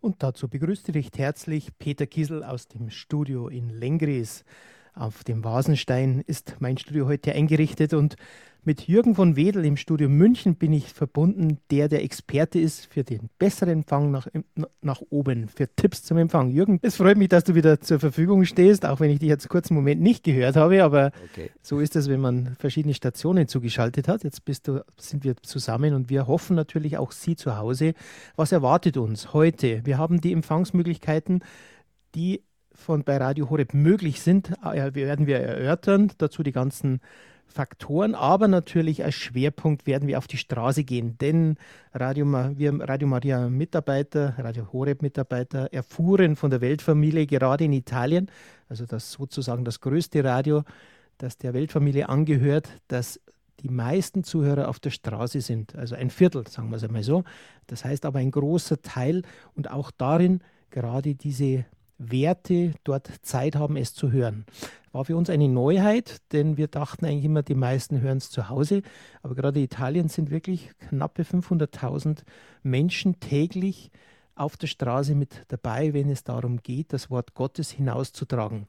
Und 0.00 0.22
dazu 0.22 0.48
begrüßte 0.48 0.94
recht 0.94 1.18
herzlich 1.18 1.76
Peter 1.78 2.06
Kiesel 2.06 2.44
aus 2.44 2.68
dem 2.68 2.90
Studio 2.90 3.48
in 3.48 3.70
Lengries. 3.70 4.44
Auf 4.98 5.24
dem 5.24 5.44
Vasenstein 5.44 6.24
ist 6.26 6.56
mein 6.58 6.78
Studio 6.78 7.06
heute 7.06 7.32
eingerichtet 7.32 7.92
und 7.92 8.16
mit 8.64 8.88
Jürgen 8.88 9.14
von 9.14 9.36
Wedel 9.36 9.66
im 9.66 9.76
Studio 9.76 10.08
München 10.08 10.54
bin 10.56 10.72
ich 10.72 10.90
verbunden, 10.90 11.58
der 11.70 11.88
der 11.88 12.02
Experte 12.02 12.58
ist 12.58 12.86
für 12.86 13.04
den 13.04 13.28
besseren 13.38 13.74
Empfang 13.74 14.10
nach, 14.10 14.26
nach 14.80 15.02
oben, 15.10 15.48
für 15.48 15.68
Tipps 15.76 16.02
zum 16.02 16.16
Empfang. 16.16 16.50
Jürgen, 16.50 16.78
es 16.80 16.96
freut 16.96 17.18
mich, 17.18 17.28
dass 17.28 17.44
du 17.44 17.54
wieder 17.54 17.78
zur 17.78 18.00
Verfügung 18.00 18.46
stehst, 18.46 18.86
auch 18.86 18.98
wenn 18.98 19.10
ich 19.10 19.18
dich 19.18 19.28
jetzt 19.28 19.50
kurz 19.50 19.70
einen 19.70 19.76
Moment 19.76 20.00
nicht 20.00 20.24
gehört 20.24 20.56
habe, 20.56 20.82
aber 20.82 21.12
okay. 21.30 21.50
so 21.60 21.78
ist 21.78 21.94
es, 21.94 22.08
wenn 22.08 22.20
man 22.20 22.56
verschiedene 22.58 22.94
Stationen 22.94 23.48
zugeschaltet 23.48 24.08
hat. 24.08 24.24
Jetzt 24.24 24.46
bist 24.46 24.66
du, 24.66 24.82
sind 24.96 25.24
wir 25.24 25.36
zusammen 25.42 25.92
und 25.92 26.08
wir 26.08 26.26
hoffen 26.26 26.56
natürlich 26.56 26.96
auch 26.96 27.12
Sie 27.12 27.36
zu 27.36 27.58
Hause. 27.58 27.92
Was 28.34 28.50
erwartet 28.50 28.96
uns 28.96 29.34
heute? 29.34 29.84
Wir 29.84 29.98
haben 29.98 30.22
die 30.22 30.32
Empfangsmöglichkeiten, 30.32 31.44
die 32.14 32.40
von 32.76 33.04
bei 33.04 33.16
Radio 33.16 33.50
Horeb 33.50 33.74
möglich 33.74 34.20
sind, 34.20 34.52
äh, 34.64 34.94
werden 34.94 35.26
wir 35.26 35.38
erörtern. 35.38 36.12
Dazu 36.18 36.42
die 36.42 36.52
ganzen 36.52 37.00
Faktoren, 37.46 38.14
aber 38.14 38.48
natürlich 38.48 39.04
als 39.04 39.14
Schwerpunkt 39.14 39.86
werden 39.86 40.08
wir 40.08 40.18
auf 40.18 40.26
die 40.26 40.36
Straße 40.36 40.84
gehen, 40.84 41.16
denn 41.18 41.56
Radio, 41.94 42.26
wir 42.26 42.80
Radio 42.80 43.08
Maria 43.08 43.48
Mitarbeiter, 43.48 44.34
Radio 44.38 44.72
Horeb 44.72 45.00
Mitarbeiter 45.00 45.72
erfuhren 45.72 46.36
von 46.36 46.50
der 46.50 46.60
Weltfamilie 46.60 47.26
gerade 47.26 47.64
in 47.64 47.72
Italien, 47.72 48.30
also 48.68 48.84
das 48.84 49.12
sozusagen 49.12 49.64
das 49.64 49.80
größte 49.80 50.22
Radio, 50.22 50.64
das 51.18 51.38
der 51.38 51.54
Weltfamilie 51.54 52.08
angehört, 52.08 52.68
dass 52.88 53.20
die 53.60 53.70
meisten 53.70 54.22
Zuhörer 54.22 54.68
auf 54.68 54.78
der 54.80 54.90
Straße 54.90 55.40
sind, 55.40 55.74
also 55.76 55.94
ein 55.94 56.10
Viertel, 56.10 56.46
sagen 56.46 56.68
wir 56.68 56.76
es 56.76 56.84
einmal 56.84 57.02
so. 57.02 57.24
Das 57.68 57.84
heißt 57.84 58.04
aber 58.04 58.18
ein 58.18 58.30
großer 58.30 58.82
Teil 58.82 59.22
und 59.54 59.70
auch 59.70 59.90
darin 59.90 60.40
gerade 60.70 61.14
diese 61.14 61.64
Werte 61.98 62.74
dort 62.84 63.10
Zeit 63.22 63.56
haben, 63.56 63.76
es 63.76 63.94
zu 63.94 64.12
hören. 64.12 64.44
War 64.92 65.04
für 65.04 65.16
uns 65.16 65.30
eine 65.30 65.48
Neuheit, 65.48 66.18
denn 66.32 66.56
wir 66.56 66.68
dachten 66.68 67.04
eigentlich 67.04 67.24
immer, 67.24 67.42
die 67.42 67.54
meisten 67.54 68.00
hören 68.00 68.18
es 68.18 68.30
zu 68.30 68.48
Hause. 68.48 68.82
Aber 69.22 69.34
gerade 69.34 69.60
Italien 69.60 70.08
sind 70.08 70.30
wirklich 70.30 70.70
knappe 70.78 71.22
500.000 71.22 72.22
Menschen 72.62 73.20
täglich 73.20 73.90
auf 74.34 74.56
der 74.56 74.66
Straße 74.66 75.14
mit 75.14 75.42
dabei, 75.48 75.94
wenn 75.94 76.10
es 76.10 76.24
darum 76.24 76.62
geht, 76.62 76.92
das 76.92 77.10
Wort 77.10 77.34
Gottes 77.34 77.70
hinauszutragen. 77.70 78.68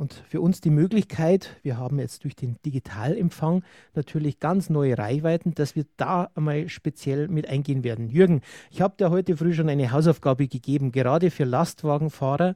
Und 0.00 0.14
für 0.14 0.40
uns 0.40 0.62
die 0.62 0.70
Möglichkeit, 0.70 1.58
wir 1.62 1.76
haben 1.76 1.98
jetzt 1.98 2.24
durch 2.24 2.34
den 2.34 2.56
Digitalempfang 2.64 3.62
natürlich 3.92 4.40
ganz 4.40 4.70
neue 4.70 4.96
Reichweiten, 4.96 5.52
dass 5.54 5.76
wir 5.76 5.84
da 5.98 6.30
einmal 6.34 6.70
speziell 6.70 7.28
mit 7.28 7.46
eingehen 7.46 7.84
werden. 7.84 8.08
Jürgen, 8.08 8.40
ich 8.70 8.80
habe 8.80 8.94
dir 8.96 9.10
heute 9.10 9.36
früh 9.36 9.52
schon 9.52 9.68
eine 9.68 9.92
Hausaufgabe 9.92 10.48
gegeben. 10.48 10.90
Gerade 10.90 11.30
für 11.30 11.44
Lastwagenfahrer 11.44 12.54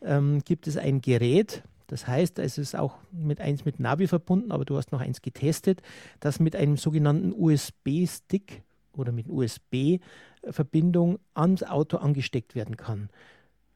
ähm, 0.00 0.40
gibt 0.46 0.66
es 0.68 0.78
ein 0.78 1.02
Gerät, 1.02 1.64
das 1.86 2.08
heißt, 2.08 2.38
es 2.38 2.56
ist 2.56 2.74
auch 2.74 2.94
mit 3.12 3.42
eins 3.42 3.66
mit 3.66 3.78
Navi 3.78 4.06
verbunden, 4.06 4.50
aber 4.50 4.64
du 4.64 4.78
hast 4.78 4.90
noch 4.90 5.02
eins 5.02 5.20
getestet, 5.20 5.82
das 6.20 6.40
mit 6.40 6.56
einem 6.56 6.78
sogenannten 6.78 7.34
USB-Stick 7.34 8.62
oder 8.94 9.12
mit 9.12 9.28
USB-Verbindung 9.28 11.18
ans 11.34 11.62
Auto 11.62 11.98
angesteckt 11.98 12.54
werden 12.54 12.78
kann. 12.78 13.10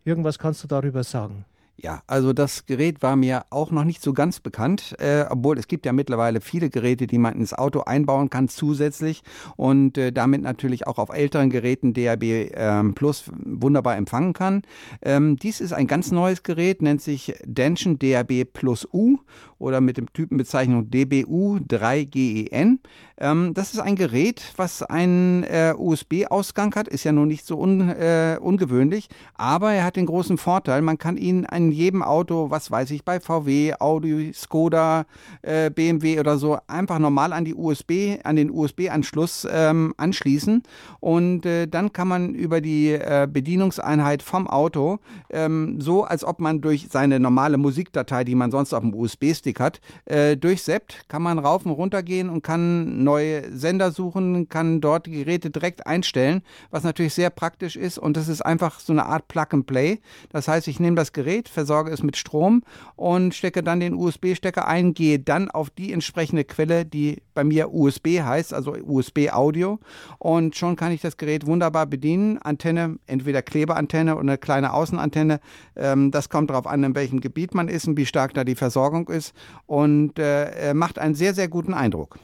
Jürgen, 0.06 0.24
was 0.24 0.38
kannst 0.38 0.64
du 0.64 0.68
darüber 0.68 1.04
sagen? 1.04 1.44
Ja, 1.82 2.02
also 2.06 2.34
das 2.34 2.66
Gerät 2.66 3.00
war 3.00 3.16
mir 3.16 3.46
auch 3.48 3.70
noch 3.70 3.84
nicht 3.84 4.02
so 4.02 4.12
ganz 4.12 4.38
bekannt, 4.38 4.94
äh, 4.98 5.24
obwohl 5.30 5.56
es 5.56 5.66
gibt 5.66 5.86
ja 5.86 5.94
mittlerweile 5.94 6.42
viele 6.42 6.68
Geräte, 6.68 7.06
die 7.06 7.16
man 7.16 7.34
ins 7.34 7.54
Auto 7.54 7.80
einbauen 7.80 8.28
kann 8.28 8.48
zusätzlich 8.48 9.22
und 9.56 9.96
äh, 9.96 10.12
damit 10.12 10.42
natürlich 10.42 10.86
auch 10.86 10.98
auf 10.98 11.08
älteren 11.08 11.48
Geräten 11.48 11.94
DAB 11.94 12.22
ähm, 12.22 12.92
Plus 12.94 13.30
wunderbar 13.34 13.96
empfangen 13.96 14.34
kann. 14.34 14.60
Ähm, 15.00 15.36
dies 15.36 15.62
ist 15.62 15.72
ein 15.72 15.86
ganz 15.86 16.12
neues 16.12 16.42
Gerät, 16.42 16.82
nennt 16.82 17.00
sich 17.00 17.32
Dension 17.46 17.98
DAB 17.98 18.44
Plus 18.52 18.86
U 18.92 19.16
oder 19.60 19.80
mit 19.80 19.96
dem 19.96 20.12
Typenbezeichnung 20.12 20.90
DBU 20.90 21.58
3GEN. 21.58 22.78
Ähm, 23.18 23.52
das 23.54 23.74
ist 23.74 23.80
ein 23.80 23.94
Gerät, 23.94 24.42
was 24.56 24.82
einen 24.82 25.44
äh, 25.44 25.74
USB-Ausgang 25.76 26.74
hat, 26.74 26.88
ist 26.88 27.04
ja 27.04 27.12
nun 27.12 27.28
nicht 27.28 27.44
so 27.44 27.60
un, 27.60 27.90
äh, 27.90 28.38
ungewöhnlich, 28.40 29.08
aber 29.34 29.72
er 29.72 29.84
hat 29.84 29.96
den 29.96 30.06
großen 30.06 30.38
Vorteil, 30.38 30.80
man 30.80 30.96
kann 30.96 31.18
ihn 31.18 31.44
an 31.44 31.70
jedem 31.70 32.02
Auto, 32.02 32.50
was 32.50 32.70
weiß 32.70 32.90
ich, 32.92 33.04
bei 33.04 33.20
VW, 33.20 33.74
Audi, 33.78 34.32
Skoda, 34.32 35.04
äh, 35.42 35.70
BMW 35.70 36.18
oder 36.18 36.38
so, 36.38 36.58
einfach 36.66 36.98
normal 36.98 37.34
an 37.34 37.44
die 37.44 37.54
USB, 37.54 38.18
an 38.24 38.36
den 38.36 38.50
USB-Anschluss 38.50 39.46
ähm, 39.50 39.92
anschließen. 39.98 40.62
Und 41.00 41.44
äh, 41.44 41.66
dann 41.66 41.92
kann 41.92 42.08
man 42.08 42.34
über 42.34 42.62
die 42.62 42.92
äh, 42.92 43.28
Bedienungseinheit 43.30 44.22
vom 44.22 44.46
Auto, 44.46 44.98
ähm, 45.28 45.80
so 45.80 46.04
als 46.04 46.24
ob 46.24 46.40
man 46.40 46.62
durch 46.62 46.88
seine 46.90 47.20
normale 47.20 47.58
Musikdatei, 47.58 48.24
die 48.24 48.34
man 48.34 48.50
sonst 48.50 48.72
auf 48.72 48.80
dem 48.80 48.94
USB-Stick 48.94 49.49
hat, 49.58 49.80
äh, 50.04 50.36
durchseppt, 50.36 51.08
kann 51.08 51.22
man 51.22 51.38
rauf 51.38 51.66
und 51.66 51.72
runter 51.72 52.02
gehen 52.02 52.28
und 52.28 52.42
kann 52.42 53.02
neue 53.02 53.50
Sender 53.56 53.90
suchen, 53.90 54.48
kann 54.48 54.80
dort 54.80 55.06
die 55.06 55.12
Geräte 55.12 55.50
direkt 55.50 55.86
einstellen, 55.86 56.42
was 56.70 56.84
natürlich 56.84 57.14
sehr 57.14 57.30
praktisch 57.30 57.76
ist. 57.76 57.98
Und 57.98 58.16
das 58.16 58.28
ist 58.28 58.42
einfach 58.42 58.80
so 58.80 58.92
eine 58.92 59.06
Art 59.06 59.26
Plug 59.28 59.46
and 59.50 59.66
Play. 59.66 60.00
Das 60.30 60.46
heißt, 60.46 60.68
ich 60.68 60.78
nehme 60.78 60.96
das 60.96 61.12
Gerät, 61.12 61.48
versorge 61.48 61.90
es 61.90 62.02
mit 62.02 62.16
Strom 62.16 62.62
und 62.96 63.34
stecke 63.34 63.62
dann 63.62 63.80
den 63.80 63.94
USB-Stecker 63.94 64.68
ein, 64.68 64.94
gehe 64.94 65.18
dann 65.18 65.50
auf 65.50 65.70
die 65.70 65.92
entsprechende 65.92 66.44
Quelle, 66.44 66.84
die 66.84 67.22
bei 67.34 67.44
mir 67.44 67.72
USB 67.72 68.20
heißt, 68.20 68.52
also 68.52 68.72
USB-Audio. 68.72 69.78
Und 70.18 70.56
schon 70.56 70.76
kann 70.76 70.92
ich 70.92 71.00
das 71.00 71.16
Gerät 71.16 71.46
wunderbar 71.46 71.86
bedienen. 71.86 72.38
Antenne, 72.38 72.98
entweder 73.06 73.42
Klebeantenne 73.42 74.14
oder 74.14 74.20
eine 74.20 74.38
kleine 74.38 74.72
Außenantenne. 74.72 75.40
Ähm, 75.76 76.10
das 76.10 76.28
kommt 76.28 76.50
darauf 76.50 76.66
an, 76.66 76.84
in 76.84 76.94
welchem 76.94 77.20
Gebiet 77.20 77.54
man 77.54 77.68
ist 77.68 77.88
und 77.88 77.96
wie 77.96 78.06
stark 78.06 78.34
da 78.34 78.44
die 78.44 78.54
Versorgung 78.54 79.08
ist. 79.08 79.34
Und 79.66 80.18
äh, 80.18 80.74
macht 80.74 80.98
einen 80.98 81.14
sehr, 81.14 81.34
sehr 81.34 81.48
guten 81.48 81.74
Eindruck. 81.74 82.18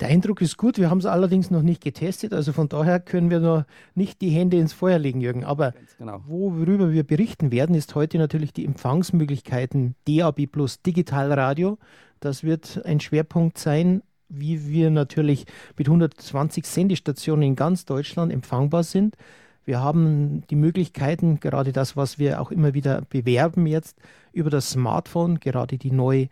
Der 0.00 0.08
Eindruck 0.08 0.40
ist 0.42 0.56
gut, 0.56 0.78
wir 0.78 0.90
haben 0.90 0.98
es 0.98 1.06
allerdings 1.06 1.50
noch 1.50 1.62
nicht 1.62 1.82
getestet, 1.82 2.32
also 2.32 2.52
von 2.52 2.68
daher 2.68 3.00
können 3.00 3.30
wir 3.30 3.40
noch 3.40 3.64
nicht 3.96 4.20
die 4.20 4.30
Hände 4.30 4.56
ins 4.56 4.72
Feuer 4.72 4.98
legen, 4.98 5.20
Jürgen. 5.20 5.44
Aber 5.44 5.74
genau. 5.98 6.22
worüber 6.28 6.92
wir 6.92 7.02
berichten 7.02 7.50
werden, 7.50 7.74
ist 7.74 7.96
heute 7.96 8.18
natürlich 8.18 8.52
die 8.52 8.64
Empfangsmöglichkeiten 8.64 9.96
DAB 10.06 10.46
Plus 10.46 10.82
Digitalradio. 10.82 11.78
Das 12.20 12.44
wird 12.44 12.80
ein 12.84 13.00
Schwerpunkt 13.00 13.58
sein, 13.58 14.02
wie 14.28 14.68
wir 14.68 14.90
natürlich 14.90 15.46
mit 15.76 15.88
120 15.88 16.64
Sendestationen 16.64 17.42
in 17.42 17.56
ganz 17.56 17.84
Deutschland 17.84 18.32
empfangbar 18.32 18.84
sind. 18.84 19.16
Wir 19.64 19.80
haben 19.80 20.44
die 20.48 20.56
Möglichkeiten, 20.56 21.40
gerade 21.40 21.72
das, 21.72 21.96
was 21.96 22.18
wir 22.18 22.40
auch 22.40 22.50
immer 22.50 22.74
wieder 22.74 23.02
bewerben 23.10 23.66
jetzt, 23.66 23.98
über 24.32 24.50
das 24.50 24.70
Smartphone, 24.70 25.40
gerade 25.40 25.78
die 25.78 25.90
neue 25.90 26.28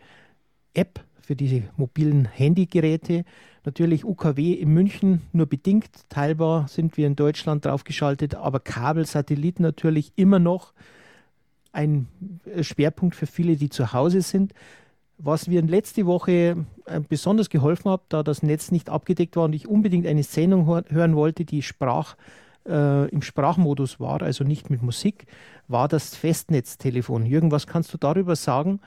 App 0.73 1.01
für 1.21 1.35
diese 1.35 1.63
mobilen 1.75 2.25
Handygeräte. 2.25 3.25
Natürlich 3.65 4.05
UKW 4.05 4.53
in 4.53 4.73
München 4.73 5.21
nur 5.33 5.45
bedingt 5.45 5.89
teilbar 6.07 6.69
sind 6.69 6.95
wir 6.95 7.05
in 7.05 7.17
Deutschland 7.17 7.65
draufgeschaltet, 7.65 8.35
aber 8.35 8.61
Kabel, 8.61 9.05
Satellit 9.05 9.59
natürlich 9.59 10.13
immer 10.15 10.39
noch 10.39 10.71
ein 11.73 12.07
Schwerpunkt 12.61 13.15
für 13.15 13.27
viele, 13.27 13.57
die 13.57 13.69
zu 13.69 13.91
Hause 13.91 14.21
sind. 14.21 14.53
Was 15.17 15.47
mir 15.47 15.61
letzte 15.61 16.05
Woche 16.05 16.65
äh, 16.85 17.01
besonders 17.07 17.49
geholfen 17.49 17.91
hat, 17.91 18.01
da 18.09 18.23
das 18.23 18.41
Netz 18.41 18.71
nicht 18.71 18.89
abgedeckt 18.89 19.35
war 19.35 19.45
und 19.45 19.53
ich 19.53 19.67
unbedingt 19.67 20.07
eine 20.07 20.23
Sendung 20.23 20.65
hören 20.65 21.15
wollte, 21.15 21.43
die 21.43 21.61
Sprach, 21.61 22.15
äh, 22.67 23.07
im 23.09 23.21
Sprachmodus 23.21 23.99
war, 23.99 24.21
also 24.21 24.43
nicht 24.43 24.69
mit 24.69 24.81
Musik, 24.81 25.25
war 25.67 25.87
das 25.87 26.15
Festnetztelefon. 26.15 27.25
Jürgen, 27.25 27.51
was 27.51 27.67
kannst 27.67 27.93
du 27.93 27.97
darüber 27.97 28.35
sagen? 28.35 28.79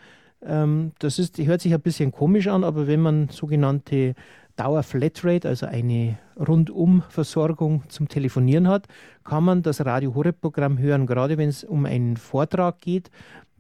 Ähm, 0.42 0.92
das 0.98 1.18
ist, 1.18 1.38
hört 1.38 1.60
sich 1.60 1.74
ein 1.74 1.80
bisschen 1.80 2.12
komisch 2.12 2.48
an, 2.48 2.64
aber 2.64 2.86
wenn 2.86 3.00
man 3.00 3.28
sogenannte 3.28 4.14
Dauer-Flatrate, 4.56 5.48
also 5.48 5.66
eine 5.66 6.18
Rundumversorgung 6.38 7.84
zum 7.88 8.08
Telefonieren 8.08 8.68
hat, 8.68 8.88
kann 9.24 9.44
man 9.44 9.62
das 9.62 9.84
Radio 9.84 10.14
Horeb-Programm 10.14 10.78
hören. 10.78 11.06
Gerade 11.06 11.38
wenn 11.38 11.48
es 11.48 11.64
um 11.64 11.86
einen 11.86 12.16
Vortrag 12.16 12.78
geht, 12.80 13.10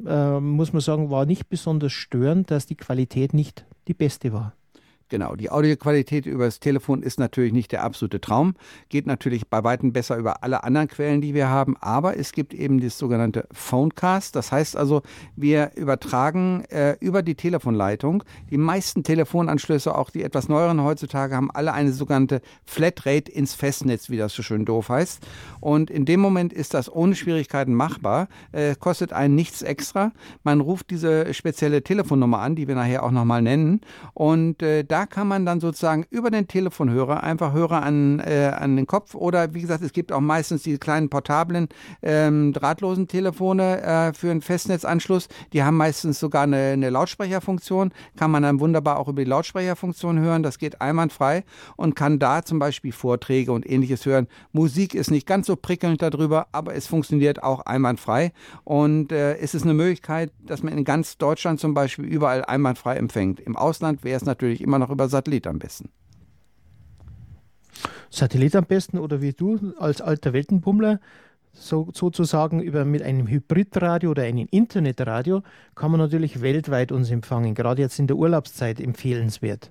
äh, 0.06 0.40
muss 0.40 0.72
man 0.72 0.80
sagen, 0.80 1.10
war 1.10 1.26
nicht 1.26 1.48
besonders 1.48 1.92
störend, 1.92 2.50
dass 2.50 2.66
die 2.66 2.76
Qualität 2.76 3.34
nicht 3.34 3.64
die 3.88 3.94
beste 3.94 4.32
war. 4.32 4.52
Genau, 5.10 5.34
die 5.34 5.50
Audioqualität 5.50 6.24
über 6.24 6.44
das 6.44 6.60
Telefon 6.60 7.02
ist 7.02 7.18
natürlich 7.18 7.52
nicht 7.52 7.72
der 7.72 7.82
absolute 7.82 8.20
Traum, 8.20 8.54
geht 8.90 9.08
natürlich 9.08 9.48
bei 9.48 9.64
weitem 9.64 9.92
besser 9.92 10.16
über 10.16 10.44
alle 10.44 10.62
anderen 10.62 10.86
Quellen, 10.86 11.20
die 11.20 11.34
wir 11.34 11.48
haben, 11.48 11.76
aber 11.80 12.16
es 12.16 12.30
gibt 12.30 12.54
eben 12.54 12.80
das 12.80 12.96
sogenannte 12.96 13.48
Phonecast, 13.50 14.36
das 14.36 14.52
heißt 14.52 14.76
also, 14.76 15.02
wir 15.34 15.72
übertragen 15.74 16.64
äh, 16.70 16.96
über 17.00 17.22
die 17.22 17.34
Telefonleitung. 17.34 18.22
Die 18.50 18.56
meisten 18.56 19.02
Telefonanschlüsse, 19.02 19.96
auch 19.96 20.10
die 20.10 20.22
etwas 20.22 20.48
neueren 20.48 20.80
heutzutage, 20.80 21.34
haben 21.34 21.50
alle 21.50 21.72
eine 21.72 21.92
sogenannte 21.92 22.40
Flatrate 22.64 23.32
ins 23.32 23.54
Festnetz, 23.54 24.10
wie 24.10 24.16
das 24.16 24.32
so 24.32 24.44
schön 24.44 24.64
doof 24.64 24.90
heißt. 24.90 25.26
Und 25.58 25.90
in 25.90 26.04
dem 26.04 26.20
Moment 26.20 26.52
ist 26.52 26.72
das 26.72 26.88
ohne 26.90 27.16
Schwierigkeiten 27.16 27.74
machbar, 27.74 28.28
äh, 28.52 28.76
kostet 28.76 29.12
einen 29.12 29.34
nichts 29.34 29.62
extra. 29.62 30.12
Man 30.44 30.60
ruft 30.60 30.90
diese 30.90 31.34
spezielle 31.34 31.82
Telefonnummer 31.82 32.38
an, 32.38 32.54
die 32.54 32.68
wir 32.68 32.76
nachher 32.76 33.02
auch 33.02 33.10
nochmal 33.10 33.42
nennen, 33.42 33.80
und 34.14 34.62
äh, 34.62 34.84
da 34.84 34.99
kann 35.06 35.28
man 35.28 35.46
dann 35.46 35.60
sozusagen 35.60 36.04
über 36.10 36.30
den 36.30 36.48
Telefonhörer 36.48 37.22
einfach 37.22 37.52
Hörer 37.52 37.82
an, 37.82 38.20
äh, 38.20 38.52
an 38.56 38.76
den 38.76 38.86
Kopf 38.86 39.14
oder 39.14 39.54
wie 39.54 39.60
gesagt, 39.60 39.82
es 39.82 39.92
gibt 39.92 40.12
auch 40.12 40.20
meistens 40.20 40.62
die 40.62 40.78
kleinen 40.78 41.08
portablen 41.08 41.68
ähm, 42.02 42.52
drahtlosen 42.52 43.08
Telefone 43.08 43.82
äh, 43.82 44.12
für 44.12 44.30
einen 44.30 44.42
Festnetzanschluss. 44.42 45.28
Die 45.52 45.62
haben 45.62 45.76
meistens 45.76 46.20
sogar 46.20 46.42
eine, 46.42 46.72
eine 46.72 46.90
Lautsprecherfunktion, 46.90 47.92
kann 48.16 48.30
man 48.30 48.42
dann 48.42 48.60
wunderbar 48.60 48.98
auch 48.98 49.08
über 49.08 49.24
die 49.24 49.30
Lautsprecherfunktion 49.30 50.18
hören. 50.18 50.42
Das 50.42 50.58
geht 50.58 50.80
einwandfrei 50.80 51.44
und 51.76 51.96
kann 51.96 52.18
da 52.18 52.42
zum 52.42 52.58
Beispiel 52.58 52.92
Vorträge 52.92 53.52
und 53.52 53.68
ähnliches 53.68 54.06
hören. 54.06 54.26
Musik 54.52 54.94
ist 54.94 55.10
nicht 55.10 55.26
ganz 55.26 55.46
so 55.46 55.56
prickelnd 55.56 56.02
darüber, 56.02 56.48
aber 56.52 56.74
es 56.74 56.86
funktioniert 56.86 57.42
auch 57.42 57.60
einwandfrei 57.60 58.32
und 58.64 59.12
äh, 59.12 59.36
es 59.38 59.54
ist 59.54 59.62
eine 59.62 59.74
Möglichkeit, 59.74 60.32
dass 60.44 60.62
man 60.62 60.76
in 60.76 60.84
ganz 60.84 61.18
Deutschland 61.18 61.60
zum 61.60 61.74
Beispiel 61.74 62.04
überall 62.04 62.44
einwandfrei 62.44 62.96
empfängt. 62.96 63.40
Im 63.40 63.56
Ausland 63.56 64.04
wäre 64.04 64.16
es 64.16 64.24
natürlich 64.24 64.60
immer 64.60 64.78
noch 64.78 64.89
über 64.90 65.08
Satellit 65.08 65.46
am 65.46 65.58
besten. 65.58 65.90
Satellit 68.10 68.56
am 68.56 68.64
besten 68.64 68.98
oder 68.98 69.20
wie 69.20 69.32
du 69.32 69.72
als 69.78 70.00
alter 70.00 70.32
Weltenbummler 70.32 71.00
so, 71.52 71.88
sozusagen 71.92 72.60
über 72.60 72.84
mit 72.84 73.02
einem 73.02 73.26
Hybridradio 73.26 74.10
oder 74.10 74.22
einem 74.22 74.46
Internetradio 74.50 75.42
kann 75.74 75.90
man 75.90 76.00
natürlich 76.00 76.42
weltweit 76.42 76.92
uns 76.92 77.10
empfangen, 77.10 77.54
gerade 77.54 77.82
jetzt 77.82 77.98
in 77.98 78.06
der 78.06 78.16
Urlaubszeit 78.16 78.80
empfehlenswert. 78.80 79.70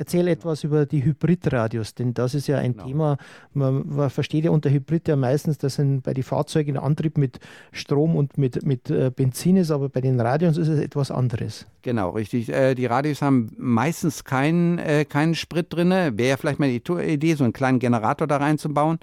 Erzähl 0.00 0.28
etwas 0.28 0.64
über 0.64 0.86
die 0.86 1.04
Hybridradios, 1.04 1.94
denn 1.94 2.14
das 2.14 2.34
ist 2.34 2.46
ja 2.46 2.56
ein 2.56 2.72
genau. 2.72 2.86
Thema. 2.86 3.16
Man, 3.52 3.84
man, 3.86 4.08
versteht 4.08 4.44
ja 4.44 4.50
unter 4.50 4.70
Hybrid 4.70 5.06
ja 5.08 5.14
meistens, 5.14 5.58
dass 5.58 5.78
ein, 5.78 6.00
bei 6.00 6.14
den 6.14 6.24
Fahrzeugen 6.24 6.78
Antrieb 6.78 7.18
mit 7.18 7.38
Strom 7.70 8.16
und 8.16 8.38
mit, 8.38 8.64
mit 8.64 8.88
äh, 8.88 9.10
Benzin 9.14 9.58
ist, 9.58 9.70
aber 9.70 9.90
bei 9.90 10.00
den 10.00 10.18
Radios 10.18 10.56
ist 10.56 10.68
es 10.68 10.80
etwas 10.80 11.10
anderes. 11.10 11.66
Genau, 11.82 12.10
richtig. 12.10 12.48
Äh, 12.48 12.74
die 12.74 12.86
Radios 12.86 13.20
haben 13.20 13.50
meistens 13.58 14.24
keinen, 14.24 14.78
äh, 14.78 15.04
keinen 15.04 15.34
Sprit 15.34 15.66
drin. 15.70 15.90
Wäre 15.90 16.38
vielleicht 16.38 16.60
mal 16.60 16.70
die 16.70 16.82
Idee, 17.12 17.34
so 17.34 17.44
einen 17.44 17.52
kleinen 17.52 17.78
Generator 17.78 18.26
da 18.26 18.38
reinzubauen. 18.38 19.00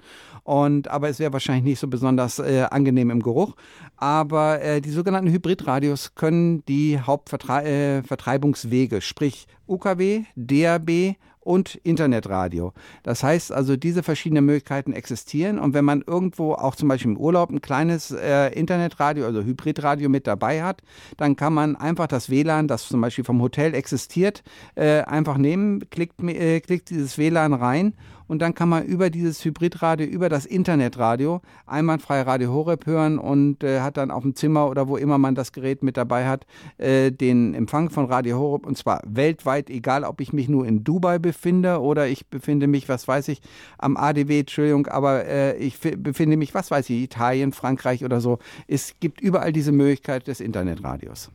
Und, 0.48 0.88
aber 0.88 1.10
es 1.10 1.18
wäre 1.18 1.34
wahrscheinlich 1.34 1.64
nicht 1.64 1.78
so 1.78 1.88
besonders 1.88 2.38
äh, 2.38 2.64
angenehm 2.70 3.10
im 3.10 3.22
Geruch. 3.22 3.54
Aber 3.98 4.62
äh, 4.62 4.80
die 4.80 4.88
sogenannten 4.88 5.30
Hybridradios 5.30 6.14
können 6.14 6.64
die 6.64 6.98
Hauptvertreibungswege, 6.98 8.96
äh, 8.96 9.00
sprich 9.02 9.46
UKW, 9.66 10.22
DAB 10.36 11.16
und 11.40 11.74
Internetradio. 11.76 12.72
Das 13.02 13.22
heißt 13.22 13.52
also, 13.52 13.76
diese 13.76 14.02
verschiedenen 14.02 14.46
Möglichkeiten 14.46 14.94
existieren 14.94 15.58
und 15.58 15.74
wenn 15.74 15.84
man 15.84 16.02
irgendwo 16.06 16.54
auch 16.54 16.76
zum 16.76 16.88
Beispiel 16.88 17.10
im 17.10 17.18
Urlaub 17.18 17.50
ein 17.50 17.60
kleines 17.60 18.10
äh, 18.10 18.48
Internetradio, 18.48 19.26
also 19.26 19.42
Hybridradio 19.42 20.08
mit 20.08 20.26
dabei 20.26 20.62
hat, 20.62 20.80
dann 21.18 21.36
kann 21.36 21.52
man 21.52 21.76
einfach 21.76 22.06
das 22.06 22.30
WLAN, 22.30 22.68
das 22.68 22.88
zum 22.88 23.02
Beispiel 23.02 23.24
vom 23.24 23.42
Hotel 23.42 23.74
existiert, 23.74 24.42
äh, 24.76 25.02
einfach 25.02 25.36
nehmen, 25.36 25.90
klickt, 25.90 26.22
äh, 26.22 26.60
klickt 26.60 26.88
dieses 26.88 27.18
WLAN 27.18 27.52
rein 27.52 27.92
und 28.28 28.40
dann 28.40 28.54
kann 28.54 28.68
man 28.68 28.84
über 28.84 29.10
dieses 29.10 29.44
Hybridradio, 29.44 30.06
über 30.06 30.28
das 30.28 30.46
Internetradio 30.46 31.40
einwandfrei 31.66 32.22
Radio 32.22 32.52
Horeb 32.52 32.86
hören 32.86 33.18
und 33.18 33.64
äh, 33.64 33.80
hat 33.80 33.96
dann 33.96 34.10
auf 34.10 34.22
dem 34.22 34.36
Zimmer 34.36 34.68
oder 34.68 34.86
wo 34.86 34.96
immer 34.96 35.18
man 35.18 35.34
das 35.34 35.52
Gerät 35.52 35.82
mit 35.82 35.96
dabei 35.96 36.28
hat, 36.28 36.46
äh, 36.76 37.10
den 37.10 37.54
Empfang 37.54 37.90
von 37.90 38.04
Radio 38.04 38.38
Horeb 38.38 38.66
und 38.66 38.78
zwar 38.78 39.02
weltweit, 39.06 39.70
egal 39.70 40.04
ob 40.04 40.20
ich 40.20 40.32
mich 40.32 40.48
nur 40.48 40.66
in 40.66 40.84
Dubai 40.84 41.18
befinde 41.18 41.80
oder 41.80 42.06
ich 42.06 42.28
befinde 42.28 42.66
mich, 42.66 42.88
was 42.88 43.08
weiß 43.08 43.28
ich, 43.28 43.40
am 43.78 43.96
ADW, 43.96 44.40
Entschuldigung, 44.40 44.86
aber 44.86 45.24
äh, 45.24 45.56
ich 45.56 45.78
befinde 45.80 46.36
mich, 46.36 46.54
was 46.54 46.70
weiß 46.70 46.90
ich, 46.90 47.02
Italien, 47.02 47.52
Frankreich 47.52 48.04
oder 48.04 48.20
so. 48.20 48.38
Es 48.66 48.94
gibt 49.00 49.20
überall 49.20 49.52
diese 49.52 49.72
Möglichkeit 49.72 50.26
des 50.26 50.40
Internetradios. 50.40 51.30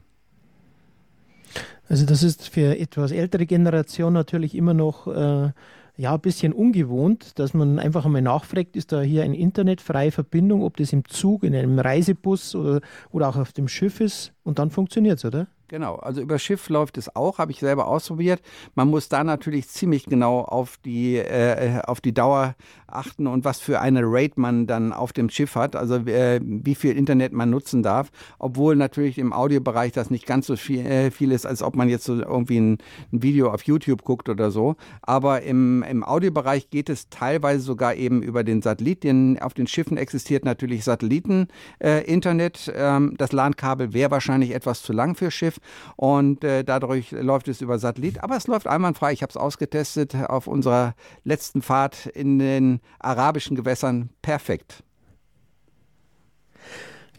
Also 1.90 2.06
das 2.06 2.24
ist 2.24 2.48
für 2.48 2.78
etwas 2.80 3.12
ältere 3.12 3.46
Generation 3.46 4.14
natürlich 4.14 4.56
immer 4.56 4.74
noch 4.74 5.08
äh, 5.08 5.52
ja, 5.96 6.14
ein 6.14 6.22
bisschen 6.22 6.54
ungewohnt, 6.54 7.38
dass 7.38 7.54
man 7.54 7.78
einfach 7.80 8.06
einmal 8.06 8.22
nachfragt, 8.22 8.76
ist 8.76 8.92
da 8.92 9.02
hier 9.02 9.24
eine 9.24 9.38
internetfreie 9.38 10.12
Verbindung, 10.12 10.64
ob 10.64 10.78
das 10.78 10.92
im 10.92 11.06
Zug, 11.06 11.44
in 11.44 11.56
einem 11.56 11.78
Reisebus 11.78 12.56
oder, 12.56 12.82
oder 13.12 13.30
auch 13.30 13.38
auf 13.38 13.54
dem 13.54 13.68
Schiff 13.68 14.00
ist 14.00 14.34
und 14.44 14.60
dann 14.60 14.72
funktioniert 14.72 15.20
es, 15.20 15.26
oder? 15.26 15.48
Genau, 15.74 15.96
also 15.96 16.22
über 16.22 16.38
Schiff 16.38 16.70
läuft 16.70 17.00
es 17.00 17.16
auch, 17.16 17.40
habe 17.40 17.52
ich 17.52 17.60
selber 17.60 17.88
ausprobiert. 17.88 18.44
Man 18.76 18.90
muss 18.90 19.10
da 19.10 19.24
natürlich 19.24 19.68
ziemlich 19.70 20.06
genau 20.06 20.42
auf 20.42 20.78
die, 20.78 21.16
äh, 21.16 21.82
auf 21.88 22.00
die 22.00 22.14
Dauer 22.14 22.54
achten 22.86 23.26
und 23.26 23.44
was 23.44 23.60
für 23.60 23.82
eine 23.82 24.02
Rate 24.04 24.40
man 24.40 24.68
dann 24.68 24.94
auf 24.94 25.14
dem 25.14 25.32
Schiff 25.32 25.56
hat, 25.56 25.76
also 25.76 25.96
äh, 25.96 26.40
wie 26.44 26.76
viel 26.76 26.96
Internet 26.96 27.34
man 27.34 27.50
nutzen 27.50 27.82
darf, 27.82 28.12
obwohl 28.38 28.76
natürlich 28.76 29.18
im 29.18 29.34
Audiobereich 29.34 29.92
das 29.94 30.12
nicht 30.12 30.28
ganz 30.28 30.46
so 30.46 30.58
viel, 30.58 30.86
äh, 30.86 31.10
viel 31.10 31.32
ist, 31.32 31.48
als 31.48 31.64
ob 31.64 31.76
man 31.76 31.90
jetzt 31.90 32.04
so 32.04 32.20
irgendwie 32.20 32.60
ein, 32.60 32.78
ein, 33.12 33.24
Video 33.24 33.50
auf 33.50 33.64
YouTube 33.64 34.04
guckt 34.04 34.30
oder 34.30 34.52
so. 34.52 34.76
Aber 35.02 35.42
im, 35.42 35.82
im 35.82 36.04
Audiobereich 36.04 36.70
geht 36.70 36.88
es 36.88 37.10
teilweise 37.10 37.64
sogar 37.64 37.96
eben 37.96 38.22
über 38.22 38.44
den 38.44 38.62
Satelliten. 38.62 39.40
Auf 39.40 39.56
den 39.56 39.66
Schiffen 39.66 39.98
existiert 39.98 40.46
natürlich 40.46 40.84
Satelliten-Internet. 40.84 42.68
Äh, 42.68 42.74
ähm, 42.76 43.16
das 43.18 43.32
LAN-Kabel 43.32 43.94
wäre 43.94 44.12
wahrscheinlich 44.12 44.54
etwas 44.54 44.84
zu 44.84 44.94
lang 44.94 45.16
für 45.16 45.32
Schiff 45.32 45.60
und 45.96 46.44
äh, 46.44 46.64
dadurch 46.64 47.12
läuft 47.12 47.48
es 47.48 47.62
über 47.62 47.80
Satellit. 47.80 48.24
Aber 48.24 48.36
es 48.36 48.48
läuft 48.48 48.68
einwandfrei. 48.68 49.14
Ich 49.14 49.22
habe 49.22 49.32
es 49.32 49.38
ausgetestet 49.38 50.16
auf 50.16 50.48
unserer 50.48 50.96
letzten 51.24 51.62
Fahrt 51.62 52.06
in 52.08 52.40
den 52.40 52.80
arabischen 53.00 53.56
Gewässern. 53.56 54.10
Perfekt. 54.22 54.84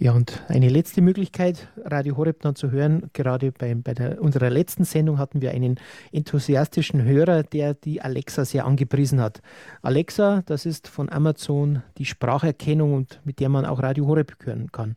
Ja, 0.01 0.13
und 0.13 0.43
eine 0.49 0.69
letzte 0.69 1.03
Möglichkeit, 1.03 1.69
Radio 1.85 2.17
Horeb 2.17 2.43
dann 2.43 2.57
zu 2.57 2.73
hören. 2.73 3.11
Gerade 3.13 3.53
bei, 3.53 3.77
bei 3.77 3.95
der, 3.95 4.21
unserer 4.21 4.51
letzten 4.51 4.85
Sendung 4.85 5.19
hatten 5.19 5.41
wir 5.41 5.53
einen 5.53 5.77
enthusiastischen 6.11 7.05
Hörer, 7.05 7.45
der 7.45 7.75
die 7.75 8.03
Alexa 8.03 8.45
sehr 8.45 8.65
angepriesen 8.65 9.21
hat. 9.21 9.41
Alexa, 9.83 10.43
das 10.47 10.67
ist 10.67 10.89
von 10.89 11.11
Amazon 11.11 11.83
die 11.97 12.07
Spracherkennung 12.07 12.93
und 12.93 13.21
mit 13.25 13.39
der 13.39 13.49
man 13.49 13.65
auch 13.65 13.81
Radio 13.81 14.07
Horeb 14.09 14.35
hören 14.45 14.73
kann 14.73 14.97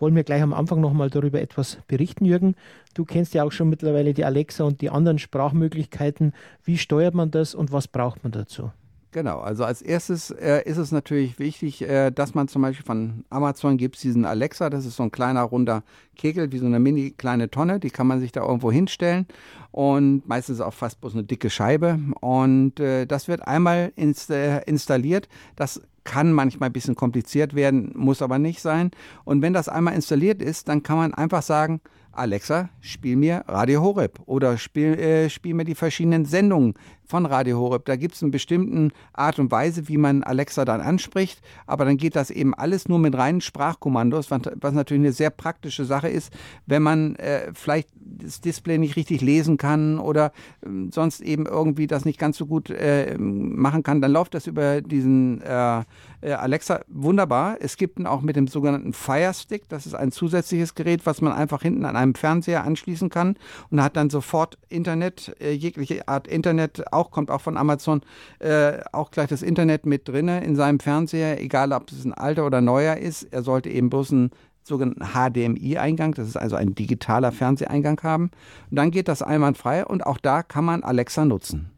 wollen 0.00 0.16
wir 0.16 0.24
gleich 0.24 0.42
am 0.42 0.52
Anfang 0.52 0.80
nochmal 0.80 1.10
darüber 1.10 1.40
etwas 1.40 1.78
berichten, 1.86 2.24
Jürgen. 2.24 2.56
Du 2.94 3.04
kennst 3.04 3.34
ja 3.34 3.44
auch 3.44 3.52
schon 3.52 3.68
mittlerweile 3.68 4.14
die 4.14 4.24
Alexa 4.24 4.64
und 4.64 4.80
die 4.80 4.90
anderen 4.90 5.18
Sprachmöglichkeiten. 5.18 6.32
Wie 6.64 6.78
steuert 6.78 7.14
man 7.14 7.30
das 7.30 7.54
und 7.54 7.70
was 7.70 7.86
braucht 7.86 8.24
man 8.24 8.32
dazu? 8.32 8.70
Genau, 9.12 9.40
also 9.40 9.64
als 9.64 9.82
erstes 9.82 10.30
äh, 10.30 10.62
ist 10.64 10.76
es 10.76 10.92
natürlich 10.92 11.40
wichtig, 11.40 11.82
äh, 11.82 12.12
dass 12.12 12.34
man 12.34 12.46
zum 12.46 12.62
Beispiel 12.62 12.86
von 12.86 13.24
Amazon 13.28 13.76
gibt 13.76 14.00
diesen 14.00 14.24
Alexa, 14.24 14.70
das 14.70 14.86
ist 14.86 14.94
so 14.94 15.02
ein 15.02 15.10
kleiner 15.10 15.42
runder 15.42 15.82
Kegel, 16.14 16.52
wie 16.52 16.58
so 16.58 16.66
eine 16.66 16.78
mini 16.78 17.10
kleine 17.10 17.50
Tonne, 17.50 17.80
die 17.80 17.90
kann 17.90 18.06
man 18.06 18.20
sich 18.20 18.30
da 18.30 18.42
irgendwo 18.42 18.70
hinstellen 18.70 19.26
und 19.72 20.28
meistens 20.28 20.60
auch 20.60 20.74
fast 20.74 21.00
bloß 21.00 21.14
eine 21.14 21.24
dicke 21.24 21.50
Scheibe 21.50 21.98
und 22.20 22.78
äh, 22.78 23.04
das 23.04 23.26
wird 23.26 23.48
einmal 23.48 23.92
inst 23.96 24.30
äh, 24.30 24.60
installiert, 24.60 25.28
das 25.56 25.82
kann 26.04 26.32
manchmal 26.32 26.68
ein 26.68 26.72
bisschen 26.72 26.94
kompliziert 26.94 27.54
werden, 27.54 27.92
muss 27.94 28.22
aber 28.22 28.38
nicht 28.38 28.60
sein. 28.60 28.90
Und 29.24 29.42
wenn 29.42 29.52
das 29.52 29.68
einmal 29.68 29.94
installiert 29.94 30.42
ist, 30.42 30.68
dann 30.68 30.82
kann 30.82 30.96
man 30.96 31.14
einfach 31.14 31.42
sagen, 31.42 31.80
Alexa, 32.12 32.70
spiel 32.80 33.16
mir 33.16 33.44
Radio 33.46 33.82
Horeb 33.82 34.18
oder 34.26 34.58
spiel, 34.58 34.98
äh, 34.98 35.30
spiel 35.30 35.54
mir 35.54 35.64
die 35.64 35.74
verschiedenen 35.74 36.24
Sendungen 36.24 36.74
von 37.10 37.26
Radio 37.26 37.58
Horeb. 37.58 37.84
Da 37.84 37.96
gibt 37.96 38.14
es 38.14 38.22
eine 38.22 38.30
bestimmte 38.30 38.94
Art 39.12 39.38
und 39.38 39.50
Weise, 39.50 39.88
wie 39.88 39.98
man 39.98 40.22
Alexa 40.22 40.64
dann 40.64 40.80
anspricht, 40.80 41.40
aber 41.66 41.84
dann 41.84 41.96
geht 41.96 42.16
das 42.16 42.30
eben 42.30 42.54
alles 42.54 42.88
nur 42.88 42.98
mit 42.98 43.16
reinen 43.16 43.40
Sprachkommandos, 43.40 44.30
was, 44.30 44.72
natürlich 44.72 45.02
eine 45.02 45.12
sehr 45.12 45.30
praktische 45.30 45.84
Sache 45.84 46.08
ist, 46.08 46.32
wenn 46.66 46.82
man 46.82 47.16
äh, 47.16 47.50
vielleicht 47.52 47.88
das 48.00 48.40
Display 48.40 48.78
nicht 48.78 48.96
richtig 48.96 49.20
lesen 49.20 49.56
kann 49.56 49.98
oder 49.98 50.32
äh, 50.62 50.68
sonst 50.92 51.20
eben 51.20 51.46
irgendwie 51.46 51.86
das 51.86 52.04
nicht 52.04 52.18
ganz 52.18 52.36
so 52.36 52.46
gut 52.46 52.70
äh, 52.70 53.16
machen 53.18 53.82
kann, 53.82 54.00
dann 54.00 54.12
läuft 54.12 54.34
das 54.34 54.46
über 54.46 54.80
diesen 54.80 55.40
äh, 55.42 55.82
äh, 56.20 56.32
Alexa 56.32 56.80
wunderbar. 56.88 57.56
Es 57.60 57.76
gibt 57.76 57.98
ihn 57.98 58.06
auch 58.06 58.22
mit 58.22 58.36
dem 58.36 58.46
sogenannten 58.46 58.92
Fire 58.92 59.32
Stick, 59.34 59.68
das 59.68 59.86
ist 59.86 59.94
ein 59.94 60.12
zusätzliches 60.12 60.74
Gerät, 60.74 61.06
was 61.06 61.20
man 61.20 61.32
einfach 61.32 61.62
hinten 61.62 61.84
an 61.84 61.96
einem 61.96 62.14
Fernseher 62.14 62.64
anschließen 62.64 63.10
kann 63.10 63.36
und 63.70 63.82
hat 63.82 63.96
dann 63.96 64.10
sofort 64.10 64.58
Internet, 64.68 65.34
äh, 65.40 65.52
jegliche 65.52 66.08
Art 66.08 66.28
Internet 66.28 66.92
auch, 67.00 67.10
kommt 67.10 67.30
auch 67.30 67.40
von 67.40 67.56
Amazon, 67.56 68.02
äh, 68.38 68.78
auch 68.92 69.10
gleich 69.10 69.28
das 69.28 69.42
Internet 69.42 69.86
mit 69.86 70.08
drinne 70.08 70.44
in 70.44 70.56
seinem 70.56 70.80
Fernseher, 70.80 71.40
egal 71.40 71.72
ob 71.72 71.90
es 71.90 72.04
ein 72.04 72.14
alter 72.14 72.46
oder 72.46 72.60
neuer 72.60 72.96
ist. 72.96 73.24
Er 73.30 73.42
sollte 73.42 73.70
eben 73.70 73.90
bloß 73.90 74.12
einen 74.12 74.30
sogenannten 74.62 75.04
HDMI-Eingang, 75.14 76.14
das 76.14 76.28
ist 76.28 76.36
also 76.36 76.56
ein 76.56 76.74
digitaler 76.74 77.32
Fernseheingang 77.32 78.00
haben. 78.02 78.30
Und 78.70 78.76
dann 78.76 78.90
geht 78.90 79.08
das 79.08 79.22
einwandfrei 79.22 79.84
und 79.84 80.06
auch 80.06 80.18
da 80.18 80.42
kann 80.42 80.64
man 80.64 80.82
Alexa 80.82 81.24
nutzen. 81.24 81.70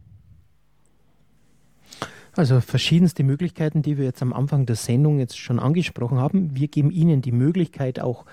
Also 2.35 2.63
verschiedenste 2.63 3.25
Möglichkeiten, 3.25 3.83
die 3.83 3.99
wir 3.99 4.07
jetzt 4.07 4.23
am 4.23 4.33
Anfang 4.33 4.65
der 4.65 4.77
Sendung 4.77 5.19
jetzt 5.19 5.39
schon 5.39 5.59
angesprochen 5.59 6.19
haben. 6.19 6.57
Wir 6.57 6.69
geben 6.69 6.91
Ihnen 6.91 7.21
die 7.21 7.33
Möglichkeit 7.33 8.01
auch 8.01 8.25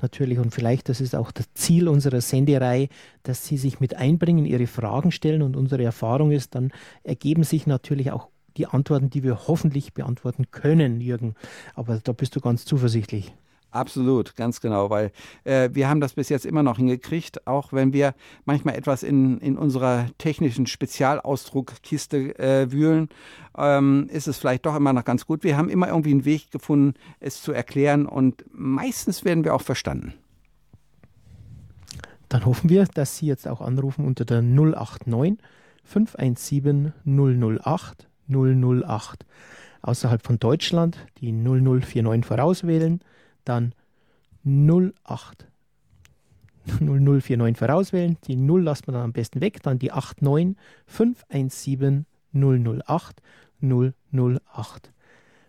natürlich 0.00 0.38
und 0.38 0.52
vielleicht 0.52 0.88
das 0.88 1.00
ist 1.00 1.16
auch 1.16 1.32
das 1.32 1.52
Ziel 1.54 1.88
unserer 1.88 2.20
Senderei, 2.20 2.88
dass 3.24 3.46
Sie 3.46 3.56
sich 3.56 3.80
mit 3.80 3.96
einbringen, 3.96 4.46
Ihre 4.46 4.68
Fragen 4.68 5.10
stellen 5.10 5.42
und 5.42 5.56
unsere 5.56 5.82
Erfahrung 5.82 6.30
ist, 6.30 6.54
dann 6.54 6.70
ergeben 7.02 7.42
sich 7.42 7.66
natürlich 7.66 8.12
auch 8.12 8.28
die 8.56 8.66
Antworten, 8.66 9.10
die 9.10 9.24
wir 9.24 9.48
hoffentlich 9.48 9.92
beantworten 9.92 10.52
können, 10.52 11.00
Jürgen. 11.00 11.34
Aber 11.74 11.98
da 12.02 12.12
bist 12.12 12.36
du 12.36 12.40
ganz 12.40 12.64
zuversichtlich. 12.64 13.32
Absolut, 13.78 14.34
ganz 14.34 14.60
genau, 14.60 14.90
weil 14.90 15.12
äh, 15.44 15.70
wir 15.72 15.88
haben 15.88 16.00
das 16.00 16.14
bis 16.14 16.30
jetzt 16.30 16.44
immer 16.44 16.64
noch 16.64 16.78
hingekriegt, 16.78 17.46
auch 17.46 17.72
wenn 17.72 17.92
wir 17.92 18.12
manchmal 18.44 18.74
etwas 18.74 19.04
in, 19.04 19.38
in 19.38 19.56
unserer 19.56 20.06
technischen 20.18 20.66
Spezialausdruckkiste 20.66 22.36
äh, 22.40 22.72
wühlen, 22.72 23.08
ähm, 23.56 24.08
ist 24.10 24.26
es 24.26 24.36
vielleicht 24.36 24.66
doch 24.66 24.74
immer 24.74 24.92
noch 24.92 25.04
ganz 25.04 25.26
gut. 25.26 25.44
Wir 25.44 25.56
haben 25.56 25.68
immer 25.68 25.86
irgendwie 25.86 26.10
einen 26.10 26.24
Weg 26.24 26.50
gefunden, 26.50 26.94
es 27.20 27.40
zu 27.40 27.52
erklären 27.52 28.06
und 28.06 28.44
meistens 28.52 29.24
werden 29.24 29.44
wir 29.44 29.54
auch 29.54 29.62
verstanden. 29.62 30.14
Dann 32.28 32.44
hoffen 32.44 32.68
wir, 32.68 32.84
dass 32.86 33.16
Sie 33.16 33.26
jetzt 33.26 33.46
auch 33.46 33.60
anrufen 33.60 34.04
unter 34.04 34.24
der 34.24 34.42
089 34.42 35.38
517 35.84 36.94
008 37.06 38.08
008. 38.28 39.24
Außerhalb 39.82 40.26
von 40.26 40.40
Deutschland 40.40 40.98
die 41.20 41.30
0049 41.30 42.26
vorauswählen 42.26 43.00
dann 43.48 43.74
08 44.44 45.48
0049 46.80 47.56
vorauswählen, 47.56 48.18
die 48.26 48.36
0 48.36 48.62
lassen 48.62 48.88
wir 48.88 48.92
dann 48.92 49.02
am 49.02 49.12
besten 49.12 49.40
weg, 49.40 49.62
dann 49.62 49.78
die 49.78 49.90
89 49.90 50.56
517 50.86 52.06
008 52.32 53.22
008. 53.60 54.92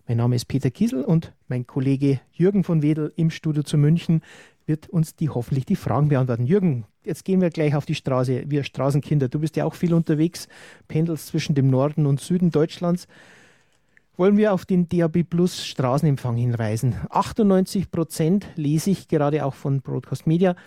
Mein 0.07 0.17
Name 0.17 0.35
ist 0.35 0.45
Peter 0.45 0.71
Kiesel 0.71 1.03
und 1.03 1.33
mein 1.47 1.67
Kollege 1.67 2.19
Jürgen 2.31 2.63
von 2.63 2.81
Wedel 2.81 3.13
im 3.15 3.29
Studio 3.29 3.63
zu 3.63 3.77
München 3.77 4.21
wird 4.65 4.89
uns 4.89 5.15
die 5.15 5.29
hoffentlich 5.29 5.65
die 5.65 5.75
Fragen 5.75 6.09
beantworten. 6.09 6.45
Jürgen, 6.45 6.85
jetzt 7.03 7.25
gehen 7.25 7.41
wir 7.41 7.49
gleich 7.49 7.75
auf 7.75 7.85
die 7.85 7.95
Straße. 7.95 8.45
Wir 8.47 8.63
Straßenkinder, 8.63 9.27
du 9.27 9.39
bist 9.39 9.55
ja 9.55 9.65
auch 9.65 9.75
viel 9.75 9.93
unterwegs, 9.93 10.47
pendelst 10.87 11.27
zwischen 11.27 11.55
dem 11.55 11.69
Norden 11.69 12.05
und 12.05 12.21
Süden 12.21 12.51
Deutschlands 12.51 13.07
wollen 14.19 14.35
wir 14.35 14.51
auf 14.51 14.65
den 14.65 14.89
DAB 14.89 15.23
Plus 15.23 15.65
Straßenempfang 15.65 16.35
hinweisen. 16.35 16.93
98 17.09 17.89
Prozent 17.89 18.47
lese 18.57 18.91
ich 18.91 19.07
gerade 19.07 19.45
auch 19.45 19.53
von 19.53 19.81
Broadcast 19.81 20.27
Media, 20.27 20.57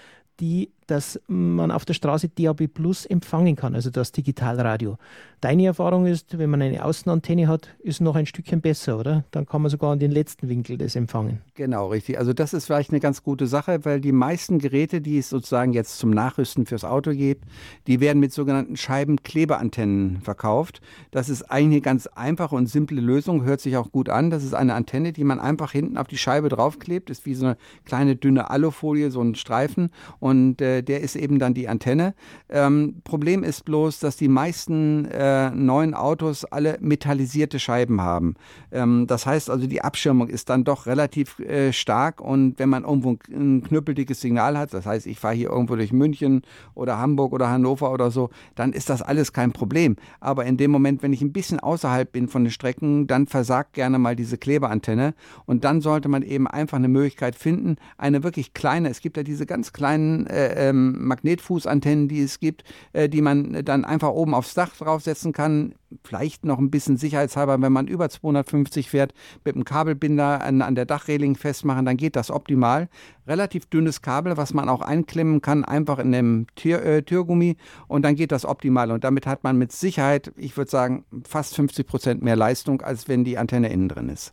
die 0.40 0.72
dass 0.86 1.20
man 1.28 1.70
auf 1.70 1.84
der 1.84 1.94
Straße 1.94 2.28
DAB 2.28 2.68
Plus 2.68 3.06
empfangen 3.06 3.56
kann, 3.56 3.74
also 3.74 3.90
das 3.90 4.12
Digitalradio. 4.12 4.98
Deine 5.42 5.66
Erfahrung 5.66 6.06
ist, 6.06 6.38
wenn 6.38 6.50
man 6.50 6.62
eine 6.62 6.84
Außenantenne 6.84 7.48
hat, 7.48 7.74
ist 7.80 8.00
noch 8.00 8.14
ein 8.14 8.26
Stückchen 8.26 8.60
besser, 8.60 8.96
oder? 8.96 9.24
Dann 9.32 9.44
kann 9.44 9.60
man 9.60 9.72
sogar 9.72 9.90
an 9.90 9.98
den 9.98 10.12
letzten 10.12 10.48
Winkel 10.48 10.78
das 10.78 10.94
empfangen. 10.94 11.40
Genau, 11.54 11.88
richtig. 11.88 12.16
Also 12.16 12.32
das 12.32 12.54
ist 12.54 12.66
vielleicht 12.66 12.90
eine 12.90 13.00
ganz 13.00 13.24
gute 13.24 13.48
Sache, 13.48 13.84
weil 13.84 14.00
die 14.00 14.12
meisten 14.12 14.60
Geräte, 14.60 15.00
die 15.00 15.18
es 15.18 15.28
sozusagen 15.28 15.72
jetzt 15.72 15.98
zum 15.98 16.10
Nachrüsten 16.10 16.64
fürs 16.64 16.84
Auto 16.84 17.10
gibt, 17.10 17.44
die 17.88 17.98
werden 17.98 18.20
mit 18.20 18.32
sogenannten 18.32 18.76
Scheibenklebeantennen 18.76 20.20
verkauft. 20.20 20.80
Das 21.10 21.28
ist 21.28 21.50
eine 21.50 21.80
ganz 21.80 22.06
einfache 22.06 22.54
und 22.54 22.68
simple 22.68 23.00
Lösung, 23.00 23.42
hört 23.42 23.60
sich 23.60 23.76
auch 23.76 23.90
gut 23.90 24.08
an. 24.08 24.30
Das 24.30 24.44
ist 24.44 24.54
eine 24.54 24.74
Antenne, 24.74 25.12
die 25.12 25.24
man 25.24 25.40
einfach 25.40 25.72
hinten 25.72 25.98
auf 25.98 26.06
die 26.06 26.18
Scheibe 26.18 26.50
draufklebt, 26.50 27.10
ist 27.10 27.26
wie 27.26 27.34
so 27.34 27.46
eine 27.46 27.56
kleine 27.84 28.14
dünne 28.14 28.48
Alufolie, 28.48 29.10
so 29.10 29.20
ein 29.20 29.34
Streifen 29.34 29.90
und 30.20 30.62
äh, 30.62 30.71
der 30.80 31.00
ist 31.00 31.16
eben 31.16 31.38
dann 31.38 31.54
die 31.54 31.68
Antenne. 31.68 32.14
Ähm, 32.48 33.02
Problem 33.04 33.42
ist 33.42 33.64
bloß, 33.64 33.98
dass 33.98 34.16
die 34.16 34.28
meisten 34.28 35.04
äh, 35.06 35.50
neuen 35.50 35.94
Autos 35.94 36.44
alle 36.44 36.78
metallisierte 36.80 37.58
Scheiben 37.58 38.00
haben. 38.00 38.34
Ähm, 38.70 39.06
das 39.06 39.26
heißt 39.26 39.50
also, 39.50 39.66
die 39.66 39.82
Abschirmung 39.82 40.28
ist 40.28 40.48
dann 40.48 40.64
doch 40.64 40.86
relativ 40.86 41.38
äh, 41.40 41.72
stark 41.72 42.20
und 42.20 42.58
wenn 42.58 42.68
man 42.68 42.84
irgendwo 42.84 43.18
ein 43.30 43.62
knüppeldickes 43.62 44.20
Signal 44.20 44.56
hat, 44.56 44.72
das 44.72 44.86
heißt, 44.86 45.06
ich 45.06 45.18
fahre 45.18 45.34
hier 45.34 45.50
irgendwo 45.50 45.76
durch 45.76 45.92
München 45.92 46.42
oder 46.74 46.98
Hamburg 46.98 47.32
oder 47.32 47.50
Hannover 47.50 47.92
oder 47.92 48.10
so, 48.10 48.30
dann 48.54 48.72
ist 48.72 48.88
das 48.88 49.02
alles 49.02 49.32
kein 49.32 49.52
Problem. 49.52 49.96
Aber 50.20 50.44
in 50.44 50.56
dem 50.56 50.70
Moment, 50.70 51.02
wenn 51.02 51.12
ich 51.12 51.22
ein 51.22 51.32
bisschen 51.32 51.60
außerhalb 51.60 52.10
bin 52.12 52.28
von 52.28 52.44
den 52.44 52.50
Strecken, 52.50 53.06
dann 53.06 53.26
versagt 53.26 53.74
gerne 53.74 53.98
mal 53.98 54.16
diese 54.16 54.38
Klebeantenne 54.38 55.14
und 55.46 55.64
dann 55.64 55.80
sollte 55.80 56.08
man 56.08 56.22
eben 56.22 56.46
einfach 56.46 56.78
eine 56.78 56.88
Möglichkeit 56.88 57.34
finden, 57.34 57.76
eine 57.98 58.22
wirklich 58.22 58.54
kleine, 58.54 58.88
es 58.88 59.00
gibt 59.00 59.16
ja 59.16 59.22
diese 59.22 59.46
ganz 59.46 59.72
kleinen 59.72 60.26
äh, 60.26 60.54
ähm, 60.68 61.06
Magnetfußantennen, 61.06 62.08
die 62.08 62.22
es 62.22 62.40
gibt, 62.40 62.64
äh, 62.92 63.08
die 63.08 63.22
man 63.22 63.64
dann 63.64 63.84
einfach 63.84 64.10
oben 64.10 64.34
aufs 64.34 64.54
Dach 64.54 64.76
draufsetzen 64.76 65.32
kann. 65.32 65.74
Vielleicht 66.04 66.44
noch 66.44 66.58
ein 66.58 66.70
bisschen 66.70 66.96
sicherheitshalber, 66.96 67.60
wenn 67.60 67.72
man 67.72 67.86
über 67.86 68.08
250 68.08 68.88
fährt, 68.88 69.12
mit 69.44 69.54
einem 69.54 69.64
Kabelbinder 69.64 70.42
an, 70.42 70.62
an 70.62 70.74
der 70.74 70.86
Dachreling 70.86 71.36
festmachen, 71.36 71.84
dann 71.84 71.96
geht 71.96 72.16
das 72.16 72.30
optimal. 72.30 72.88
Relativ 73.26 73.66
dünnes 73.66 74.00
Kabel, 74.02 74.36
was 74.36 74.54
man 74.54 74.68
auch 74.68 74.80
einklemmen 74.80 75.42
kann, 75.42 75.64
einfach 75.64 75.98
in 75.98 76.12
dem 76.12 76.46
Tür, 76.54 76.82
äh, 76.84 77.02
Türgummi 77.02 77.56
und 77.88 78.02
dann 78.02 78.14
geht 78.14 78.32
das 78.32 78.44
optimal. 78.44 78.90
Und 78.90 79.04
damit 79.04 79.26
hat 79.26 79.44
man 79.44 79.58
mit 79.58 79.72
Sicherheit, 79.72 80.32
ich 80.36 80.56
würde 80.56 80.70
sagen, 80.70 81.04
fast 81.28 81.54
50 81.56 81.86
Prozent 81.86 82.22
mehr 82.22 82.36
Leistung, 82.36 82.80
als 82.82 83.08
wenn 83.08 83.24
die 83.24 83.36
Antenne 83.36 83.70
innen 83.70 83.88
drin 83.88 84.08
ist. 84.08 84.32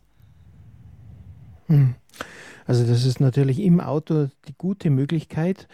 Hm. 1.66 1.94
Also 2.70 2.86
das 2.86 3.04
ist 3.04 3.18
natürlich 3.20 3.58
im 3.60 3.80
Auto 3.80 4.28
die 4.46 4.54
gute 4.56 4.90
Möglichkeit, 4.90 5.66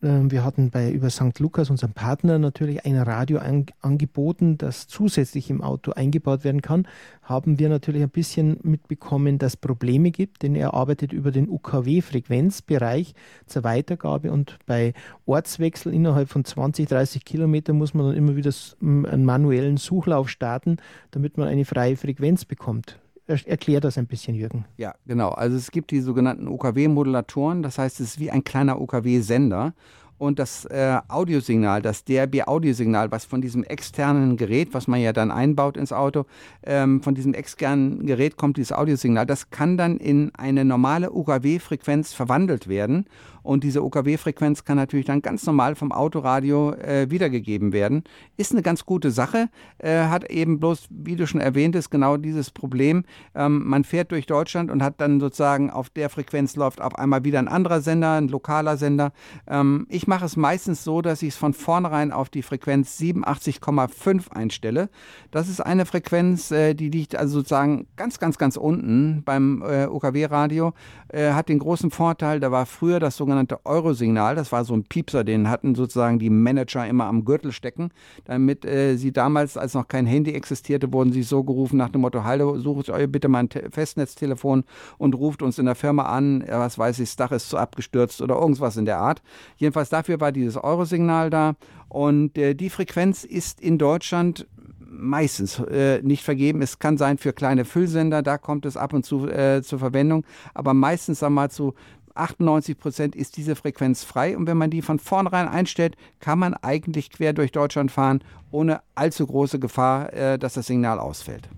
wir 0.00 0.44
hatten 0.44 0.70
bei 0.70 0.90
über 0.90 1.08
St. 1.08 1.38
Lukas, 1.38 1.70
unserem 1.70 1.92
Partner, 1.92 2.38
natürlich 2.38 2.84
ein 2.84 2.96
Radio 2.98 3.38
an, 3.38 3.66
angeboten, 3.80 4.58
das 4.58 4.86
zusätzlich 4.88 5.48
im 5.48 5.62
Auto 5.62 5.92
eingebaut 5.92 6.44
werden 6.44 6.60
kann. 6.60 6.86
Haben 7.22 7.58
wir 7.58 7.70
natürlich 7.70 8.02
ein 8.02 8.10
bisschen 8.10 8.58
mitbekommen, 8.62 9.38
dass 9.38 9.54
es 9.54 9.56
Probleme 9.56 10.10
gibt, 10.10 10.42
denn 10.42 10.54
er 10.54 10.74
arbeitet 10.74 11.12
über 11.14 11.30
den 11.30 11.48
UKW-Frequenzbereich 11.48 13.14
zur 13.46 13.64
Weitergabe 13.64 14.32
und 14.32 14.58
bei 14.66 14.92
Ortswechsel 15.24 15.94
innerhalb 15.94 16.28
von 16.28 16.44
20, 16.44 16.88
30 16.88 17.24
Kilometern 17.24 17.78
muss 17.78 17.94
man 17.94 18.08
dann 18.08 18.16
immer 18.16 18.36
wieder 18.36 18.52
einen 18.82 19.24
manuellen 19.24 19.78
Suchlauf 19.78 20.28
starten, 20.28 20.76
damit 21.10 21.38
man 21.38 21.48
eine 21.48 21.64
freie 21.64 21.96
Frequenz 21.96 22.44
bekommt. 22.44 23.00
Erklär 23.26 23.80
das 23.80 23.98
ein 23.98 24.06
bisschen, 24.06 24.36
Jürgen. 24.36 24.64
Ja, 24.76 24.94
genau. 25.04 25.30
Also 25.30 25.56
es 25.56 25.72
gibt 25.72 25.90
die 25.90 26.00
sogenannten 26.00 26.46
OKW-Modulatoren, 26.46 27.62
das 27.62 27.78
heißt, 27.78 28.00
es 28.00 28.10
ist 28.10 28.20
wie 28.20 28.30
ein 28.30 28.44
kleiner 28.44 28.80
OKW-Sender 28.80 29.74
und 30.18 30.38
das 30.38 30.64
äh, 30.66 30.98
Audiosignal, 31.08 31.82
das 31.82 32.04
DRB-Audiosignal, 32.04 33.10
was 33.10 33.24
von 33.24 33.40
diesem 33.40 33.64
externen 33.64 34.36
Gerät, 34.36 34.72
was 34.72 34.88
man 34.88 35.00
ja 35.00 35.12
dann 35.12 35.30
einbaut 35.30 35.76
ins 35.76 35.92
Auto, 35.92 36.24
ähm, 36.62 37.02
von 37.02 37.14
diesem 37.14 37.34
externen 37.34 38.06
Gerät 38.06 38.36
kommt 38.36 38.56
dieses 38.56 38.72
Audiosignal, 38.72 39.26
das 39.26 39.50
kann 39.50 39.76
dann 39.76 39.98
in 39.98 40.34
eine 40.36 40.64
normale 40.64 41.12
UKW-Frequenz 41.12 42.12
verwandelt 42.12 42.68
werden 42.68 43.06
und 43.46 43.64
diese 43.64 43.82
UKW-Frequenz 43.82 44.64
kann 44.64 44.76
natürlich 44.76 45.06
dann 45.06 45.22
ganz 45.22 45.46
normal 45.46 45.76
vom 45.76 45.92
Autoradio 45.92 46.72
äh, 46.72 47.10
wiedergegeben 47.10 47.72
werden. 47.72 48.02
Ist 48.36 48.52
eine 48.52 48.62
ganz 48.62 48.84
gute 48.84 49.10
Sache, 49.10 49.48
äh, 49.78 50.06
hat 50.06 50.30
eben 50.30 50.58
bloß, 50.58 50.88
wie 50.90 51.16
du 51.16 51.26
schon 51.26 51.40
erwähnt 51.40 51.76
hast, 51.76 51.90
genau 51.90 52.16
dieses 52.16 52.50
Problem. 52.50 53.04
Ähm, 53.34 53.62
man 53.66 53.84
fährt 53.84 54.10
durch 54.10 54.26
Deutschland 54.26 54.70
und 54.70 54.82
hat 54.82 55.00
dann 55.00 55.20
sozusagen 55.20 55.70
auf 55.70 55.90
der 55.90 56.10
Frequenz 56.10 56.56
läuft 56.56 56.80
auf 56.80 56.98
einmal 56.98 57.24
wieder 57.24 57.38
ein 57.38 57.48
anderer 57.48 57.80
Sender, 57.80 58.14
ein 58.14 58.28
lokaler 58.28 58.76
Sender. 58.76 59.12
Ähm, 59.46 59.86
ich 59.88 60.06
mache 60.06 60.24
es 60.24 60.36
meistens 60.36 60.82
so, 60.82 61.00
dass 61.00 61.22
ich 61.22 61.30
es 61.30 61.36
von 61.36 61.54
vornherein 61.54 62.12
auf 62.12 62.28
die 62.28 62.42
Frequenz 62.42 62.98
87,5 62.98 64.32
einstelle. 64.32 64.90
Das 65.30 65.48
ist 65.48 65.60
eine 65.60 65.86
Frequenz, 65.86 66.50
äh, 66.50 66.74
die 66.74 66.90
liegt 66.90 67.14
also 67.14 67.38
sozusagen 67.38 67.86
ganz, 67.96 68.18
ganz, 68.18 68.38
ganz 68.38 68.56
unten 68.56 69.22
beim 69.24 69.62
äh, 69.62 69.86
UKW-Radio. 69.86 70.72
Äh, 71.08 71.32
hat 71.32 71.48
den 71.48 71.60
großen 71.60 71.90
Vorteil, 71.90 72.40
da 72.40 72.50
war 72.50 72.66
früher 72.66 72.98
das 72.98 73.16
sogenannte 73.16 73.35
sogenannte 73.36 73.64
Eurosignal. 73.64 74.34
Das 74.34 74.50
war 74.52 74.64
so 74.64 74.74
ein 74.74 74.84
Piepser, 74.84 75.22
den 75.22 75.50
hatten 75.50 75.74
sozusagen 75.74 76.18
die 76.18 76.30
Manager 76.30 76.86
immer 76.86 77.04
am 77.04 77.24
Gürtel 77.24 77.52
stecken, 77.52 77.90
damit 78.24 78.64
äh, 78.64 78.96
sie 78.96 79.12
damals, 79.12 79.56
als 79.56 79.74
noch 79.74 79.88
kein 79.88 80.06
Handy 80.06 80.32
existierte, 80.32 80.92
wurden 80.92 81.12
sie 81.12 81.22
so 81.22 81.44
gerufen 81.44 81.76
nach 81.76 81.90
dem 81.90 82.00
Motto, 82.00 82.24
hallo, 82.24 82.58
sucht 82.58 82.90
euch 82.90 83.10
bitte 83.10 83.28
mal 83.28 83.40
ein 83.40 83.48
Te 83.48 83.68
Festnetztelefon 83.70 84.64
und 84.98 85.14
ruft 85.14 85.42
uns 85.42 85.58
in 85.58 85.66
der 85.66 85.74
Firma 85.74 86.04
an, 86.04 86.44
was 86.48 86.78
weiß 86.78 86.98
ich, 87.00 87.10
das 87.10 87.16
Dach 87.16 87.32
ist 87.32 87.50
zu 87.50 87.58
abgestürzt 87.58 88.22
oder 88.22 88.36
irgendwas 88.36 88.76
in 88.76 88.86
der 88.86 88.98
Art. 88.98 89.22
Jedenfalls 89.56 89.90
dafür 89.90 90.20
war 90.20 90.32
dieses 90.32 90.56
Eurosignal 90.56 91.30
da 91.30 91.54
und 91.88 92.38
äh, 92.38 92.54
die 92.54 92.70
Frequenz 92.70 93.24
ist 93.24 93.60
in 93.60 93.78
Deutschland 93.78 94.46
meistens 94.80 95.58
äh, 95.58 96.00
nicht 96.02 96.22
vergeben. 96.22 96.62
Es 96.62 96.78
kann 96.78 96.96
sein 96.96 97.18
für 97.18 97.34
kleine 97.34 97.66
Füllsender, 97.66 98.22
da 98.22 98.38
kommt 98.38 98.64
es 98.64 98.78
ab 98.78 98.94
und 98.94 99.04
zu 99.04 99.28
äh, 99.28 99.62
zur 99.62 99.78
Verwendung, 99.78 100.24
aber 100.54 100.72
meistens 100.72 101.18
sagen 101.18 101.34
wir 101.34 101.42
mal 101.42 101.50
zu 101.50 101.74
98 102.16 102.78
Prozent 102.78 103.16
ist 103.16 103.36
diese 103.36 103.56
Frequenz 103.56 104.04
frei 104.04 104.36
und 104.36 104.46
wenn 104.46 104.56
man 104.56 104.70
die 104.70 104.82
von 104.82 104.98
vornherein 104.98 105.48
einstellt, 105.48 105.96
kann 106.20 106.38
man 106.38 106.54
eigentlich 106.54 107.10
quer 107.10 107.32
durch 107.32 107.52
Deutschland 107.52 107.90
fahren, 107.90 108.22
ohne 108.50 108.80
allzu 108.94 109.26
große 109.26 109.58
Gefahr, 109.58 110.12
äh, 110.12 110.38
dass 110.38 110.54
das 110.54 110.66
Signal 110.66 110.98
ausfällt. 110.98 111.48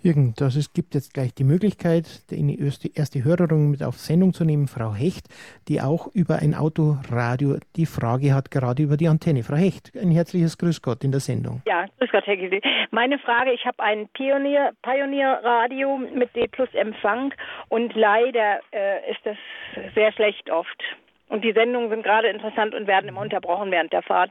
Jürgen, 0.00 0.34
das 0.36 0.54
ist, 0.54 0.74
gibt 0.74 0.94
jetzt 0.94 1.12
gleich 1.12 1.34
die 1.34 1.44
Möglichkeit, 1.44 2.06
die 2.30 2.94
erste, 2.94 3.24
Hörerin 3.24 3.70
mit 3.70 3.82
auf 3.82 3.96
Sendung 3.96 4.32
zu 4.32 4.44
nehmen, 4.44 4.68
Frau 4.68 4.94
Hecht, 4.94 5.26
die 5.66 5.80
auch 5.80 6.06
über 6.14 6.36
ein 6.36 6.54
Autoradio 6.54 7.56
die 7.74 7.86
Frage 7.86 8.32
hat, 8.32 8.50
gerade 8.52 8.82
über 8.82 8.96
die 8.96 9.08
Antenne. 9.08 9.42
Frau 9.42 9.56
Hecht, 9.56 9.90
ein 10.00 10.12
herzliches 10.12 10.56
Grüß 10.56 10.82
Gott 10.82 11.02
in 11.02 11.10
der 11.10 11.20
Sendung. 11.20 11.62
Ja, 11.66 11.86
Grüß 11.98 12.10
Gott, 12.12 12.26
Herr 12.26 12.36
Gisel. 12.36 12.60
Meine 12.92 13.18
Frage, 13.18 13.52
ich 13.52 13.66
habe 13.66 13.82
ein 13.82 14.08
Pionier, 14.14 14.72
Pionierradio 14.82 15.98
mit 16.14 16.34
D 16.36 16.46
plus 16.46 16.72
Empfang 16.74 17.34
und 17.68 17.92
leider 17.94 18.60
äh, 18.70 19.10
ist 19.10 19.20
das 19.24 19.36
sehr 19.94 20.12
schlecht 20.12 20.48
oft. 20.48 20.80
Und 21.28 21.44
die 21.44 21.52
Sendungen 21.52 21.90
sind 21.90 22.04
gerade 22.04 22.28
interessant 22.28 22.74
und 22.74 22.86
werden 22.86 23.08
immer 23.08 23.20
unterbrochen 23.20 23.70
während 23.70 23.92
der 23.92 24.02
Fahrt. 24.02 24.30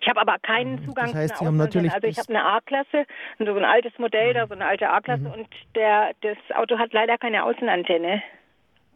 Ich 0.00 0.08
habe 0.08 0.20
aber 0.20 0.38
keinen. 0.40 0.84
Zugang 0.84 1.06
das 1.06 1.14
heißt, 1.14 1.36
zu 1.36 1.40
einer 1.42 1.48
haben 1.48 1.56
natürlich 1.56 1.92
Also 1.92 2.06
ich 2.06 2.18
habe 2.18 2.28
eine 2.28 2.44
A-Klasse, 2.44 3.06
so 3.38 3.54
ein 3.54 3.64
altes 3.64 3.98
Modell 3.98 4.34
da, 4.34 4.46
so 4.46 4.54
eine 4.54 4.66
alte 4.66 4.88
A-Klasse 4.88 5.22
mhm. 5.22 5.32
und 5.32 5.48
der, 5.74 6.12
das 6.20 6.36
Auto 6.54 6.78
hat 6.78 6.92
leider 6.92 7.18
keine 7.18 7.44
Außenantenne 7.44 8.22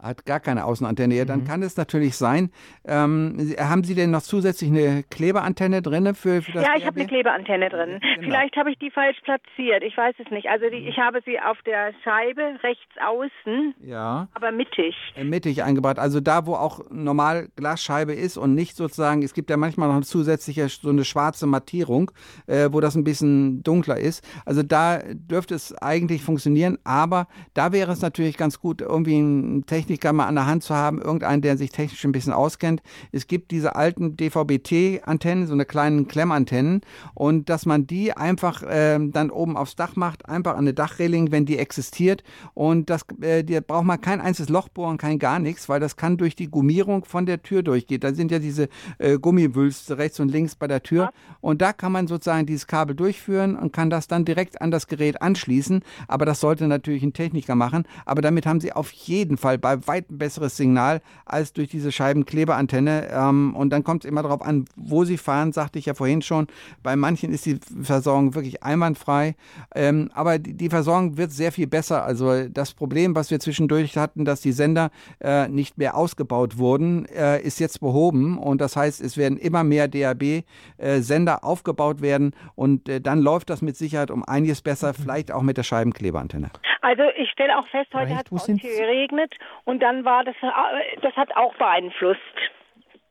hat 0.02 0.26
gar 0.26 0.40
keine 0.40 0.64
Außenantenne. 0.64 1.14
Ja, 1.14 1.24
dann 1.24 1.40
mhm. 1.40 1.44
kann 1.44 1.62
es 1.62 1.76
natürlich 1.76 2.16
sein. 2.16 2.50
Ähm, 2.84 3.54
haben 3.58 3.84
Sie 3.84 3.94
denn 3.94 4.10
noch 4.10 4.22
zusätzlich 4.22 4.70
eine 4.70 5.04
Klebeantenne 5.04 5.82
drin 5.82 6.14
für, 6.14 6.42
für 6.42 6.52
das 6.52 6.64
Ja, 6.64 6.74
ich 6.76 6.86
habe 6.86 6.98
eine 6.98 7.08
Klebeantenne 7.08 7.68
drin. 7.68 8.00
Genau. 8.00 8.28
Vielleicht 8.28 8.56
habe 8.56 8.70
ich 8.70 8.78
die 8.78 8.90
falsch 8.90 9.18
platziert. 9.22 9.82
Ich 9.82 9.96
weiß 9.96 10.14
es 10.24 10.30
nicht. 10.30 10.48
Also 10.48 10.68
die, 10.68 10.88
ich 10.88 10.98
habe 10.98 11.20
sie 11.24 11.38
auf 11.40 11.58
der 11.64 11.92
Scheibe 12.04 12.58
rechts 12.62 12.92
außen, 13.04 13.74
ja. 13.84 14.28
aber 14.34 14.52
mittig. 14.52 14.94
Äh, 15.16 15.24
mittig 15.24 15.62
eingebracht. 15.62 15.98
Also 15.98 16.20
da, 16.20 16.46
wo 16.46 16.54
auch 16.54 16.80
normal 16.90 17.48
Glasscheibe 17.56 18.12
ist 18.12 18.36
und 18.36 18.54
nicht 18.54 18.76
sozusagen, 18.76 19.22
es 19.22 19.34
gibt 19.34 19.50
ja 19.50 19.56
manchmal 19.56 19.88
noch 19.88 19.96
eine 19.96 20.04
zusätzliche 20.04 20.68
so 20.68 20.88
eine 20.88 21.04
schwarze 21.04 21.46
Mattierung, 21.46 22.10
äh, 22.46 22.68
wo 22.70 22.80
das 22.80 22.94
ein 22.96 23.04
bisschen 23.04 23.62
dunkler 23.62 23.98
ist. 23.98 24.26
Also 24.44 24.62
da 24.62 25.00
dürfte 25.12 25.54
es 25.54 25.74
eigentlich 25.78 26.22
funktionieren, 26.22 26.78
aber 26.84 27.28
da 27.54 27.72
wäre 27.72 27.92
es 27.92 28.02
natürlich 28.02 28.36
ganz 28.36 28.60
gut, 28.60 28.80
irgendwie 28.80 29.18
ein 29.18 29.66
Technik 29.66 29.91
Techniker 29.92 30.12
mal 30.12 30.26
an 30.26 30.36
der 30.36 30.46
Hand 30.46 30.62
zu 30.62 30.74
haben, 30.74 31.00
irgendeinen, 31.00 31.42
der 31.42 31.56
sich 31.56 31.70
technisch 31.70 32.04
ein 32.04 32.12
bisschen 32.12 32.32
auskennt. 32.32 32.82
Es 33.12 33.26
gibt 33.26 33.50
diese 33.50 33.76
alten 33.76 34.16
DVB-T-Antennen, 34.16 35.46
so 35.46 35.52
eine 35.52 35.66
kleinen 35.66 36.08
Klemmantennen. 36.08 36.80
Und 37.14 37.50
dass 37.50 37.66
man 37.66 37.86
die 37.86 38.16
einfach 38.16 38.62
äh, 38.62 38.98
dann 39.00 39.30
oben 39.30 39.56
aufs 39.56 39.76
Dach 39.76 39.96
macht, 39.96 40.28
einfach 40.28 40.52
an 40.52 40.60
eine 40.60 40.74
Dachreling, 40.74 41.30
wenn 41.30 41.44
die 41.44 41.58
existiert. 41.58 42.24
Und 42.54 42.88
das, 42.88 43.02
äh, 43.20 43.44
da 43.44 43.60
braucht 43.60 43.84
man 43.84 44.00
kein 44.00 44.20
einziges 44.20 44.48
Loch 44.48 44.68
bohren, 44.68 44.96
kein 44.96 45.18
gar 45.18 45.38
nichts, 45.38 45.68
weil 45.68 45.80
das 45.80 45.96
kann 45.96 46.16
durch 46.16 46.36
die 46.36 46.50
Gummierung 46.50 47.04
von 47.04 47.26
der 47.26 47.42
Tür 47.42 47.62
durchgehen. 47.62 48.00
Da 48.00 48.14
sind 48.14 48.30
ja 48.30 48.38
diese 48.38 48.68
äh, 48.98 49.18
Gummiwülste 49.18 49.98
rechts 49.98 50.20
und 50.20 50.30
links 50.30 50.54
bei 50.54 50.68
der 50.68 50.82
Tür. 50.82 51.12
Und 51.40 51.60
da 51.60 51.72
kann 51.72 51.92
man 51.92 52.06
sozusagen 52.06 52.46
dieses 52.46 52.66
Kabel 52.66 52.96
durchführen 52.96 53.56
und 53.56 53.72
kann 53.72 53.90
das 53.90 54.06
dann 54.06 54.24
direkt 54.24 54.62
an 54.62 54.70
das 54.70 54.86
Gerät 54.86 55.20
anschließen, 55.20 55.82
aber 56.08 56.24
das 56.24 56.40
sollte 56.40 56.66
natürlich 56.66 57.02
ein 57.02 57.12
Techniker 57.12 57.54
machen, 57.54 57.84
aber 58.06 58.22
damit 58.22 58.46
haben 58.46 58.60
sie 58.60 58.72
auf 58.72 58.90
jeden 58.92 59.36
Fall 59.36 59.58
bei 59.58 59.81
weit 59.86 60.10
ein 60.10 60.18
besseres 60.18 60.56
Signal 60.56 61.00
als 61.24 61.52
durch 61.52 61.68
diese 61.68 61.92
Scheibenkleberantenne. 61.92 63.08
Ähm, 63.10 63.54
und 63.56 63.70
dann 63.70 63.84
kommt 63.84 64.04
es 64.04 64.10
immer 64.10 64.22
darauf 64.22 64.42
an, 64.42 64.64
wo 64.76 65.04
sie 65.04 65.18
fahren, 65.18 65.52
sagte 65.52 65.78
ich 65.78 65.86
ja 65.86 65.94
vorhin 65.94 66.22
schon. 66.22 66.46
Bei 66.82 66.96
manchen 66.96 67.32
ist 67.32 67.46
die 67.46 67.58
Versorgung 67.82 68.34
wirklich 68.34 68.62
einwandfrei. 68.62 69.34
Ähm, 69.74 70.10
aber 70.14 70.38
die, 70.38 70.54
die, 70.54 70.68
Versorgung 70.68 71.16
wird 71.16 71.32
sehr 71.32 71.52
viel 71.52 71.66
besser. 71.66 72.04
Also 72.04 72.48
das 72.48 72.74
Problem, 72.74 73.14
was 73.14 73.30
wir 73.30 73.40
zwischendurch 73.40 73.96
hatten, 73.96 74.24
dass 74.24 74.40
die 74.40 74.52
Sender 74.52 74.90
äh, 75.20 75.48
nicht 75.48 75.78
mehr 75.78 75.96
ausgebaut 75.96 76.58
wurden, 76.58 77.06
äh, 77.06 77.40
ist 77.40 77.60
jetzt 77.60 77.80
behoben. 77.80 78.38
Und 78.38 78.60
das 78.60 78.76
heißt, 78.76 79.00
es 79.00 79.16
werden 79.16 79.38
immer 79.38 79.64
mehr 79.64 79.88
DAB-Sender 79.88 81.40
äh, 81.42 81.44
aufgebaut 81.44 82.02
werden. 82.02 82.34
Und 82.54 82.88
äh, 82.88 83.00
dann 83.00 83.20
läuft 83.20 83.50
das 83.50 83.62
mit 83.62 83.76
Sicherheit 83.76 84.10
um 84.10 84.24
einiges 84.24 84.62
besser, 84.62 84.88
mhm. 84.88 85.02
vielleicht 85.02 85.32
auch 85.32 85.42
mit 85.42 85.56
der 85.56 85.62
Scheibenkleberantenne. 85.62 86.50
Also 86.82 87.04
ich 87.16 87.30
stelle 87.30 87.56
auch 87.56 87.66
fest, 87.68 87.94
heute 87.94 88.16
hat 88.16 88.26
es 88.32 88.46
geregnet 88.46 89.32
und 89.72 89.80
dann 89.80 90.04
war 90.04 90.22
das, 90.22 90.34
äh, 90.42 91.00
das 91.00 91.14
hat 91.16 91.34
auch 91.34 91.56
beeinflusst. 91.56 92.20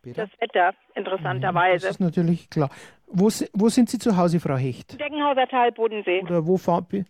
Peter? 0.03 0.27
Das 0.27 0.39
Wetter, 0.39 0.73
interessanterweise. 0.93 1.87
das 1.87 1.95
ist 1.95 1.99
natürlich 1.99 2.51
klar. 2.51 2.69
Wo, 3.07 3.29
wo 3.53 3.69
sind 3.69 3.89
Sie 3.89 3.97
zu 3.97 4.15
Hause, 4.15 4.39
Frau 4.39 4.57
Hecht? 4.57 4.99
Deckenhauser 4.99 5.47
Tal, 5.47 5.71
Bodensee. 5.71 6.21
Oder 6.21 6.45
wo 6.45 6.57
fahren 6.57 6.85
Sie? 6.91 7.05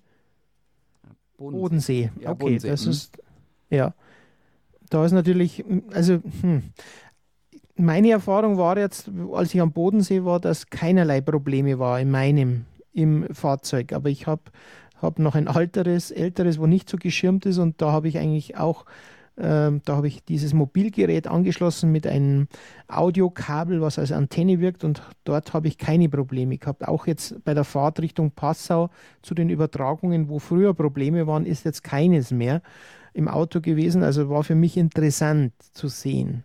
Bodensee. 1.38 1.60
Bodensee. 1.60 2.12
Ja, 2.22 2.30
okay, 2.30 2.40
Bodensee. 2.40 2.70
das 2.70 2.86
mhm. 2.86 2.92
ist, 2.92 3.24
ja. 3.70 3.94
Da 4.90 5.06
ist 5.06 5.12
natürlich, 5.12 5.66
also, 5.94 6.22
hm. 6.42 6.72
meine 7.76 8.12
Erfahrung 8.12 8.58
war 8.58 8.78
jetzt, 8.78 9.12
als 9.34 9.54
ich 9.54 9.60
am 9.60 9.74
Bodensee 9.74 10.24
war, 10.24 10.40
dass 10.40 10.70
keinerlei 10.70 11.20
Probleme 11.20 11.78
war 11.78 12.00
in 12.00 12.10
meinem, 12.10 12.66
im 12.94 13.34
Fahrzeug. 13.34 13.92
Aber 13.92 14.08
ich 14.08 14.28
habe 14.28 14.44
hab 15.02 15.20
noch 15.20 15.36
ein 15.36 15.50
alteres, 15.50 16.10
älteres, 16.12 16.58
wo 16.58 16.68
nicht 16.68 16.90
so 16.90 16.96
geschirmt 16.96 17.46
ist 17.46 17.58
und 17.58 17.82
da 17.82 17.92
habe 17.92 18.08
ich 18.08 18.18
eigentlich 18.18 18.58
auch 18.58 18.86
ähm, 19.42 19.82
da 19.86 19.96
habe 19.98 20.08
ich 20.08 20.24
dieses 20.24 20.54
Mobilgerät 20.54 21.28
angeschlossen 21.28 21.92
mit 21.92 22.06
einem 22.06 22.48
Audiokabel, 22.88 23.82
was 23.82 23.98
als 23.98 24.12
Antenne 24.12 24.60
wirkt 24.60 24.84
und 24.84 25.02
dort 25.24 25.54
habe 25.54 25.68
ich 25.68 25.78
keine 25.78 26.10
Probleme 26.10 26.58
gehabt. 26.58 26.88
Auch 26.88 27.08
jetzt 27.08 27.44
bei 27.44 27.54
der 27.54 27.64
Fahrt 27.64 28.00
Richtung 28.00 28.32
Passau 28.32 28.90
zu 29.22 29.34
den 29.34 29.50
Übertragungen, 29.50 30.30
wo 30.30 30.40
früher 30.40 30.74
Probleme 30.74 31.26
waren, 31.26 31.46
ist 31.46 31.66
jetzt 31.66 31.84
keines 31.84 32.32
mehr 32.32 32.62
im 33.14 33.28
Auto 33.28 33.62
gewesen. 33.62 34.04
Also 34.04 34.30
war 34.30 34.44
für 34.44 34.56
mich 34.56 34.78
interessant 34.78 35.54
zu 35.74 35.88
sehen. 35.88 36.44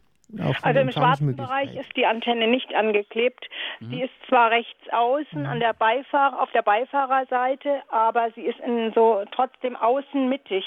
Also 0.63 0.81
im 0.81 0.91
schwarzen 0.91 1.37
Bereich 1.37 1.75
ist 1.77 1.97
die 1.97 2.05
Antenne 2.05 2.49
nicht 2.49 2.75
angeklebt. 2.75 3.47
Mhm. 3.79 3.91
Sie 3.91 4.03
ist 4.03 4.13
zwar 4.29 4.51
rechts 4.51 4.83
außen 4.91 5.41
mhm. 5.41 5.47
an 5.47 5.61
der 5.61 5.73
Beifahrer, 5.73 6.43
auf 6.43 6.51
der 6.51 6.63
Beifahrerseite, 6.63 7.83
aber 7.91 8.29
sie 8.35 8.43
ist 8.43 8.59
in 8.61 8.93
so 8.93 9.23
trotzdem 9.31 9.77
außen 9.77 10.29
mittig. 10.29 10.65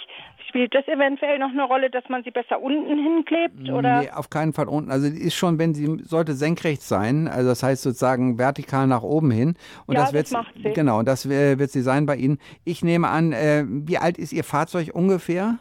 Spielt 0.47 0.73
das 0.73 0.87
eventuell 0.87 1.39
noch 1.39 1.49
eine 1.49 1.63
Rolle, 1.63 1.89
dass 1.89 2.07
man 2.07 2.23
sie 2.23 2.31
besser 2.31 2.61
unten 2.61 2.97
hinklebt? 2.97 3.69
Oder? 3.69 4.01
Nee, 4.01 4.09
auf 4.11 4.29
keinen 4.29 4.53
Fall 4.53 4.67
unten. 4.67 4.91
Also 4.91 5.09
die 5.09 5.21
ist 5.21 5.35
schon, 5.35 5.59
wenn 5.59 5.73
sie 5.73 6.03
sollte 6.03 6.33
senkrecht 6.33 6.81
sein, 6.81 7.27
also 7.27 7.49
das 7.49 7.61
heißt 7.61 7.83
sozusagen 7.83 8.39
vertikal 8.39 8.87
nach 8.87 9.03
oben 9.03 9.29
hin. 9.29 9.55
Und 9.85 9.95
ja, 9.95 10.01
das, 10.01 10.13
wird, 10.13 10.31
macht 10.31 10.53
sie. 10.55 10.71
Genau, 10.73 11.03
das 11.03 11.27
wird 11.27 11.69
sie 11.69 11.81
sein 11.81 12.05
bei 12.05 12.15
Ihnen. 12.15 12.39
Ich 12.63 12.83
nehme 12.83 13.09
an, 13.09 13.33
äh, 13.33 13.65
wie 13.67 13.97
alt 13.97 14.17
ist 14.17 14.31
Ihr 14.31 14.43
Fahrzeug 14.43 14.91
ungefähr? 14.93 15.59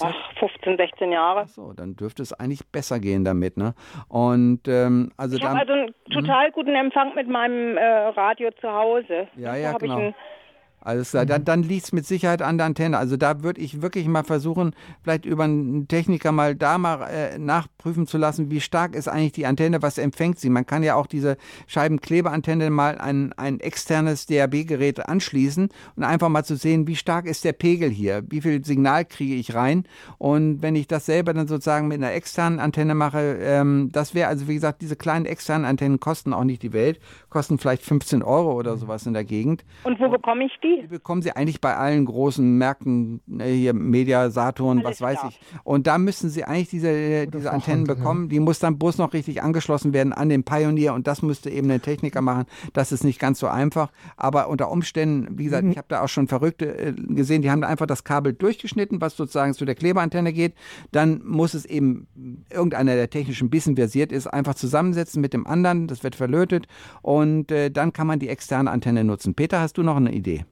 Ach, 0.00 0.14
15, 0.38 0.76
16 0.76 1.12
Jahre. 1.12 1.42
Ach 1.44 1.48
so, 1.48 1.72
dann 1.72 1.96
dürfte 1.96 2.22
es 2.22 2.32
eigentlich 2.32 2.66
besser 2.70 3.00
gehen 3.00 3.24
damit, 3.24 3.56
ne? 3.56 3.74
Und 4.08 4.68
ähm, 4.68 5.12
also 5.16 5.36
ich 5.36 5.44
habe 5.44 5.60
also 5.60 5.72
einen 5.72 5.94
total 6.12 6.48
mhm. 6.48 6.52
guten 6.52 6.74
Empfang 6.74 7.14
mit 7.14 7.28
meinem 7.28 7.76
äh, 7.76 7.84
Radio 7.84 8.50
zu 8.60 8.70
Hause. 8.70 9.28
Ja, 9.36 9.56
ja, 9.56 9.72
genau. 9.72 9.96
Alles 9.96 10.14
klar, 11.10 11.24
mhm. 11.24 11.28
dann, 11.28 11.44
dann 11.44 11.62
liegt 11.62 11.84
es 11.84 11.92
mit 11.92 12.06
Sicherheit 12.06 12.42
an 12.42 12.56
der 12.56 12.66
Antenne. 12.66 12.98
Also 12.98 13.16
da 13.16 13.42
würde 13.42 13.60
ich 13.60 13.82
wirklich 13.82 14.06
mal 14.08 14.24
versuchen, 14.24 14.74
vielleicht 15.02 15.26
über 15.26 15.44
einen 15.44 15.88
Techniker 15.88 16.32
mal 16.32 16.54
da 16.54 16.78
mal 16.78 17.02
äh, 17.10 17.38
nachprüfen 17.38 18.06
zu 18.06 18.18
lassen, 18.18 18.50
wie 18.50 18.60
stark 18.60 18.94
ist 18.94 19.08
eigentlich 19.08 19.32
die 19.32 19.46
Antenne, 19.46 19.82
was 19.82 19.98
empfängt 19.98 20.38
sie. 20.38 20.48
Man 20.48 20.66
kann 20.66 20.82
ja 20.82 20.94
auch 20.94 21.06
diese 21.06 21.36
Scheibenklebeantenne 21.66 22.70
mal 22.70 22.98
an 22.98 23.32
ein 23.36 23.60
externes 23.60 24.26
DAB-Gerät 24.26 25.06
anschließen 25.06 25.68
und 25.96 26.04
einfach 26.04 26.28
mal 26.28 26.44
zu 26.44 26.56
sehen, 26.56 26.86
wie 26.86 26.96
stark 26.96 27.26
ist 27.26 27.44
der 27.44 27.52
Pegel 27.52 27.90
hier, 27.90 28.22
wie 28.28 28.40
viel 28.40 28.64
Signal 28.64 29.04
kriege 29.04 29.34
ich 29.34 29.54
rein. 29.54 29.84
Und 30.18 30.62
wenn 30.62 30.76
ich 30.76 30.86
das 30.86 31.06
selber 31.06 31.34
dann 31.34 31.46
sozusagen 31.46 31.88
mit 31.88 31.98
einer 31.98 32.12
externen 32.12 32.58
Antenne 32.58 32.94
mache, 32.94 33.38
ähm, 33.40 33.90
das 33.92 34.14
wäre 34.14 34.28
also 34.28 34.48
wie 34.48 34.54
gesagt, 34.54 34.80
diese 34.80 34.96
kleinen 34.96 35.26
externen 35.26 35.66
Antennen 35.66 36.00
kosten 36.00 36.32
auch 36.32 36.44
nicht 36.44 36.62
die 36.62 36.72
Welt, 36.72 37.00
kosten 37.28 37.58
vielleicht 37.58 37.82
15 37.82 38.22
Euro 38.22 38.52
oder 38.52 38.76
sowas 38.76 39.06
in 39.06 39.12
der 39.12 39.24
Gegend. 39.24 39.64
Und 39.84 40.00
wo 40.00 40.08
bekomme 40.08 40.44
ich 40.46 40.52
die? 40.62 40.69
Die 40.82 40.86
bekommen 40.86 41.22
Sie 41.22 41.32
eigentlich 41.32 41.60
bei 41.60 41.76
allen 41.76 42.04
großen 42.04 42.58
Märkten, 42.58 43.20
äh, 43.38 43.52
hier 43.52 43.74
Media, 43.74 44.30
Saturn, 44.30 44.78
Alles 44.78 44.90
was 44.90 45.00
weiß 45.00 45.18
klar. 45.20 45.32
ich. 45.32 45.40
Und 45.64 45.86
da 45.86 45.98
müssen 45.98 46.30
Sie 46.30 46.44
eigentlich 46.44 46.68
diese, 46.68 46.88
äh, 46.88 47.26
diese 47.26 47.50
Antennen 47.50 47.84
bekommen. 47.84 48.28
Die 48.28 48.40
muss 48.40 48.58
dann 48.58 48.78
bloß 48.78 48.98
noch 48.98 49.12
richtig 49.12 49.42
angeschlossen 49.42 49.92
werden 49.92 50.12
an 50.12 50.28
den 50.28 50.44
Pioneer 50.44 50.94
und 50.94 51.06
das 51.06 51.22
müsste 51.22 51.50
eben 51.50 51.70
ein 51.70 51.82
Techniker 51.82 52.20
machen. 52.20 52.44
Das 52.72 52.92
ist 52.92 53.04
nicht 53.04 53.18
ganz 53.18 53.38
so 53.38 53.48
einfach. 53.48 53.90
Aber 54.16 54.48
unter 54.48 54.70
Umständen, 54.70 55.38
wie 55.38 55.44
gesagt, 55.44 55.64
mhm. 55.64 55.72
ich 55.72 55.78
habe 55.78 55.88
da 55.88 56.02
auch 56.02 56.08
schon 56.08 56.28
Verrückte 56.28 56.76
äh, 56.76 56.92
gesehen, 56.92 57.42
die 57.42 57.50
haben 57.50 57.60
da 57.60 57.68
einfach 57.68 57.86
das 57.86 58.04
Kabel 58.04 58.32
durchgeschnitten, 58.32 59.00
was 59.00 59.16
sozusagen 59.16 59.54
zu 59.54 59.64
der 59.64 59.74
Klebeantenne 59.74 60.32
geht. 60.32 60.54
Dann 60.92 61.22
muss 61.24 61.54
es 61.54 61.64
eben 61.64 62.06
irgendeiner, 62.50 62.94
der 62.94 63.10
technisch 63.10 63.40
ein 63.42 63.50
bisschen 63.50 63.76
versiert 63.76 64.12
ist, 64.12 64.26
einfach 64.26 64.54
zusammensetzen 64.54 65.20
mit 65.20 65.32
dem 65.32 65.46
anderen. 65.46 65.86
Das 65.86 66.02
wird 66.02 66.14
verlötet 66.14 66.66
und 67.02 67.50
äh, 67.50 67.70
dann 67.70 67.92
kann 67.92 68.06
man 68.06 68.18
die 68.18 68.28
externe 68.28 68.70
Antenne 68.70 69.04
nutzen. 69.04 69.34
Peter, 69.34 69.60
hast 69.60 69.78
du 69.78 69.82
noch 69.82 69.96
eine 69.96 70.12
Idee? 70.12 70.44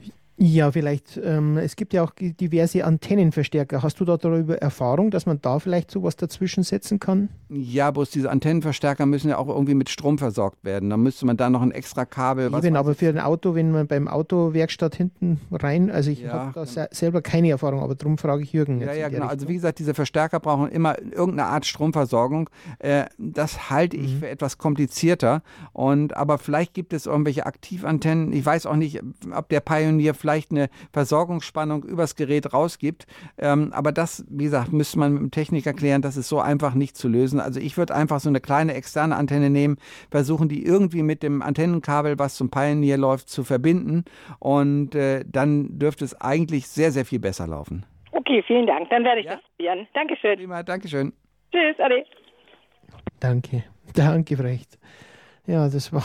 Oui. 0.00 0.12
Ja, 0.36 0.72
vielleicht. 0.72 1.20
Ähm, 1.22 1.58
es 1.58 1.76
gibt 1.76 1.92
ja 1.92 2.02
auch 2.02 2.12
diverse 2.18 2.84
Antennenverstärker. 2.84 3.84
Hast 3.84 4.00
du 4.00 4.04
da 4.04 4.16
darüber 4.16 4.58
Erfahrung, 4.58 5.12
dass 5.12 5.26
man 5.26 5.40
da 5.40 5.60
vielleicht 5.60 5.92
sowas 5.92 6.16
dazwischen 6.16 6.64
setzen 6.64 6.98
kann? 6.98 7.28
Ja, 7.48 7.92
bloß 7.92 8.10
diese 8.10 8.30
Antennenverstärker 8.30 9.06
müssen 9.06 9.28
ja 9.28 9.38
auch 9.38 9.48
irgendwie 9.48 9.74
mit 9.74 9.90
Strom 9.90 10.18
versorgt 10.18 10.64
werden. 10.64 10.90
Da 10.90 10.96
müsste 10.96 11.24
man 11.24 11.36
da 11.36 11.50
noch 11.50 11.62
ein 11.62 11.70
extra 11.70 12.04
Kabel. 12.04 12.50
Was 12.50 12.64
Eben, 12.64 12.74
aber 12.74 12.96
für 12.96 13.08
ein 13.08 13.20
Auto, 13.20 13.54
wenn 13.54 13.70
man 13.70 13.86
beim 13.86 14.08
Autowerkstatt 14.08 14.96
hinten 14.96 15.40
rein, 15.52 15.88
also 15.88 16.10
ich 16.10 16.22
ja, 16.22 16.32
habe 16.32 16.52
da 16.52 16.64
genau. 16.64 16.86
selber 16.90 17.22
keine 17.22 17.50
Erfahrung, 17.50 17.80
aber 17.80 17.94
darum 17.94 18.18
frage 18.18 18.42
ich 18.42 18.52
Jürgen. 18.52 18.80
Ja, 18.80 18.92
ja, 18.92 19.08
genau. 19.08 19.26
Richtung. 19.26 19.30
Also 19.30 19.48
wie 19.48 19.54
gesagt, 19.54 19.78
diese 19.78 19.94
Verstärker 19.94 20.40
brauchen 20.40 20.68
immer 20.68 20.98
irgendeine 20.98 21.46
Art 21.46 21.64
Stromversorgung. 21.64 22.50
Äh, 22.80 23.04
das 23.18 23.70
halte 23.70 23.96
ich 23.96 24.14
mhm. 24.14 24.18
für 24.18 24.28
etwas 24.28 24.58
komplizierter. 24.58 25.42
Und 25.72 26.16
aber 26.16 26.38
vielleicht 26.38 26.74
gibt 26.74 26.92
es 26.92 27.06
irgendwelche 27.06 27.46
Aktivantennen. 27.46 28.32
Ich 28.32 28.44
weiß 28.44 28.66
auch 28.66 28.76
nicht, 28.76 29.00
ob 29.32 29.48
der 29.48 29.60
Pioneer 29.60 30.14
vielleicht 30.24 30.52
eine 30.52 30.70
Versorgungsspannung 30.90 31.84
übers 31.84 32.16
Gerät 32.16 32.54
rausgibt. 32.54 33.04
Ähm, 33.36 33.74
aber 33.74 33.92
das, 33.92 34.24
wie 34.30 34.44
gesagt, 34.44 34.72
müsste 34.72 34.98
man 34.98 35.12
mit 35.12 35.20
dem 35.20 35.30
Techniker 35.30 35.74
klären. 35.74 36.00
Das 36.00 36.16
ist 36.16 36.30
so 36.30 36.40
einfach 36.40 36.72
nicht 36.72 36.96
zu 36.96 37.08
lösen. 37.08 37.40
Also 37.40 37.60
ich 37.60 37.76
würde 37.76 37.94
einfach 37.94 38.20
so 38.20 38.30
eine 38.30 38.40
kleine 38.40 38.72
externe 38.72 39.16
Antenne 39.16 39.50
nehmen, 39.50 39.76
versuchen 40.10 40.48
die 40.48 40.64
irgendwie 40.64 41.02
mit 41.02 41.22
dem 41.22 41.42
Antennenkabel, 41.42 42.18
was 42.18 42.36
zum 42.36 42.50
Pioneer 42.50 42.96
läuft, 42.96 43.28
zu 43.28 43.44
verbinden. 43.44 44.04
Und 44.38 44.94
äh, 44.94 45.24
dann 45.26 45.78
dürfte 45.78 46.06
es 46.06 46.18
eigentlich 46.18 46.68
sehr, 46.68 46.90
sehr 46.90 47.04
viel 47.04 47.18
besser 47.20 47.46
laufen. 47.46 47.84
Okay, 48.12 48.42
vielen 48.46 48.66
Dank. 48.66 48.88
Dann 48.88 49.04
werde 49.04 49.20
ich 49.20 49.26
ja? 49.26 49.34
das 49.34 49.42
probieren. 49.42 49.86
Dankeschön. 49.92 50.38
Prima, 50.38 50.62
Dankeschön. 50.62 51.12
Tschüss, 51.52 51.78
Ade. 51.78 52.02
Danke. 53.20 53.64
Danke, 53.94 54.38
Frecht. 54.38 54.78
Ja, 55.46 55.68
das 55.68 55.92
war, 55.92 56.02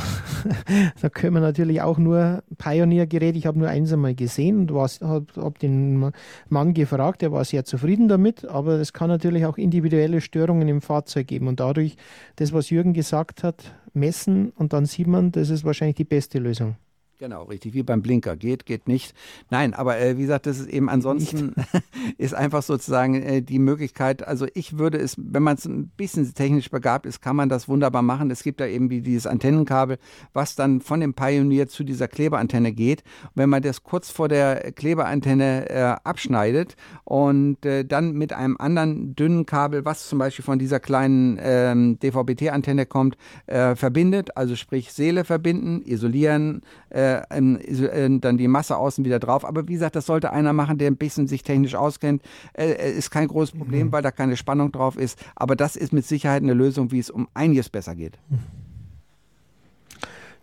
da 1.01 1.07
können 1.07 1.33
wir 1.35 1.39
natürlich 1.39 1.81
auch 1.81 1.97
nur 1.97 2.43
Pioneer-Gerät. 2.57 3.37
Ich 3.37 3.45
habe 3.45 3.57
nur 3.57 3.69
eins 3.69 3.93
einmal 3.93 4.13
gesehen 4.13 4.69
und 4.69 5.01
habe 5.01 5.25
hab 5.37 5.59
den 5.59 6.11
Mann 6.49 6.73
gefragt, 6.73 7.21
der 7.21 7.31
war 7.31 7.45
sehr 7.45 7.63
zufrieden 7.63 8.09
damit, 8.09 8.43
aber 8.43 8.73
es 8.73 8.91
kann 8.91 9.07
natürlich 9.07 9.45
auch 9.45 9.57
individuelle 9.57 10.19
Störungen 10.19 10.67
im 10.67 10.81
Fahrzeug 10.81 11.27
geben 11.27 11.47
und 11.47 11.61
dadurch, 11.61 11.95
das, 12.35 12.51
was 12.51 12.69
Jürgen 12.69 12.91
gesagt 12.91 13.43
hat, 13.43 13.73
messen 13.93 14.49
und 14.49 14.73
dann 14.73 14.85
sieht 14.85 15.07
man, 15.07 15.31
das 15.31 15.49
ist 15.49 15.63
wahrscheinlich 15.63 15.95
die 15.95 16.03
beste 16.03 16.39
Lösung. 16.39 16.75
Genau, 17.21 17.43
richtig, 17.43 17.73
wie 17.73 17.83
beim 17.83 18.01
Blinker. 18.01 18.37
Geht, 18.37 18.65
geht 18.65 18.87
nicht. 18.87 19.13
Nein, 19.49 19.73
aber 19.73 19.99
äh, 19.99 20.15
wie 20.15 20.21
gesagt, 20.21 20.45
das 20.45 20.57
ist 20.57 20.69
eben 20.69 20.87
ansonsten 20.87 21.53
ist 22.17 22.33
einfach 22.33 22.63
sozusagen 22.63 23.21
äh, 23.21 23.41
die 23.41 23.59
Möglichkeit, 23.59 24.25
also 24.25 24.47
ich 24.53 24.77
würde 24.77 24.99
es, 24.99 25.15
wenn 25.17 25.43
man 25.43 25.57
es 25.57 25.65
ein 25.65 25.89
bisschen 25.97 26.33
technisch 26.33 26.71
begabt 26.71 27.05
ist, 27.05 27.21
kann 27.21 27.35
man 27.35 27.49
das 27.49 27.67
wunderbar 27.67 28.03
machen. 28.03 28.31
Es 28.31 28.41
gibt 28.41 28.61
da 28.61 28.67
eben 28.67 28.89
wie 28.89 29.01
dieses 29.01 29.27
Antennenkabel, 29.27 29.97
was 30.31 30.55
dann 30.55 30.79
von 30.79 31.01
dem 31.01 31.13
Pioneer 31.13 31.67
zu 31.67 31.83
dieser 31.83 32.07
Klebeantenne 32.07 32.71
geht. 32.71 33.03
Und 33.23 33.31
wenn 33.35 33.49
man 33.49 33.63
das 33.63 33.83
kurz 33.83 34.09
vor 34.09 34.29
der 34.29 34.71
Klebeantenne 34.71 35.69
äh, 35.69 35.95
abschneidet 36.05 36.77
und 37.03 37.65
äh, 37.65 37.83
dann 37.83 38.13
mit 38.13 38.31
einem 38.31 38.55
anderen 38.55 39.13
dünnen 39.17 39.45
Kabel, 39.45 39.83
was 39.83 40.07
zum 40.07 40.19
Beispiel 40.19 40.45
von 40.45 40.57
dieser 40.57 40.79
kleinen 40.79 41.37
ähm, 41.41 41.99
DVB-T-Antenne 41.99 42.85
kommt, 42.85 43.17
äh, 43.47 43.75
verbindet, 43.75 44.37
also 44.37 44.55
sprich 44.55 44.93
Seele 44.93 45.25
verbinden, 45.25 45.81
isolieren, 45.81 46.61
äh, 46.91 47.08
äh, 47.09 47.39
äh, 47.39 48.19
dann 48.19 48.37
die 48.37 48.47
Masse 48.47 48.77
außen 48.77 49.03
wieder 49.05 49.19
drauf. 49.19 49.45
Aber 49.45 49.67
wie 49.67 49.73
gesagt, 49.73 49.95
das 49.95 50.05
sollte 50.05 50.31
einer 50.31 50.53
machen, 50.53 50.77
der 50.77 50.89
ein 50.89 50.97
bisschen 50.97 51.27
sich 51.27 51.43
technisch 51.43 51.75
auskennt. 51.75 52.21
Äh, 52.53 52.71
äh, 52.71 52.91
ist 52.91 53.11
kein 53.11 53.27
großes 53.27 53.55
Problem, 53.55 53.87
mhm. 53.87 53.91
weil 53.91 54.01
da 54.01 54.11
keine 54.11 54.37
Spannung 54.37 54.71
drauf 54.71 54.97
ist. 54.97 55.19
Aber 55.35 55.55
das 55.55 55.75
ist 55.75 55.93
mit 55.93 56.05
Sicherheit 56.05 56.43
eine 56.43 56.53
Lösung, 56.53 56.91
wie 56.91 56.99
es 56.99 57.09
um 57.09 57.27
einiges 57.33 57.69
besser 57.69 57.95
geht. 57.95 58.17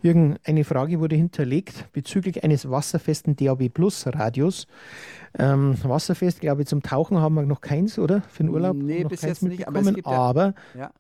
Jürgen, 0.03 0.37
eine 0.45 0.65
Frage 0.65 1.01
wurde 1.01 1.17
hinterlegt 1.17 1.93
bezüglich 1.93 2.45
eines 2.45 2.71
wasserfesten 2.71 3.35
DAB 3.35 3.69
Plus 3.69 4.07
Radios. 4.07 4.67
Ähm, 5.39 5.77
wasserfest, 5.83 6.41
glaube 6.41 6.63
ich, 6.63 6.69
zum 6.69 6.83
Tauchen 6.83 7.19
haben 7.19 7.35
wir 7.35 7.43
noch 7.43 7.61
keins, 7.61 7.99
oder? 7.99 8.23
Für 8.23 8.45
den 8.45 8.51
Urlaub? 8.51 8.77
Nee, 8.77 9.05
bis 9.05 9.23
jetzt 9.23 9.43
nicht, 9.43 9.67
aber 9.67 9.81
es 9.81 9.95
gibt 9.95 10.07
ja, 10.07 10.13
aber, 10.13 10.55
ja, 10.79 10.91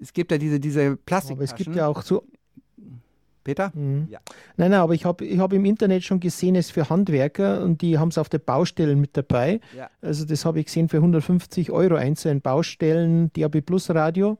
es 0.00 0.12
gibt 0.12 0.30
ja 0.30 0.38
diese, 0.38 0.60
diese 0.60 0.96
Plastik. 0.96 1.36
Aber 1.36 1.44
es 1.44 1.54
gibt 1.54 1.74
ja 1.74 1.86
auch 1.86 2.02
so 2.02 2.24
Peter? 3.46 3.70
Mhm. 3.74 4.08
Ja. 4.10 4.18
Nein, 4.56 4.72
nein, 4.72 4.80
aber 4.80 4.92
ich 4.94 5.04
habe 5.04 5.24
ich 5.24 5.38
hab 5.38 5.52
im 5.52 5.64
Internet 5.64 6.02
schon 6.02 6.20
gesehen, 6.20 6.56
es 6.56 6.66
ist 6.66 6.72
für 6.72 6.90
Handwerker 6.90 7.62
und 7.62 7.80
die 7.80 7.98
haben 7.98 8.08
es 8.08 8.18
auf 8.18 8.28
der 8.28 8.38
Baustelle 8.38 8.96
mit 8.96 9.16
dabei. 9.16 9.60
Ja. 9.76 9.88
Also 10.02 10.24
das 10.24 10.44
habe 10.44 10.58
ich 10.58 10.66
gesehen 10.66 10.88
für 10.88 10.98
150 10.98 11.70
Euro 11.70 11.94
einzeln 11.94 12.40
Baustellen 12.40 13.30
DAB 13.32 13.60
Plus 13.60 13.88
Radio 13.90 14.38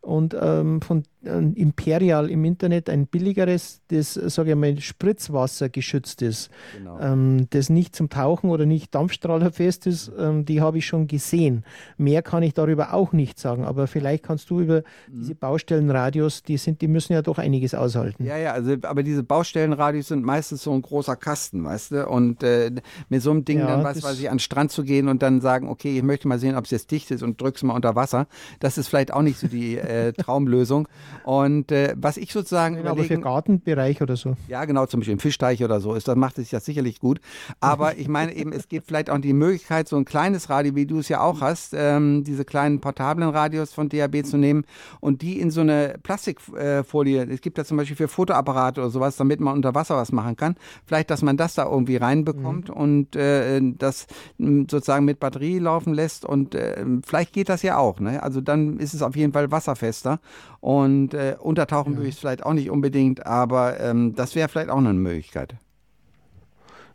und 0.00 0.34
ähm, 0.40 0.80
von 0.80 1.02
Imperial 1.26 2.30
im 2.30 2.44
Internet 2.44 2.88
ein 2.88 3.06
billigeres, 3.06 3.80
das, 3.88 4.14
sage 4.14 4.50
ich 4.50 4.56
mal, 4.56 4.80
Spritzwasser 4.80 5.68
geschützt 5.68 6.22
ist, 6.22 6.50
genau. 6.76 6.98
ähm, 7.00 7.46
das 7.50 7.68
nicht 7.68 7.94
zum 7.94 8.08
Tauchen 8.08 8.50
oder 8.50 8.66
nicht 8.66 8.94
dampfstrahlerfest 8.94 9.86
ist, 9.86 10.12
ähm, 10.18 10.44
die 10.44 10.60
habe 10.60 10.78
ich 10.78 10.86
schon 10.86 11.06
gesehen. 11.06 11.64
Mehr 11.96 12.22
kann 12.22 12.42
ich 12.42 12.54
darüber 12.54 12.94
auch 12.94 13.12
nicht 13.12 13.38
sagen, 13.38 13.64
aber 13.64 13.86
vielleicht 13.86 14.24
kannst 14.24 14.50
du 14.50 14.60
über 14.60 14.78
mhm. 15.08 15.20
diese 15.20 15.34
Baustellenradios, 15.34 16.42
die 16.42 16.56
sind, 16.56 16.80
die 16.80 16.88
müssen 16.88 17.12
ja 17.12 17.22
doch 17.22 17.38
einiges 17.38 17.74
aushalten. 17.74 18.24
Ja, 18.24 18.36
ja, 18.36 18.52
also 18.52 18.76
aber 18.82 19.02
diese 19.02 19.22
Baustellenradios 19.22 20.08
sind 20.08 20.24
meistens 20.24 20.62
so 20.62 20.72
ein 20.72 20.82
großer 20.82 21.16
Kasten, 21.16 21.64
weißt 21.64 21.92
du, 21.92 22.08
und 22.08 22.42
äh, 22.42 22.70
mit 23.08 23.22
so 23.22 23.30
einem 23.30 23.44
Ding 23.44 23.58
ja, 23.58 23.66
dann, 23.66 23.84
was 23.84 24.02
weiß 24.02 24.18
ich, 24.18 24.30
an 24.30 24.36
den 24.36 24.40
Strand 24.40 24.72
zu 24.72 24.84
gehen 24.84 25.08
und 25.08 25.22
dann 25.22 25.40
sagen, 25.40 25.68
okay, 25.68 25.96
ich 25.96 26.02
möchte 26.02 26.28
mal 26.28 26.38
sehen, 26.38 26.56
ob 26.56 26.64
es 26.64 26.70
jetzt 26.70 26.90
dicht 26.90 27.10
ist 27.10 27.22
und 27.22 27.40
drück's 27.40 27.62
mal 27.62 27.74
unter 27.74 27.94
Wasser, 27.94 28.26
das 28.60 28.78
ist 28.78 28.88
vielleicht 28.88 29.12
auch 29.12 29.22
nicht 29.22 29.38
so 29.38 29.48
die 29.48 29.76
äh, 29.76 30.12
Traumlösung 30.16 30.88
und 31.24 31.72
äh, 31.72 31.94
was 31.96 32.16
ich 32.16 32.32
sozusagen. 32.32 32.76
Ja, 32.76 32.90
aber 32.90 33.04
für 33.04 33.18
Gartenbereich 33.18 34.02
oder 34.02 34.16
so. 34.16 34.36
Ja, 34.48 34.64
genau, 34.64 34.86
zum 34.86 35.00
Beispiel 35.00 35.14
im 35.14 35.18
Fischteich 35.18 35.62
oder 35.62 35.80
so 35.80 35.94
ist, 35.94 36.08
das 36.08 36.16
macht 36.16 36.36
sich 36.36 36.52
ja 36.52 36.60
sicherlich 36.60 37.00
gut. 37.00 37.20
Aber 37.60 37.96
ich 37.96 38.08
meine 38.08 38.34
eben, 38.34 38.52
es 38.52 38.68
gibt 38.68 38.86
vielleicht 38.86 39.10
auch 39.10 39.18
die 39.18 39.32
Möglichkeit, 39.32 39.88
so 39.88 39.96
ein 39.96 40.04
kleines 40.04 40.50
Radio, 40.50 40.74
wie 40.74 40.86
du 40.86 40.98
es 40.98 41.08
ja 41.08 41.20
auch 41.20 41.40
hast, 41.40 41.74
ähm, 41.76 42.24
diese 42.24 42.44
kleinen 42.44 42.80
portablen 42.80 43.28
Radios 43.30 43.72
von 43.72 43.88
DAB 43.88 44.24
zu 44.24 44.36
nehmen 44.36 44.64
und 45.00 45.22
die 45.22 45.40
in 45.40 45.50
so 45.50 45.60
eine 45.60 45.96
Plastikfolie, 46.02 47.22
äh, 47.22 47.32
es 47.32 47.40
gibt 47.40 47.58
ja 47.58 47.64
zum 47.64 47.76
Beispiel 47.76 47.96
für 47.96 48.08
Fotoapparate 48.08 48.80
oder 48.80 48.90
sowas, 48.90 49.16
damit 49.16 49.40
man 49.40 49.54
unter 49.54 49.74
Wasser 49.74 49.96
was 49.96 50.12
machen 50.12 50.36
kann. 50.36 50.56
Vielleicht, 50.84 51.10
dass 51.10 51.22
man 51.22 51.36
das 51.36 51.54
da 51.54 51.64
irgendwie 51.64 51.96
reinbekommt 51.96 52.68
mhm. 52.68 52.74
und 52.74 53.16
äh, 53.16 53.60
das 53.78 54.06
hm, 54.38 54.66
sozusagen 54.70 55.04
mit 55.04 55.20
Batterie 55.20 55.58
laufen 55.58 55.94
lässt 55.94 56.24
und 56.24 56.54
äh, 56.54 56.84
vielleicht 57.04 57.32
geht 57.32 57.48
das 57.48 57.62
ja 57.62 57.78
auch. 57.78 58.00
Ne? 58.00 58.22
Also 58.22 58.40
dann 58.40 58.78
ist 58.78 58.94
es 58.94 59.02
auf 59.02 59.16
jeden 59.16 59.32
Fall 59.32 59.50
wasserfester 59.50 60.20
und 60.60 60.95
äh, 61.14 61.36
untertauchen 61.38 61.92
ja. 61.92 61.98
würde 61.98 62.08
ich 62.08 62.14
es 62.14 62.20
vielleicht 62.20 62.44
auch 62.44 62.52
nicht 62.52 62.70
unbedingt, 62.70 63.26
aber 63.26 63.80
ähm, 63.80 64.14
das 64.14 64.34
wäre 64.34 64.48
vielleicht 64.48 64.70
auch 64.70 64.78
eine 64.78 64.92
Möglichkeit. 64.92 65.54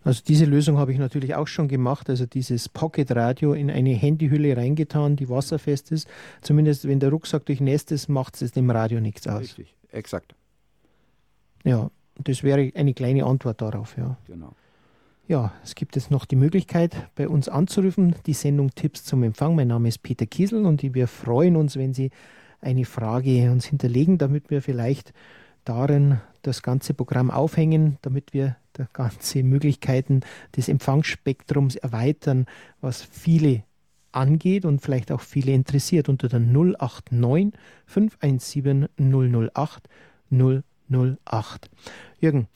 Also 0.04 0.24
diese 0.28 0.46
Lösung 0.46 0.78
habe 0.78 0.92
ich 0.92 0.98
natürlich 0.98 1.36
auch 1.36 1.48
schon 1.48 1.68
gemacht, 1.68 2.10
also 2.10 2.26
dieses 2.26 2.70
Pocket-Radio 2.70 3.54
in 3.54 3.70
eine 3.70 3.92
Handyhülle 3.92 4.58
reingetan, 4.58 5.16
die 5.16 5.30
wasserfest 5.30 5.92
ist. 5.92 6.08
Zumindest 6.42 6.88
wenn 6.88 7.00
der 7.00 7.12
Rucksack 7.12 7.46
durchnässt 7.46 7.92
ist, 7.92 8.10
macht 8.10 8.42
es 8.42 8.52
dem 8.52 8.70
Radio 8.72 9.00
nichts 9.00 9.28
aus. 9.28 9.42
Richtig, 9.42 9.76
exakt. 9.92 10.34
Ja, 11.64 11.92
das 12.16 12.42
wäre 12.42 12.72
eine 12.74 12.94
kleine 12.96 13.26
Antwort 13.26 13.62
darauf, 13.62 13.96
ja. 13.96 14.18
Genau. 14.28 14.54
Ja, 15.28 15.54
es 15.64 15.76
gibt 15.76 15.96
jetzt 15.96 16.10
noch 16.10 16.26
die 16.26 16.36
Möglichkeit, 16.36 16.96
bei 17.16 17.30
uns 17.30 17.48
anzurufen, 17.48 18.16
die 18.26 18.34
Sendung 18.34 18.72
Tipps 18.72 19.06
zum 19.06 19.22
Empfang. 19.24 19.56
Mein 19.56 19.68
Name 19.68 19.88
ist 19.88 20.02
Peter 20.02 20.26
Kiesel 20.26 20.66
und 20.66 20.82
wir 20.82 21.08
freuen 21.08 21.56
uns, 21.56 21.78
wenn 21.78 21.94
Sie 21.94 22.10
eine 22.62 22.86
Frage 22.86 23.52
uns 23.52 23.66
hinterlegen, 23.66 24.18
damit 24.18 24.50
wir 24.50 24.62
vielleicht 24.62 25.14
darin 25.66 26.20
das 26.42 26.64
ganze 26.64 26.94
Programm 26.94 27.30
aufhängen, 27.30 27.98
damit 28.02 28.34
wir 28.34 28.56
die 28.78 28.86
ganze 28.94 29.44
Möglichkeiten 29.44 30.22
des 30.56 30.70
Empfangsspektrums 30.70 31.76
erweitern, 31.76 32.46
was 32.80 33.02
viele 33.02 33.64
angeht 34.12 34.66
und 34.66 34.82
vielleicht 34.82 35.12
auch 35.12 35.22
viele 35.22 35.54
interessiert 35.54 36.10
unter 36.10 36.28
der 36.28 36.40
089 36.40 37.54
517 37.86 38.88
008 38.98 39.88
008. 40.32 41.70
Jürgen, 42.20 42.48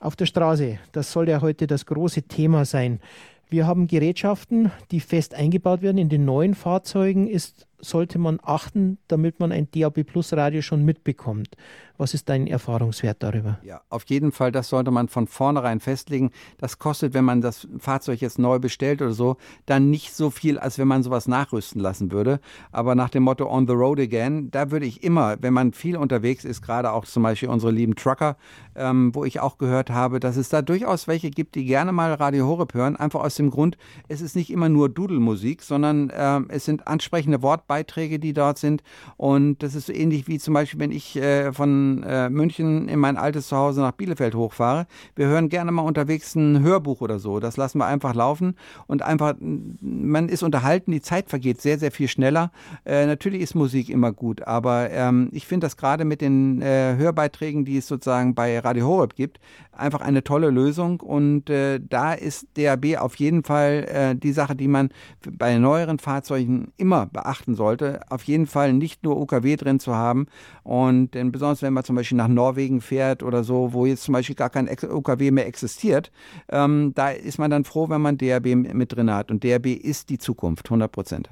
auf 0.00 0.16
der 0.16 0.26
Straße, 0.26 0.78
das 0.92 1.12
soll 1.12 1.28
ja 1.28 1.40
heute 1.40 1.66
das 1.66 1.86
große 1.86 2.22
Thema 2.22 2.64
sein. 2.64 3.00
Wir 3.48 3.66
haben 3.66 3.86
Gerätschaften, 3.86 4.70
die 4.90 5.00
fest 5.00 5.34
eingebaut 5.34 5.80
werden. 5.80 5.98
In 5.98 6.10
den 6.10 6.24
neuen 6.24 6.54
Fahrzeugen 6.54 7.26
ist 7.26 7.66
sollte 7.80 8.18
man 8.18 8.38
achten, 8.42 8.98
damit 9.08 9.40
man 9.40 9.52
ein 9.52 9.68
DAB 9.70 10.04
Plus 10.04 10.32
Radio 10.32 10.62
schon 10.62 10.84
mitbekommt? 10.84 11.56
Was 11.98 12.14
ist 12.14 12.28
dein 12.28 12.46
Erfahrungswert 12.46 13.24
darüber? 13.24 13.58
Ja, 13.64 13.80
auf 13.88 14.04
jeden 14.06 14.30
Fall, 14.30 14.52
das 14.52 14.68
sollte 14.68 14.92
man 14.92 15.08
von 15.08 15.26
vornherein 15.26 15.80
festlegen. 15.80 16.30
Das 16.56 16.78
kostet, 16.78 17.12
wenn 17.12 17.24
man 17.24 17.40
das 17.40 17.66
Fahrzeug 17.78 18.20
jetzt 18.20 18.38
neu 18.38 18.60
bestellt 18.60 19.02
oder 19.02 19.12
so, 19.12 19.36
dann 19.66 19.90
nicht 19.90 20.14
so 20.14 20.30
viel, 20.30 20.58
als 20.58 20.78
wenn 20.78 20.86
man 20.86 21.02
sowas 21.02 21.26
nachrüsten 21.26 21.80
lassen 21.80 22.12
würde. 22.12 22.38
Aber 22.70 22.94
nach 22.94 23.10
dem 23.10 23.24
Motto 23.24 23.50
On 23.50 23.66
the 23.66 23.72
Road 23.72 23.98
Again, 23.98 24.52
da 24.52 24.70
würde 24.70 24.86
ich 24.86 25.02
immer, 25.02 25.42
wenn 25.42 25.52
man 25.52 25.72
viel 25.72 25.96
unterwegs 25.96 26.44
ist, 26.44 26.62
gerade 26.62 26.92
auch 26.92 27.04
zum 27.04 27.24
Beispiel 27.24 27.48
unsere 27.48 27.72
lieben 27.72 27.96
Trucker, 27.96 28.36
ähm, 28.76 29.12
wo 29.12 29.24
ich 29.24 29.40
auch 29.40 29.58
gehört 29.58 29.90
habe, 29.90 30.20
dass 30.20 30.36
es 30.36 30.48
da 30.48 30.62
durchaus 30.62 31.08
welche 31.08 31.30
gibt, 31.30 31.56
die 31.56 31.64
gerne 31.64 31.90
mal 31.90 32.14
Radio 32.14 32.46
Horeb 32.46 32.74
hören, 32.74 32.94
einfach 32.94 33.20
aus 33.20 33.34
dem 33.34 33.50
Grund, 33.50 33.76
es 34.06 34.20
ist 34.20 34.36
nicht 34.36 34.50
immer 34.50 34.68
nur 34.68 34.88
Dudelmusik, 34.88 35.62
sondern 35.62 36.12
ähm, 36.14 36.46
es 36.48 36.64
sind 36.64 36.86
ansprechende 36.86 37.42
Worte 37.42 37.64
Beiträge, 37.68 38.18
die 38.18 38.32
dort 38.32 38.58
sind. 38.58 38.82
Und 39.16 39.62
das 39.62 39.76
ist 39.76 39.86
so 39.86 39.92
ähnlich 39.92 40.26
wie 40.26 40.40
zum 40.40 40.54
Beispiel, 40.54 40.80
wenn 40.80 40.90
ich 40.90 41.14
äh, 41.14 41.52
von 41.52 42.02
äh, 42.02 42.28
München 42.28 42.88
in 42.88 42.98
mein 42.98 43.16
altes 43.16 43.46
Zuhause 43.46 43.80
nach 43.80 43.92
Bielefeld 43.92 44.34
hochfahre. 44.34 44.86
Wir 45.14 45.26
hören 45.26 45.48
gerne 45.48 45.70
mal 45.70 45.82
unterwegs 45.82 46.34
ein 46.34 46.62
Hörbuch 46.62 47.00
oder 47.00 47.20
so. 47.20 47.38
Das 47.38 47.56
lassen 47.56 47.78
wir 47.78 47.86
einfach 47.86 48.14
laufen 48.14 48.56
und 48.88 49.02
einfach, 49.02 49.34
man 49.38 50.28
ist 50.28 50.42
unterhalten, 50.42 50.90
die 50.90 51.02
Zeit 51.02 51.28
vergeht 51.28 51.60
sehr, 51.60 51.78
sehr 51.78 51.92
viel 51.92 52.08
schneller. 52.08 52.50
Äh, 52.84 53.06
natürlich 53.06 53.42
ist 53.42 53.54
Musik 53.54 53.90
immer 53.90 54.12
gut, 54.12 54.42
aber 54.42 54.90
ähm, 54.90 55.28
ich 55.32 55.46
finde 55.46 55.66
das 55.66 55.76
gerade 55.76 56.04
mit 56.04 56.20
den 56.20 56.62
äh, 56.62 56.96
Hörbeiträgen, 56.96 57.64
die 57.64 57.76
es 57.76 57.86
sozusagen 57.86 58.34
bei 58.34 58.58
Radio 58.58 58.86
Horeb 58.86 59.14
gibt, 59.14 59.38
einfach 59.72 60.00
eine 60.00 60.24
tolle 60.24 60.50
Lösung 60.50 61.00
und 61.00 61.50
äh, 61.50 61.80
da 61.80 62.14
ist 62.14 62.46
DAB 62.56 62.96
auf 62.98 63.16
jeden 63.16 63.44
Fall 63.44 63.86
äh, 63.88 64.16
die 64.16 64.32
Sache, 64.32 64.56
die 64.56 64.68
man 64.68 64.90
bei 65.30 65.58
neueren 65.58 65.98
Fahrzeugen 65.98 66.72
immer 66.76 67.06
beachten 67.06 67.54
sollte. 67.58 68.00
Auf 68.08 68.22
jeden 68.22 68.46
Fall 68.46 68.72
nicht 68.72 69.04
nur 69.04 69.20
UKW 69.20 69.56
drin 69.56 69.78
zu 69.78 69.94
haben 69.94 70.26
und 70.62 71.12
denn 71.12 71.30
besonders 71.30 71.60
wenn 71.60 71.74
man 71.74 71.84
zum 71.84 71.96
Beispiel 71.96 72.16
nach 72.16 72.28
Norwegen 72.28 72.80
fährt 72.80 73.22
oder 73.22 73.44
so, 73.44 73.74
wo 73.74 73.84
jetzt 73.84 74.04
zum 74.04 74.14
Beispiel 74.14 74.34
gar 74.34 74.48
kein 74.48 74.66
UKW 74.68 75.30
mehr 75.30 75.46
existiert, 75.46 76.10
ähm, 76.48 76.92
da 76.94 77.10
ist 77.10 77.38
man 77.38 77.50
dann 77.50 77.64
froh, 77.64 77.90
wenn 77.90 78.00
man 78.00 78.16
DAB 78.16 78.54
mit 78.54 78.96
drin 78.96 79.12
hat 79.12 79.30
und 79.30 79.44
DAB 79.44 79.66
ist 79.66 80.08
die 80.08 80.18
Zukunft, 80.18 80.66
100 80.66 80.90
Prozent. 80.90 81.30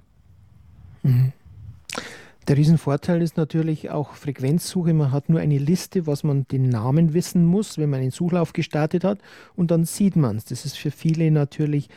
Mhm. 1.02 1.32
Der 2.48 2.56
Riesenvorteil 2.56 3.22
ist 3.22 3.36
natürlich 3.36 3.90
auch 3.90 4.12
Frequenzsuche. 4.12 4.94
Man 4.94 5.10
hat 5.10 5.28
nur 5.28 5.40
eine 5.40 5.58
Liste, 5.58 6.06
was 6.06 6.22
man 6.22 6.46
den 6.46 6.68
Namen 6.68 7.12
wissen 7.12 7.44
muss, 7.44 7.76
wenn 7.76 7.90
man 7.90 8.00
einen 8.00 8.12
Suchlauf 8.12 8.52
gestartet 8.52 9.02
hat 9.02 9.18
und 9.56 9.72
dann 9.72 9.84
sieht 9.84 10.14
man 10.14 10.36
es. 10.36 10.44
Das 10.44 10.64
ist 10.64 10.78
für 10.78 10.92
viele 10.92 11.28
natürlich 11.32 11.88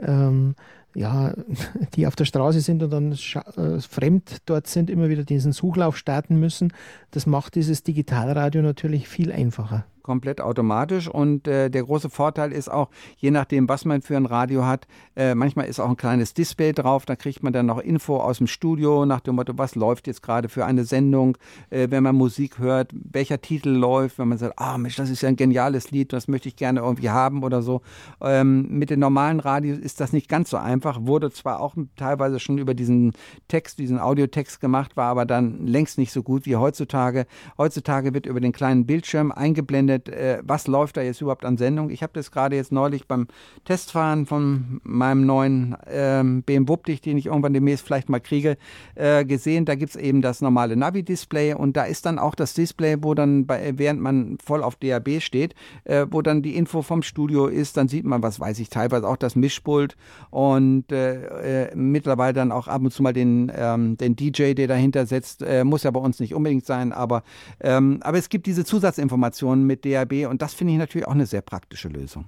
ähm, 0.00 0.54
ja, 0.98 1.32
die 1.94 2.06
auf 2.06 2.16
der 2.16 2.24
Straße 2.24 2.60
sind 2.60 2.82
und 2.82 2.90
dann 2.90 3.12
äh, 3.12 3.80
fremd 3.80 4.38
dort 4.46 4.66
sind, 4.66 4.90
immer 4.90 5.08
wieder 5.08 5.24
diesen 5.24 5.52
Suchlauf 5.52 5.96
starten 5.96 6.38
müssen. 6.38 6.72
Das 7.10 7.26
macht 7.26 7.54
dieses 7.54 7.82
Digitalradio 7.82 8.62
natürlich 8.62 9.08
viel 9.08 9.32
einfacher 9.32 9.84
komplett 10.08 10.40
automatisch. 10.40 11.06
Und 11.06 11.46
äh, 11.46 11.68
der 11.68 11.84
große 11.84 12.08
Vorteil 12.08 12.50
ist 12.50 12.70
auch, 12.70 12.88
je 13.18 13.30
nachdem, 13.30 13.68
was 13.68 13.84
man 13.84 14.00
für 14.00 14.16
ein 14.16 14.24
Radio 14.24 14.64
hat, 14.64 14.88
äh, 15.16 15.34
manchmal 15.34 15.66
ist 15.66 15.80
auch 15.80 15.90
ein 15.90 15.98
kleines 15.98 16.32
Display 16.32 16.72
drauf, 16.72 17.04
da 17.04 17.14
kriegt 17.14 17.42
man 17.42 17.52
dann 17.52 17.66
noch 17.66 17.78
Info 17.78 18.16
aus 18.16 18.38
dem 18.38 18.46
Studio 18.46 19.04
nach 19.04 19.20
dem 19.20 19.34
Motto, 19.34 19.52
was 19.56 19.74
läuft 19.74 20.06
jetzt 20.06 20.22
gerade 20.22 20.48
für 20.48 20.64
eine 20.64 20.84
Sendung, 20.84 21.36
äh, 21.68 21.88
wenn 21.90 22.02
man 22.02 22.16
Musik 22.16 22.58
hört, 22.58 22.90
welcher 22.92 23.40
Titel 23.42 23.68
läuft, 23.68 24.18
wenn 24.18 24.28
man 24.28 24.38
sagt, 24.38 24.58
ah 24.58 24.78
Mensch, 24.78 24.96
das 24.96 25.10
ist 25.10 25.20
ja 25.20 25.28
ein 25.28 25.36
geniales 25.36 25.90
Lied, 25.90 26.14
das 26.14 26.26
möchte 26.26 26.48
ich 26.48 26.56
gerne 26.56 26.80
irgendwie 26.80 27.10
haben 27.10 27.42
oder 27.42 27.60
so. 27.60 27.82
Ähm, 28.22 28.66
mit 28.70 28.88
den 28.88 29.00
normalen 29.00 29.40
Radios 29.40 29.78
ist 29.78 30.00
das 30.00 30.14
nicht 30.14 30.28
ganz 30.28 30.48
so 30.48 30.56
einfach, 30.56 31.00
wurde 31.02 31.30
zwar 31.30 31.60
auch 31.60 31.74
teilweise 31.96 32.40
schon 32.40 32.56
über 32.56 32.72
diesen 32.72 33.12
Text, 33.48 33.78
diesen 33.78 33.98
Audiotext 33.98 34.60
gemacht, 34.60 34.96
war 34.96 35.10
aber 35.10 35.26
dann 35.26 35.66
längst 35.66 35.98
nicht 35.98 36.12
so 36.12 36.22
gut 36.22 36.46
wie 36.46 36.56
heutzutage. 36.56 37.26
Heutzutage 37.58 38.14
wird 38.14 38.24
über 38.24 38.40
den 38.40 38.52
kleinen 38.52 38.86
Bildschirm 38.86 39.32
eingeblendet, 39.32 39.97
ausgerechnet, 39.98 40.08
äh, 40.08 40.42
was 40.42 40.66
läuft 40.66 40.96
da 40.96 41.02
jetzt 41.02 41.20
überhaupt 41.20 41.44
an 41.44 41.56
Sendung. 41.56 41.90
Ich 41.90 42.02
habe 42.02 42.12
das 42.14 42.30
gerade 42.30 42.56
jetzt 42.56 42.72
neulich 42.72 43.06
beim 43.06 43.26
Testfahren 43.64 44.26
von 44.26 44.80
meinem 44.84 45.26
neuen 45.26 45.76
ähm, 45.86 46.42
BMW 46.42 46.68
Wuppdich, 46.68 47.00
den 47.00 47.16
ich 47.16 47.26
irgendwann 47.26 47.54
demnächst 47.54 47.86
vielleicht 47.86 48.08
mal 48.08 48.20
kriege, 48.20 48.56
äh, 48.94 49.24
gesehen. 49.24 49.64
Da 49.64 49.74
gibt 49.74 49.90
es 49.90 49.96
eben 49.96 50.22
das 50.22 50.40
normale 50.40 50.76
Navi-Display 50.76 51.54
und 51.54 51.76
da 51.76 51.84
ist 51.84 52.04
dann 52.04 52.18
auch 52.18 52.34
das 52.34 52.54
Display, 52.54 52.96
wo 53.00 53.14
dann, 53.14 53.46
bei, 53.46 53.72
während 53.76 54.00
man 54.00 54.38
voll 54.44 54.62
auf 54.62 54.76
DAB 54.76 55.20
steht, 55.20 55.54
äh, 55.84 56.06
wo 56.10 56.20
dann 56.20 56.42
die 56.42 56.56
Info 56.56 56.82
vom 56.82 57.02
Studio 57.02 57.46
ist, 57.46 57.76
dann 57.76 57.88
sieht 57.88 58.04
man, 58.04 58.22
was 58.22 58.38
weiß 58.38 58.58
ich, 58.58 58.68
teilweise 58.68 59.08
auch 59.08 59.16
das 59.16 59.34
Mischpult 59.34 59.96
und 60.30 60.92
äh, 60.92 61.68
äh, 61.68 61.76
mittlerweile 61.76 62.34
dann 62.34 62.52
auch 62.52 62.68
ab 62.68 62.82
und 62.82 62.92
zu 62.92 63.02
mal 63.02 63.12
den, 63.12 63.50
ähm, 63.54 63.96
den 63.96 64.14
DJ, 64.14 64.52
der 64.54 64.66
dahinter 64.66 65.06
sitzt. 65.06 65.42
Äh, 65.42 65.64
muss 65.64 65.84
ja 65.84 65.90
bei 65.90 66.00
uns 66.00 66.20
nicht 66.20 66.34
unbedingt 66.34 66.66
sein, 66.66 66.92
aber, 66.92 67.22
ähm, 67.60 67.98
aber 68.02 68.18
es 68.18 68.28
gibt 68.28 68.46
diese 68.46 68.64
Zusatzinformationen 68.64 69.64
mit 69.64 69.84
DAB 69.90 70.28
und 70.28 70.42
das 70.42 70.54
finde 70.54 70.74
ich 70.74 70.78
natürlich 70.78 71.06
auch 71.06 71.12
eine 71.12 71.26
sehr 71.26 71.42
praktische 71.42 71.88
Lösung. 71.88 72.26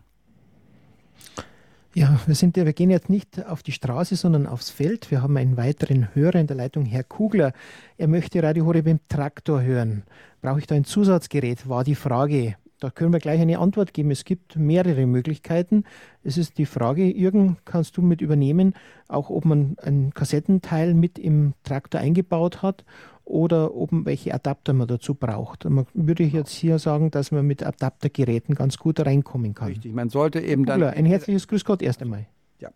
Ja, 1.92 2.20
wir, 2.26 2.36
sind, 2.36 2.54
wir 2.54 2.72
gehen 2.72 2.90
jetzt 2.90 3.10
nicht 3.10 3.44
auf 3.46 3.64
die 3.64 3.72
Straße, 3.72 4.14
sondern 4.14 4.46
aufs 4.46 4.70
Feld. 4.70 5.10
Wir 5.10 5.22
haben 5.22 5.36
einen 5.36 5.56
weiteren 5.56 6.14
Hörer 6.14 6.36
in 6.36 6.46
der 6.46 6.56
Leitung, 6.56 6.84
Herr 6.84 7.02
Kugler. 7.02 7.52
Er 7.98 8.06
möchte 8.06 8.40
Radio 8.42 8.64
Horeb 8.64 8.86
im 8.86 9.00
Traktor 9.08 9.60
hören. 9.62 10.04
Brauche 10.40 10.60
ich 10.60 10.68
da 10.68 10.76
ein 10.76 10.84
Zusatzgerät? 10.84 11.68
War 11.68 11.82
die 11.82 11.96
Frage. 11.96 12.54
Da 12.80 12.90
können 12.90 13.12
wir 13.12 13.20
gleich 13.20 13.40
eine 13.40 13.58
Antwort 13.58 13.92
geben. 13.92 14.10
Es 14.10 14.24
gibt 14.24 14.56
mehrere 14.56 15.06
Möglichkeiten. 15.06 15.84
Es 16.24 16.38
ist 16.38 16.56
die 16.56 16.64
Frage, 16.64 17.04
Jürgen, 17.04 17.58
kannst 17.66 17.96
du 17.98 18.02
mit 18.02 18.22
übernehmen, 18.22 18.74
auch 19.06 19.28
ob 19.28 19.44
man 19.44 19.76
ein 19.82 20.12
Kassettenteil 20.14 20.94
mit 20.94 21.18
im 21.18 21.52
Traktor 21.62 22.00
eingebaut 22.00 22.62
hat 22.62 22.84
oder 23.24 23.74
ob 23.74 23.90
welche 23.92 24.34
Adapter 24.34 24.72
man 24.72 24.88
dazu 24.88 25.14
braucht. 25.14 25.64
Man 25.64 25.86
würde 25.92 26.22
ich 26.22 26.32
jetzt 26.32 26.52
hier 26.52 26.78
sagen, 26.78 27.10
dass 27.10 27.30
man 27.30 27.46
mit 27.46 27.62
Adaptergeräten 27.62 28.54
ganz 28.54 28.78
gut 28.78 28.98
reinkommen 29.04 29.54
kann. 29.54 29.68
Richtig, 29.68 29.94
man 29.94 30.08
sollte 30.08 30.40
eben 30.40 30.64
dann. 30.64 30.80
Kugler, 30.80 30.96
ein 30.96 31.04
herzliches 31.04 31.46
Grüß 31.46 31.64
Gott 31.64 31.82
erst 31.82 32.00
einmal. 32.00 32.26
Ja, 32.58 32.70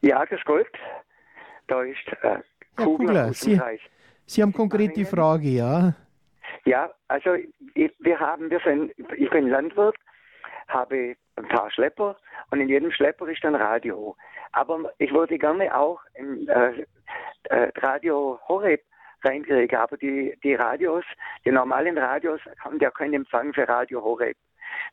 ja 0.00 0.24
grüß 0.24 0.40
Gott. 0.46 0.66
Da 1.68 1.82
ist 1.82 1.98
äh, 2.22 2.38
Kugler, 2.76 2.84
Kugler 2.96 3.32
Sie, 3.34 3.60
Sie 4.24 4.42
haben 4.42 4.52
konkret 4.52 4.96
die 4.96 5.04
Frage, 5.04 5.48
ja? 5.48 5.94
Ja, 6.64 6.90
also 7.08 7.36
wir 7.74 8.20
haben, 8.20 8.50
wir 8.50 8.60
sind, 8.60 8.92
ich 9.16 9.30
bin 9.30 9.48
Landwirt, 9.48 9.96
habe 10.68 11.16
ein 11.36 11.48
paar 11.48 11.70
Schlepper 11.70 12.16
und 12.50 12.60
in 12.60 12.68
jedem 12.68 12.90
Schlepper 12.90 13.26
ist 13.28 13.44
ein 13.44 13.54
Radio. 13.54 14.16
Aber 14.52 14.92
ich 14.98 15.12
würde 15.12 15.38
gerne 15.38 15.74
auch 15.76 16.00
im 16.14 16.48
äh, 16.48 16.84
äh, 17.44 17.70
Radio 17.76 18.38
Horeb 18.48 18.82
reinkriege. 19.24 19.80
Aber 19.80 19.96
die, 19.96 20.38
die 20.42 20.54
Radios, 20.54 21.04
die 21.44 21.50
normalen 21.50 21.98
Radios 21.98 22.40
haben 22.60 22.78
ja 22.80 22.90
keinen 22.90 23.14
Empfang 23.14 23.52
für 23.52 23.68
Radio 23.68 24.02
Horeb. 24.02 24.36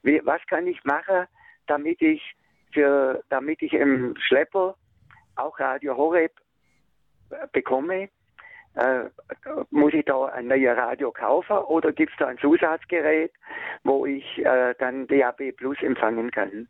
Wie, 0.04 0.22
was 0.24 0.41
kann 0.48 0.68
ich 0.68 0.84
machen, 0.84 1.26
damit 1.68 2.02
ich 2.02 2.36
für, 2.74 3.24
damit 3.30 3.62
ich 3.62 3.74
im 3.74 4.15
Schlepper 4.18 4.76
auch 5.36 5.60
Radio 5.60 5.96
Horeb 5.98 6.32
äh, 7.32 7.48
bekomme? 7.52 8.10
Äh, 8.76 9.10
muss 9.72 9.94
ich 9.94 10.06
da 10.06 10.26
ein 10.26 10.48
neues 10.48 10.78
Radio 10.78 11.12
kaufen 11.12 11.58
oder 11.58 11.94
gibt 11.94 12.12
es 12.12 12.18
da 12.18 12.28
ein 12.28 12.38
Zusatzgerät, 12.38 13.32
wo 13.84 14.06
ich 14.06 14.24
äh, 14.40 14.76
dann 14.80 15.08
DAB 15.08 15.52
Plus 15.56 15.78
empfangen 15.82 16.30
kann? 16.32 16.68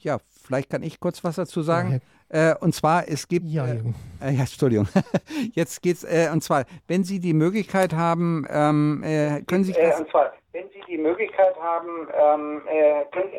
Ja, 0.00 0.18
vielleicht 0.46 0.70
kann 0.70 0.82
ich 0.82 1.00
kurz 1.00 1.24
was 1.24 1.36
dazu 1.36 1.62
sagen. 1.62 2.02
Ja, 2.30 2.52
äh, 2.52 2.54
und 2.60 2.74
zwar, 2.74 3.08
es 3.08 3.26
gibt. 3.26 3.46
Ja, 3.46 3.66
äh, 3.66 3.80
äh, 4.20 4.32
ja 4.32 4.40
Entschuldigung. 4.40 4.86
Jetzt 5.54 5.82
geht's. 5.82 6.04
Äh, 6.04 6.28
und 6.30 6.42
zwar, 6.42 6.64
wenn 6.88 7.04
Sie 7.04 7.20
die 7.20 7.32
Möglichkeit 7.32 7.94
haben, 7.94 8.46
ähm, 8.50 9.02
äh, 9.02 9.40
können 9.42 9.64
Sie. 9.64 9.72
Äh, 9.72 9.96
und 9.96 10.10
zwar, 10.10 10.34
wenn 10.52 10.68
Sie 10.68 10.82
die 10.86 10.98
Möglichkeit 10.98 11.56
haben, 11.58 12.08
ähm, 12.12 12.62
können, 13.10 13.32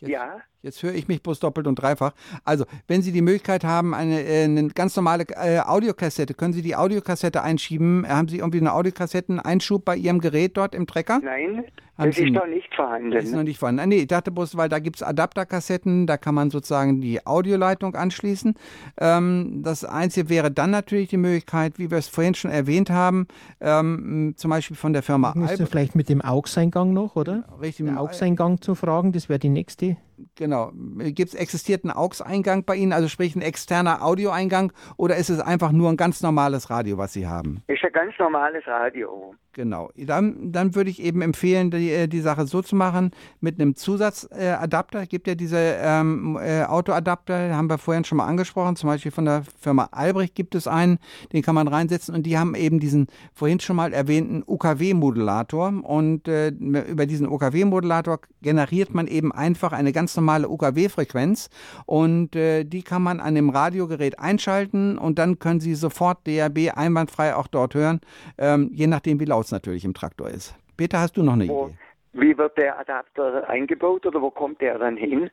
ja. 0.00 0.40
Jetzt 0.62 0.82
höre 0.84 0.94
ich 0.94 1.08
mich 1.08 1.22
bloß 1.22 1.40
doppelt 1.40 1.66
und 1.66 1.74
dreifach. 1.74 2.12
Also, 2.44 2.66
wenn 2.86 3.02
Sie 3.02 3.10
die 3.10 3.20
Möglichkeit 3.20 3.64
haben, 3.64 3.94
eine, 3.94 4.18
eine 4.18 4.68
ganz 4.68 4.94
normale 4.94 5.24
äh, 5.30 5.58
Audiokassette, 5.58 6.34
können 6.34 6.52
Sie 6.52 6.62
die 6.62 6.76
Audiokassette 6.76 7.42
einschieben? 7.42 8.06
Haben 8.08 8.28
Sie 8.28 8.38
irgendwie 8.38 8.60
eine 8.60 8.72
Audiokassetten-Einschub 8.72 9.84
bei 9.84 9.96
Ihrem 9.96 10.20
Gerät 10.20 10.56
dort 10.56 10.76
im 10.76 10.86
Trecker? 10.86 11.20
Nein, 11.22 11.64
haben 11.98 12.10
das 12.10 12.16
Sie 12.16 12.24
ist 12.24 12.32
noch 12.32 12.46
nicht 12.46 12.74
vorhanden. 12.74 13.10
Das 13.10 13.24
ist 13.24 13.34
noch 13.34 13.42
nicht 13.42 13.58
vorhanden. 13.58 13.88
Nee, 13.88 13.98
ich 13.98 14.06
dachte 14.06 14.30
bloß, 14.30 14.56
weil 14.56 14.68
da 14.68 14.78
gibt 14.78 14.96
es 14.96 15.02
Adapterkassetten, 15.02 16.06
da 16.06 16.16
kann 16.16 16.34
man 16.34 16.50
sozusagen 16.50 17.00
die 17.00 17.26
Audioleitung 17.26 17.96
anschließen. 17.96 18.54
Ähm, 18.98 19.62
das 19.62 19.84
Einzige 19.84 20.28
wäre 20.28 20.50
dann 20.50 20.70
natürlich 20.70 21.08
die 21.08 21.16
Möglichkeit, 21.16 21.78
wie 21.78 21.90
wir 21.90 21.98
es 21.98 22.08
vorhin 22.08 22.34
schon 22.34 22.50
erwähnt 22.50 22.88
haben, 22.88 23.26
ähm, 23.60 24.34
zum 24.36 24.50
Beispiel 24.50 24.76
von 24.76 24.92
der 24.92 25.02
Firma 25.02 25.32
Müsste 25.34 25.66
vielleicht 25.66 25.94
mit 25.94 26.08
dem 26.08 26.22
AUX-Eingang 26.22 26.92
noch, 26.92 27.16
oder? 27.16 27.44
Richtig. 27.60 27.86
Den 27.86 27.96
AUX-Eingang 27.96 28.60
zu 28.60 28.74
fragen, 28.74 29.12
das 29.12 29.28
wäre 29.28 29.38
die 29.38 29.48
nächste. 29.48 29.96
Genau. 30.34 30.72
Gibt's, 30.74 31.34
existiert 31.34 31.84
ein 31.84 31.90
AUX-Eingang 31.90 32.64
bei 32.64 32.76
Ihnen, 32.76 32.92
also 32.92 33.08
sprich 33.08 33.36
ein 33.36 33.42
externer 33.42 34.02
Audioeingang, 34.02 34.72
oder 34.96 35.16
ist 35.16 35.30
es 35.30 35.40
einfach 35.40 35.72
nur 35.72 35.90
ein 35.90 35.96
ganz 35.96 36.22
normales 36.22 36.70
Radio, 36.70 36.98
was 36.98 37.12
Sie 37.12 37.26
haben? 37.26 37.62
Ist 37.66 37.84
ein 37.84 37.92
ganz 37.92 38.14
normales 38.18 38.66
Radio. 38.66 39.34
Genau. 39.54 39.90
Dann, 39.96 40.50
dann 40.50 40.74
würde 40.74 40.88
ich 40.88 41.02
eben 41.02 41.20
empfehlen, 41.20 41.70
die, 41.70 41.90
äh, 41.90 42.08
die 42.08 42.20
Sache 42.20 42.46
so 42.46 42.62
zu 42.62 42.74
machen, 42.74 43.10
mit 43.40 43.60
einem 43.60 43.76
Zusatzadapter. 43.76 45.02
Äh, 45.02 45.06
gibt 45.06 45.26
ja 45.26 45.34
diese 45.34 45.58
ähm, 45.58 46.38
äh, 46.40 46.64
Autoadapter, 46.64 47.54
haben 47.54 47.68
wir 47.68 47.76
vorhin 47.76 48.04
schon 48.04 48.18
mal 48.18 48.26
angesprochen, 48.26 48.76
zum 48.76 48.88
Beispiel 48.88 49.12
von 49.12 49.26
der 49.26 49.44
Firma 49.60 49.88
Albrecht 49.92 50.34
gibt 50.34 50.54
es 50.54 50.66
einen, 50.66 50.98
den 51.34 51.42
kann 51.42 51.54
man 51.54 51.68
reinsetzen. 51.68 52.14
Und 52.14 52.24
die 52.24 52.38
haben 52.38 52.54
eben 52.54 52.80
diesen 52.80 53.08
vorhin 53.34 53.60
schon 53.60 53.76
mal 53.76 53.92
erwähnten 53.92 54.42
UKW-Modulator 54.46 55.72
und 55.82 56.28
äh, 56.28 56.48
über 56.48 57.04
diesen 57.04 57.28
UKW-Modulator 57.28 58.20
generiert 58.40 58.94
man 58.94 59.06
eben 59.06 59.32
einfach 59.32 59.72
eine 59.72 59.92
ganz 59.92 60.16
normale 60.16 60.48
UKW-Frequenz 60.48 61.50
und 61.84 62.34
äh, 62.36 62.64
die 62.64 62.82
kann 62.82 63.02
man 63.02 63.20
an 63.20 63.34
dem 63.34 63.50
Radiogerät 63.50 64.18
einschalten. 64.18 64.96
Und 64.96 65.18
dann 65.18 65.38
können 65.38 65.60
Sie 65.60 65.74
sofort 65.74 66.26
DAB 66.26 66.70
einwandfrei 66.74 67.34
auch 67.34 67.46
dort 67.46 67.74
hören, 67.74 68.00
ähm, 68.38 68.70
je 68.72 68.86
nachdem 68.86 69.20
wie 69.20 69.26
laut 69.26 69.41
es 69.46 69.52
natürlich 69.52 69.84
im 69.84 69.94
Traktor 69.94 70.28
ist. 70.28 70.54
Peter, 70.76 71.00
hast 71.00 71.16
du 71.16 71.22
noch 71.22 71.34
eine 71.34 71.48
wo, 71.48 71.66
Idee? 71.66 71.76
Wie 72.12 72.36
wird 72.36 72.56
der 72.58 72.78
Adapter 72.78 73.48
eingebaut 73.48 74.06
oder 74.06 74.20
wo 74.20 74.30
kommt 74.30 74.60
der 74.60 74.78
dann 74.78 74.96
hin? 74.96 75.30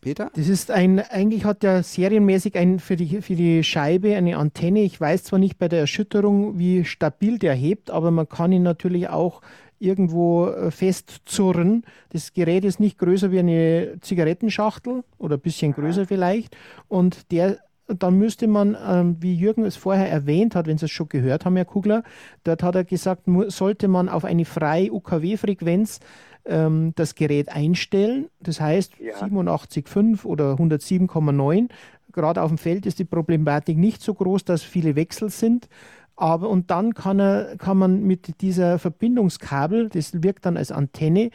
Peter? 0.00 0.30
Das 0.34 0.48
ist 0.48 0.70
ein, 0.70 0.98
eigentlich 0.98 1.44
hat 1.44 1.62
der 1.62 1.82
serienmäßig 1.82 2.56
ein, 2.56 2.78
für, 2.78 2.96
die, 2.96 3.22
für 3.22 3.34
die 3.34 3.64
Scheibe 3.64 4.14
eine 4.16 4.36
Antenne. 4.36 4.80
Ich 4.80 5.00
weiß 5.00 5.24
zwar 5.24 5.38
nicht 5.38 5.58
bei 5.58 5.68
der 5.68 5.80
Erschütterung, 5.80 6.58
wie 6.58 6.84
stabil 6.84 7.38
der 7.38 7.54
hebt, 7.54 7.90
aber 7.90 8.10
man 8.10 8.28
kann 8.28 8.52
ihn 8.52 8.62
natürlich 8.62 9.08
auch 9.08 9.40
irgendwo 9.78 10.48
äh, 10.48 10.70
festzurren. 10.70 11.84
Das 12.10 12.32
Gerät 12.32 12.64
ist 12.64 12.80
nicht 12.80 12.98
größer 12.98 13.30
wie 13.30 13.38
eine 13.38 13.96
Zigarettenschachtel 14.00 15.04
oder 15.18 15.36
ein 15.36 15.40
bisschen 15.40 15.72
größer 15.72 16.06
vielleicht. 16.06 16.56
Und 16.88 17.32
der 17.32 17.58
dann 17.86 18.18
müsste 18.18 18.46
man, 18.46 18.76
ähm, 18.86 19.16
wie 19.20 19.34
Jürgen 19.34 19.64
es 19.64 19.76
vorher 19.76 20.10
erwähnt 20.10 20.54
hat, 20.54 20.66
wenn 20.66 20.78
Sie 20.78 20.86
es 20.86 20.90
schon 20.90 21.08
gehört 21.08 21.44
haben, 21.44 21.56
Herr 21.56 21.64
Kugler, 21.64 22.02
dort 22.44 22.62
hat 22.62 22.74
er 22.74 22.84
gesagt, 22.84 23.24
sollte 23.48 23.88
man 23.88 24.08
auf 24.08 24.24
eine 24.24 24.44
freie 24.44 24.92
UKW-Frequenz 24.92 26.00
ähm, 26.46 26.92
das 26.96 27.14
Gerät 27.14 27.48
einstellen, 27.50 28.28
das 28.40 28.60
heißt 28.60 28.92
ja. 28.98 29.16
87,5 29.16 30.24
oder 30.24 30.54
107,9. 30.54 31.68
Gerade 32.12 32.42
auf 32.42 32.48
dem 32.48 32.58
Feld 32.58 32.86
ist 32.86 32.98
die 32.98 33.04
Problematik 33.04 33.76
nicht 33.76 34.00
so 34.00 34.14
groß, 34.14 34.44
dass 34.44 34.62
viele 34.62 34.94
Wechsel 34.94 35.30
sind. 35.30 35.68
Aber 36.16 36.48
und 36.48 36.70
dann 36.70 36.94
kann, 36.94 37.18
er, 37.18 37.56
kann 37.56 37.76
man 37.76 38.04
mit 38.04 38.40
dieser 38.40 38.78
Verbindungskabel, 38.78 39.88
das 39.88 40.22
wirkt 40.22 40.46
dann 40.46 40.56
als 40.56 40.70
Antenne 40.70 41.30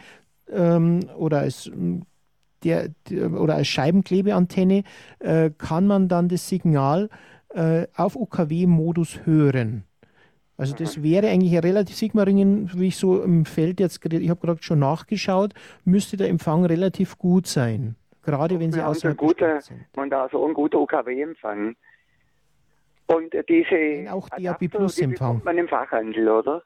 ähm, 0.50 1.02
oder 1.18 1.40
als 1.40 1.70
der, 2.63 2.89
der, 3.10 3.32
oder 3.34 3.56
als 3.56 3.67
Scheibenklebeantenne 3.67 4.84
äh, 5.19 5.52
kann 5.58 5.88
man 5.88 6.08
dann 6.08 6.30
das 6.30 6.48
Signal 6.48 7.10
äh, 7.50 7.88
auf 7.95 8.15
UKW-Modus 8.15 9.26
hören. 9.26 9.84
Also 10.60 10.76
das 10.76 11.02
wäre 11.02 11.30
eigentlich 11.30 11.54
ein 11.54 11.60
relativ 11.60 11.95
Sigmaringen, 11.95 12.69
wie 12.76 12.88
ich 12.88 12.98
so 12.98 13.24
im 13.24 13.45
Feld 13.45 13.80
jetzt, 13.80 14.06
ich 14.06 14.30
habe 14.30 14.41
gerade 14.41 14.62
schon 14.62 14.80
nachgeschaut, 14.80 15.54
müsste 15.86 16.17
der 16.17 16.28
Empfang 16.28 16.65
relativ 16.65 17.17
gut 17.17 17.48
sein. 17.48 17.95
gerade 18.24 18.60
wenn 18.60 18.72
sie 18.72 18.82
außerhalb 18.82 19.17
gute, 19.17 19.62
sind. 19.62 19.86
Man 19.95 20.10
da 20.10 20.28
so 20.30 20.45
ein 20.45 20.54
guter 20.54 20.80
UKW-Empfang. 20.82 21.78
Und 23.08 23.34
diese 23.48 24.12
auch 24.12 24.28
DAB 24.30 24.67
Plus 24.67 25.00
Empfang. 25.00 25.41
man 25.45 25.58
im 25.58 25.67
Fachhandel, 25.69 26.28
oder? 26.28 26.62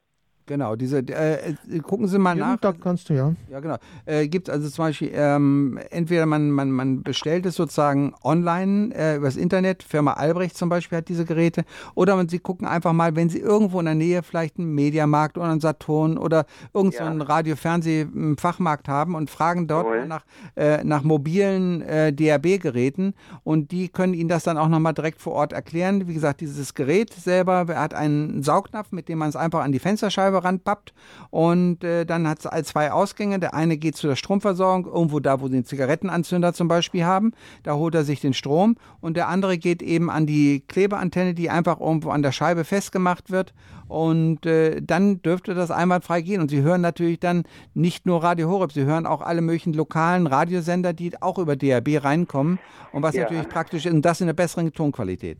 Genau, 0.45 0.75
diese, 0.75 0.97
äh, 0.97 1.51
äh, 1.71 1.79
gucken 1.79 2.07
Sie 2.07 2.19
mal 2.19 2.35
nach. 2.35 2.57
Da 2.57 2.73
kannst 2.73 3.09
du, 3.09 3.13
ja. 3.13 3.33
Ja, 3.49 3.61
genau. 3.61 3.77
Äh, 4.05 4.27
Gibt 4.27 4.49
also 4.49 4.69
zum 4.69 4.85
Beispiel, 4.85 5.11
ähm, 5.13 5.79
entweder 5.89 6.25
man, 6.25 6.51
man, 6.51 6.69
man 6.69 7.01
bestellt 7.01 7.45
es 7.45 7.55
sozusagen 7.55 8.13
online 8.23 8.93
äh, 8.93 9.15
übers 9.15 9.37
Internet, 9.37 9.83
Firma 9.83 10.13
Albrecht 10.13 10.57
zum 10.57 10.67
Beispiel 10.67 10.97
hat 10.97 11.07
diese 11.07 11.23
Geräte, 11.23 11.63
oder 11.95 12.17
man, 12.17 12.27
Sie 12.27 12.39
gucken 12.39 12.67
einfach 12.67 12.91
mal, 12.91 13.15
wenn 13.15 13.29
Sie 13.29 13.39
irgendwo 13.39 13.79
in 13.79 13.85
der 13.85 13.95
Nähe 13.95 14.21
vielleicht 14.21 14.59
einen 14.59 14.75
Mediamarkt 14.75 15.37
oder 15.37 15.47
einen 15.47 15.61
Saturn 15.61 16.17
oder 16.17 16.45
irgendeinen 16.73 17.21
ja. 17.21 17.25
Radio-Fernseh-Fachmarkt 17.25 18.89
haben 18.89 19.15
und 19.15 19.29
fragen 19.29 19.67
dort 19.67 19.85
cool. 19.85 20.05
nach, 20.07 20.25
äh, 20.57 20.83
nach 20.83 21.03
mobilen 21.03 21.81
äh, 21.83 22.11
DAB-Geräten 22.11 23.13
und 23.45 23.71
die 23.71 23.87
können 23.87 24.13
Ihnen 24.13 24.27
das 24.27 24.43
dann 24.43 24.57
auch 24.57 24.67
nochmal 24.67 24.93
direkt 24.93 25.21
vor 25.21 25.33
Ort 25.33 25.53
erklären. 25.53 26.05
Wie 26.09 26.13
gesagt, 26.13 26.41
dieses 26.41 26.73
Gerät 26.73 27.13
selber 27.13 27.65
hat 27.69 27.93
einen 27.93 28.43
Saugnapf, 28.43 28.91
mit 28.91 29.07
dem 29.07 29.19
man 29.19 29.29
es 29.29 29.37
einfach 29.37 29.63
an 29.63 29.71
die 29.71 29.79
Fensterscheibe 29.79 30.32
Scheibe 30.33 30.43
ranpappt 30.43 30.93
und 31.29 31.83
äh, 31.83 32.05
dann 32.05 32.27
hat 32.27 32.39
es 32.43 32.67
zwei 32.67 32.91
Ausgänge. 32.91 33.39
Der 33.39 33.53
eine 33.53 33.77
geht 33.77 33.95
zu 33.95 34.07
der 34.07 34.15
Stromversorgung, 34.15 34.85
irgendwo 34.85 35.19
da, 35.19 35.41
wo 35.41 35.47
sie 35.47 35.53
den 35.53 35.65
Zigarettenanzünder 35.65 36.53
zum 36.53 36.67
Beispiel 36.67 37.05
haben. 37.05 37.31
Da 37.63 37.75
holt 37.75 37.95
er 37.95 38.03
sich 38.03 38.19
den 38.21 38.33
Strom 38.33 38.75
und 39.01 39.17
der 39.17 39.27
andere 39.27 39.57
geht 39.57 39.81
eben 39.81 40.09
an 40.09 40.25
die 40.25 40.63
Klebeantenne, 40.67 41.33
die 41.33 41.49
einfach 41.49 41.79
irgendwo 41.79 42.09
an 42.09 42.21
der 42.21 42.31
Scheibe 42.31 42.63
festgemacht 42.63 43.31
wird 43.31 43.53
und 43.87 44.45
äh, 44.45 44.81
dann 44.81 45.21
dürfte 45.21 45.53
das 45.53 45.71
einwandfrei 45.71 46.21
gehen. 46.21 46.41
Und 46.41 46.49
Sie 46.49 46.61
hören 46.61 46.81
natürlich 46.81 47.19
dann 47.19 47.43
nicht 47.73 48.05
nur 48.05 48.23
Radio 48.23 48.49
Horeb, 48.49 48.71
Sie 48.71 48.85
hören 48.85 49.05
auch 49.05 49.21
alle 49.21 49.41
möglichen 49.41 49.73
lokalen 49.73 50.27
Radiosender, 50.27 50.93
die 50.93 51.21
auch 51.21 51.37
über 51.37 51.55
DAB 51.55 52.03
reinkommen 52.03 52.59
und 52.91 53.03
was 53.03 53.15
ja. 53.15 53.23
natürlich 53.23 53.47
praktisch 53.49 53.85
ist 53.85 53.93
und 53.93 54.03
das 54.03 54.21
in 54.21 54.25
einer 54.25 54.33
besseren 54.33 54.71
Tonqualität. 54.73 55.39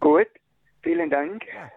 Gut, 0.00 0.28
vielen 0.82 1.10
Dank. 1.10 1.42
Ja 1.54 1.70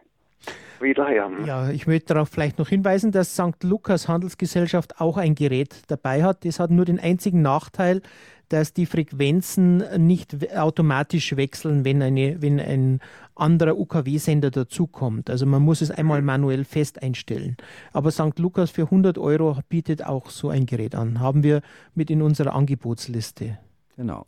wiederhören. 0.83 1.45
Ja, 1.45 1.69
ich 1.69 1.87
möchte 1.87 2.13
darauf 2.13 2.29
vielleicht 2.29 2.59
noch 2.59 2.69
hinweisen, 2.69 3.11
dass 3.11 3.33
St. 3.33 3.63
Lukas 3.63 4.07
Handelsgesellschaft 4.07 4.99
auch 4.99 5.17
ein 5.17 5.35
Gerät 5.35 5.75
dabei 5.87 6.23
hat. 6.23 6.45
Das 6.45 6.59
hat 6.59 6.69
nur 6.69 6.85
den 6.85 6.99
einzigen 6.99 7.41
Nachteil, 7.41 8.01
dass 8.49 8.73
die 8.73 8.85
Frequenzen 8.85 9.83
nicht 10.05 10.55
automatisch 10.55 11.35
wechseln, 11.35 11.85
wenn, 11.85 12.03
eine, 12.03 12.41
wenn 12.41 12.59
ein 12.59 12.99
anderer 13.33 13.77
UKW-Sender 13.77 14.51
dazukommt. 14.51 15.31
Also 15.31 15.47
man 15.47 15.63
muss 15.63 15.81
es 15.81 15.89
einmal 15.89 16.21
mhm. 16.21 16.27
manuell 16.27 16.63
fest 16.63 17.01
einstellen. 17.01 17.57
Aber 17.93 18.11
St. 18.11 18.37
Lukas 18.37 18.69
für 18.69 18.83
100 18.83 19.17
Euro 19.17 19.57
bietet 19.69 20.05
auch 20.05 20.29
so 20.29 20.49
ein 20.49 20.67
Gerät 20.67 20.93
an. 20.93 21.19
Haben 21.19 21.41
wir 21.41 21.61
mit 21.95 22.11
in 22.11 22.21
unserer 22.21 22.53
Angebotsliste. 22.53 23.57
Genau. 23.95 24.27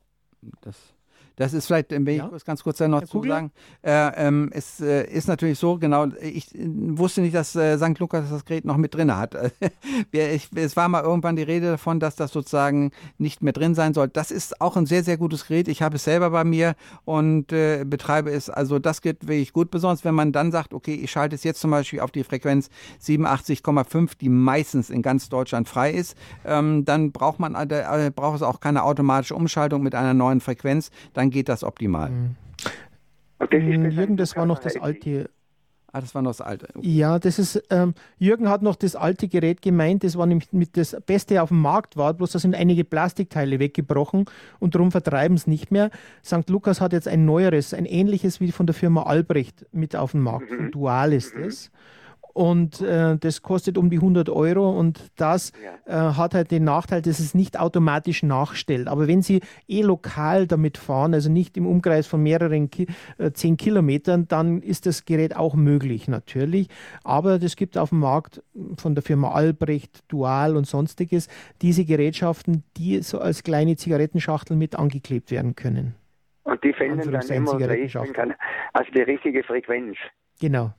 Das 0.62 0.95
das 1.36 1.54
ist 1.54 1.68
vielleicht, 1.68 1.92
wenn 1.92 2.08
ich 2.08 2.18
ja? 2.18 2.32
ganz 2.46 2.64
kurz 2.64 2.78
da 2.78 2.88
noch 2.88 3.02
Herr 3.02 3.08
zu 3.08 3.24
sagen, 3.24 3.52
äh, 3.82 4.28
ähm, 4.28 4.50
es 4.54 4.80
äh, 4.80 5.06
ist 5.06 5.28
natürlich 5.28 5.60
so, 5.60 5.78
genau, 5.78 6.08
ich 6.22 6.56
äh, 6.56 6.66
wusste 6.66 7.22
nicht, 7.22 7.36
dass 7.36 7.56
äh, 7.56 7.78
St. 7.78 8.00
Lukas 8.00 8.30
das 8.30 8.46
Gerät 8.46 8.66
noch 8.66 8.78
mit 8.78 8.94
drin 8.94 9.16
hat. 9.16 9.36
ich, 10.12 10.50
es 10.56 10.76
war 10.76 10.88
mal 10.88 11.04
irgendwann 11.04 11.36
die 11.36 11.44
Rede 11.44 11.72
davon, 11.72 12.00
dass 12.00 12.16
das 12.16 12.32
sozusagen 12.32 12.92
nicht 13.18 13.44
mehr 13.44 13.54
drin 13.54 13.76
sein 13.76 13.94
soll. 13.94 14.08
Das 14.08 14.32
ist 14.32 14.62
auch 14.62 14.78
ein 14.78 14.86
sehr, 14.86 15.04
sehr 15.04 15.18
gutes 15.18 15.48
Gerät. 15.48 15.68
Ich 15.68 15.82
habe 15.82 15.98
es 15.98 16.04
selber 16.04 16.30
bei 16.30 16.44
mir 16.44 16.76
und 17.04 17.52
äh, 17.52 17.84
betreibe 17.86 18.32
es. 18.32 18.50
Also 18.50 18.80
das 18.80 19.02
geht 19.02 19.28
wirklich 19.28 19.54
gut, 19.54 19.72
besonders 19.72 20.06
wenn 20.06 20.16
man 20.16 20.32
dann 20.32 20.52
sagt, 20.52 20.74
okay, 20.74 20.96
ich 20.96 21.12
schalte 21.12 21.36
es 21.36 21.44
jetzt 21.44 21.60
zum 21.60 21.72
Beispiel 21.72 22.00
auf 22.00 22.12
die 22.12 22.24
Frequenz 22.24 22.70
87,5, 23.02 24.12
die 24.20 24.30
meistens 24.30 24.90
in 24.90 25.02
ganz 25.02 25.30
Deutschland 25.30 25.68
frei 25.68 25.92
ist, 25.92 26.16
ähm, 26.46 26.86
dann 26.86 27.12
braucht 27.12 27.40
man 27.40 27.56
äh, 27.56 28.12
braucht 28.16 28.38
es 28.38 28.42
auch 28.42 28.60
keine 28.60 28.84
automatische 28.84 29.36
Umschaltung 29.36 29.84
mit 29.84 29.96
einer 29.96 30.14
neuen 30.14 30.42
Frequenz. 30.42 30.92
Dann 31.14 31.25
dann 31.26 31.32
geht 31.32 31.50
das 31.50 31.64
optimal. 31.64 32.10
Mhm. 32.10 32.36
Jürgen, 33.52 34.18
das 34.18 34.36
war 34.36 34.46
noch 34.46 34.60
das 34.60 34.78
alte. 34.78 35.30
Ah, 35.92 36.02
das 36.02 36.14
war 36.14 36.22
noch 36.22 36.32
das 36.32 36.42
alte. 36.42 36.68
Okay. 36.76 36.88
Ja, 36.88 37.20
das 37.20 37.40
ist, 37.40 37.64
ähm, 37.70 37.94
Jürgen 38.18 38.50
hat 38.50 38.62
noch 38.62 38.76
das 38.76 38.98
alte 38.98 39.30
Gerät 39.30 39.62
gemeint, 39.62 40.04
das 40.04 40.18
war 40.18 40.26
nämlich 40.26 40.52
mit 40.52 40.76
das 40.76 40.98
Beste 41.06 41.42
auf 41.42 41.50
dem 41.50 41.62
Markt 41.62 41.96
war, 41.96 42.14
bloß 42.14 42.32
da 42.32 42.40
sind 42.40 42.54
einige 42.54 42.84
Plastikteile 42.84 43.60
weggebrochen 43.60 44.26
und 44.60 44.76
darum 44.76 44.92
vertreiben 44.92 45.38
es 45.38 45.48
nicht 45.48 45.72
mehr. 45.72 45.90
St. 46.24 46.50
Lukas 46.50 46.82
hat 46.82 46.92
jetzt 46.92 47.08
ein 47.08 47.24
neueres, 47.24 47.74
ein 47.74 47.86
ähnliches 47.86 48.42
wie 48.42 48.52
von 48.52 48.66
der 48.66 48.74
Firma 48.74 49.04
Albrecht 49.04 49.66
mit 49.72 49.96
auf 49.96 50.12
dem 50.12 50.22
Markt. 50.22 50.52
Mhm. 50.52 50.72
Dual 50.72 51.14
ist 51.14 51.34
es. 51.36 51.70
Mhm 51.72 51.76
und 52.36 52.82
äh, 52.82 53.18
das 53.18 53.44
kostet 53.44 53.78
um 53.78 53.90
die 53.90 53.96
100 53.96 54.30
Euro 54.30 54.78
und 54.78 55.10
das 55.16 55.54
ja. 55.88 56.10
äh, 56.10 56.14
hat 56.16 56.34
halt 56.34 56.52
den 56.52 56.66
Nachteil, 56.66 57.02
dass 57.02 57.20
es 57.20 57.34
nicht 57.34 57.58
automatisch 57.58 58.24
nachstellt. 58.24 58.90
Aber 58.90 59.08
wenn 59.08 59.22
Sie 59.22 59.40
eh 59.70 59.82
lokal 59.84 60.46
damit 60.46 60.78
fahren, 60.78 61.14
also 61.14 61.32
nicht 61.32 61.56
im 61.56 61.66
Umkreis 61.66 62.08
von 62.08 62.22
mehreren 62.22 62.70
Ki 62.70 62.88
äh, 63.20 63.32
10 63.32 63.56
Kilometern, 63.56 64.28
dann 64.28 64.62
ist 64.62 64.86
das 64.86 65.06
Gerät 65.06 65.34
auch 65.34 65.56
möglich 65.56 66.10
natürlich. 66.10 66.68
Aber 67.06 67.42
es 67.42 67.56
gibt 67.56 67.78
auf 67.78 67.92
dem 67.92 68.00
Markt 68.00 68.44
von 68.78 68.96
der 68.96 69.02
Firma 69.02 69.32
Albrecht, 69.32 70.04
Dual 70.10 70.58
und 70.58 70.68
sonstiges 70.68 71.30
diese 71.62 71.86
Gerätschaften, 71.86 72.66
die 72.76 73.02
so 73.02 73.20
als 73.20 73.44
kleine 73.44 73.78
Zigarettenschachtel 73.78 74.58
mit 74.58 74.76
angeklebt 74.76 75.32
werden 75.32 75.56
können. 75.56 75.96
Und 76.44 76.62
die 76.66 76.74
finden 76.74 77.10
dann 77.10 77.28
immer 77.30 77.58
kann, 78.12 78.34
also 78.74 78.92
die 78.92 79.04
richtige 79.04 79.42
Frequenz. 79.44 79.96
Genau. 80.42 80.74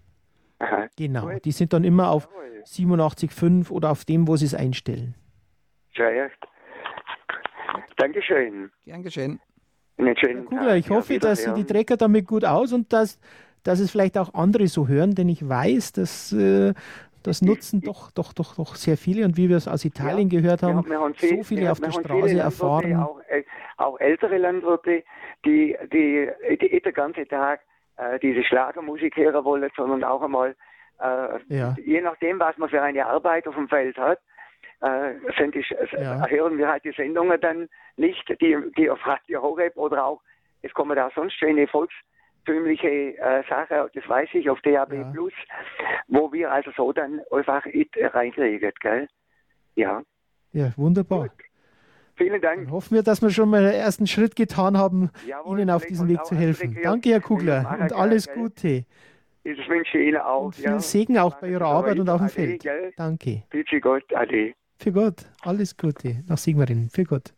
Aha. 0.58 0.88
Genau, 0.96 1.30
die 1.44 1.52
sind 1.52 1.72
dann 1.72 1.84
immer 1.84 2.10
auf 2.10 2.28
87,5 2.64 3.70
oder 3.70 3.90
auf 3.90 4.04
dem, 4.04 4.26
wo 4.26 4.36
sie 4.36 4.46
es 4.46 4.54
einstellen. 4.54 5.14
Ja, 5.94 6.10
ja. 6.10 6.28
Dankeschön. 7.96 8.70
Gern 8.84 9.02
geschehen. 9.02 9.40
Einen 9.98 10.16
schönen 10.16 10.44
Kugler, 10.44 10.76
ich 10.76 10.90
hoffe, 10.90 11.18
dass 11.18 11.44
Sie 11.44 11.54
die 11.54 11.64
Trecker 11.64 11.96
damit 11.96 12.26
gut 12.26 12.44
aus 12.44 12.74
und 12.74 12.92
dass, 12.92 13.18
dass 13.62 13.80
es 13.80 13.90
vielleicht 13.90 14.18
auch 14.18 14.34
andere 14.34 14.66
so 14.66 14.88
hören, 14.88 15.14
denn 15.14 15.30
ich 15.30 15.48
weiß, 15.48 15.92
dass 15.92 16.32
äh, 16.32 16.74
das 17.22 17.40
nutzen 17.40 17.80
doch, 17.80 18.10
doch, 18.10 18.34
doch, 18.34 18.54
doch 18.56 18.76
sehr 18.76 18.98
viele 18.98 19.24
und 19.24 19.38
wie 19.38 19.48
wir 19.48 19.56
es 19.56 19.66
aus 19.66 19.84
Italien 19.86 20.28
ja, 20.28 20.40
gehört 20.40 20.62
haben, 20.62 20.86
wir 20.86 21.00
haben 21.00 21.14
viel, 21.14 21.38
so 21.38 21.42
viele 21.42 21.62
wir, 21.62 21.72
auf 21.72 21.80
der 21.80 21.92
Straße 21.92 22.38
erfahren. 22.38 22.94
Auch, 22.96 23.20
äh, 23.28 23.42
auch, 23.78 23.98
ältere 23.98 24.36
Landwirte, 24.36 25.02
die, 25.46 25.76
die, 25.92 26.28
die, 26.60 26.82
die 26.84 26.92
ganze 26.92 27.26
Tag 27.26 27.60
äh, 27.96 28.18
diese 28.18 28.44
Schlagermusik 28.44 29.16
hören 29.16 29.44
wollen, 29.44 29.70
sondern 29.76 30.04
auch 30.04 30.22
einmal, 30.22 30.54
äh, 31.00 31.38
ja. 31.48 31.74
je 31.84 32.00
nachdem, 32.00 32.38
was 32.40 32.56
man 32.58 32.68
für 32.68 32.82
eine 32.82 33.06
Arbeit 33.06 33.46
auf 33.46 33.54
dem 33.54 33.68
Feld 33.68 33.96
hat, 33.96 34.18
äh, 34.80 35.14
sind 35.38 35.54
die, 35.54 35.64
ja. 35.92 36.26
hören 36.28 36.58
wir 36.58 36.68
halt 36.68 36.84
die 36.84 36.92
Sendungen 36.92 37.40
dann 37.40 37.68
nicht, 37.96 38.28
die, 38.40 38.56
die 38.76 38.90
auf 38.90 39.04
Radio 39.06 39.42
Horeb 39.42 39.76
oder 39.76 40.04
auch, 40.04 40.20
es 40.62 40.72
kommen 40.72 40.96
da 40.96 41.10
sonst 41.14 41.34
schöne 41.34 41.66
volkstümliche 41.68 43.18
äh, 43.18 43.42
Sachen, 43.48 43.88
das 43.94 44.08
weiß 44.08 44.28
ich, 44.32 44.50
auf 44.50 44.60
DAB 44.62 44.92
ja. 44.92 45.10
Plus, 45.12 45.32
wo 46.08 46.32
wir 46.32 46.50
also 46.50 46.70
so 46.76 46.92
dann 46.92 47.20
einfach 47.30 47.64
reinkriegen, 47.64 48.72
gell? 48.80 49.08
Ja. 49.74 50.02
Ja, 50.52 50.72
wunderbar. 50.76 51.28
Gut. 51.28 51.46
Vielen 52.16 52.40
Dank. 52.40 52.64
Dann 52.64 52.70
hoffen 52.70 52.94
wir, 52.94 53.02
dass 53.02 53.20
wir 53.20 53.30
schon 53.30 53.50
mal 53.50 53.62
den 53.62 53.72
ersten 53.72 54.06
Schritt 54.06 54.36
getan 54.36 54.78
haben, 54.78 55.10
Jawohl, 55.26 55.60
Ihnen 55.60 55.70
auf 55.70 55.84
diesem 55.84 56.08
Weg 56.08 56.24
zu 56.24 56.34
helfen. 56.34 56.76
Danke, 56.82 57.10
Herr 57.10 57.20
Kugler, 57.20 57.78
und 57.80 57.92
alles 57.92 58.28
Gute. 58.32 58.84
Ich 59.44 59.68
wünsche 59.68 59.98
Ihnen 59.98 60.16
auch. 60.16 60.46
Und 60.46 60.54
viel. 60.54 60.80
Segen 60.80 61.18
auch 61.18 61.36
bei 61.36 61.50
Ihrer 61.50 61.66
Arbeit 61.66 61.98
und 61.98 62.08
auf 62.08 62.20
dem 62.20 62.28
Feld. 62.30 62.64
Danke. 62.96 63.44
Für 63.50 63.80
Gott, 63.80 64.04
Ade. 64.14 64.54
Für 64.78 64.92
Gott, 64.92 65.26
alles 65.42 65.76
Gute. 65.76 66.22
Nach 66.26 66.36
Sigmarin, 66.36 66.90
für 66.90 67.04
Gott. 67.04 67.32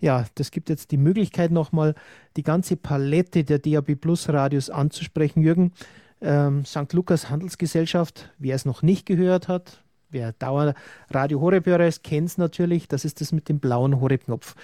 Ja, 0.00 0.24
das 0.34 0.50
gibt 0.50 0.68
jetzt 0.68 0.90
die 0.90 0.96
Möglichkeit, 0.96 1.50
nochmal 1.50 1.94
die 2.36 2.42
ganze 2.42 2.76
Palette 2.76 3.44
der 3.44 3.58
DAB 3.58 3.94
Plus 3.96 4.28
Radios 4.28 4.70
anzusprechen. 4.70 5.42
Jürgen, 5.42 5.72
ähm, 6.20 6.64
St. 6.64 6.92
Lukas 6.92 7.28
Handelsgesellschaft, 7.28 8.32
wer 8.38 8.54
es 8.54 8.64
noch 8.64 8.82
nicht 8.82 9.06
gehört 9.06 9.48
hat, 9.48 9.81
wer 10.12 10.32
Dauer 10.32 10.74
Radio 11.10 11.40
Horeb-Hörer 11.40 11.86
ist, 11.86 12.04
kennt 12.04 12.28
es 12.28 12.38
natürlich. 12.38 12.88
Das 12.88 13.04
ist 13.04 13.20
das 13.20 13.32
mit 13.32 13.48
dem 13.48 13.58
blauen 13.58 14.00
Horeb-Knopf. 14.00 14.54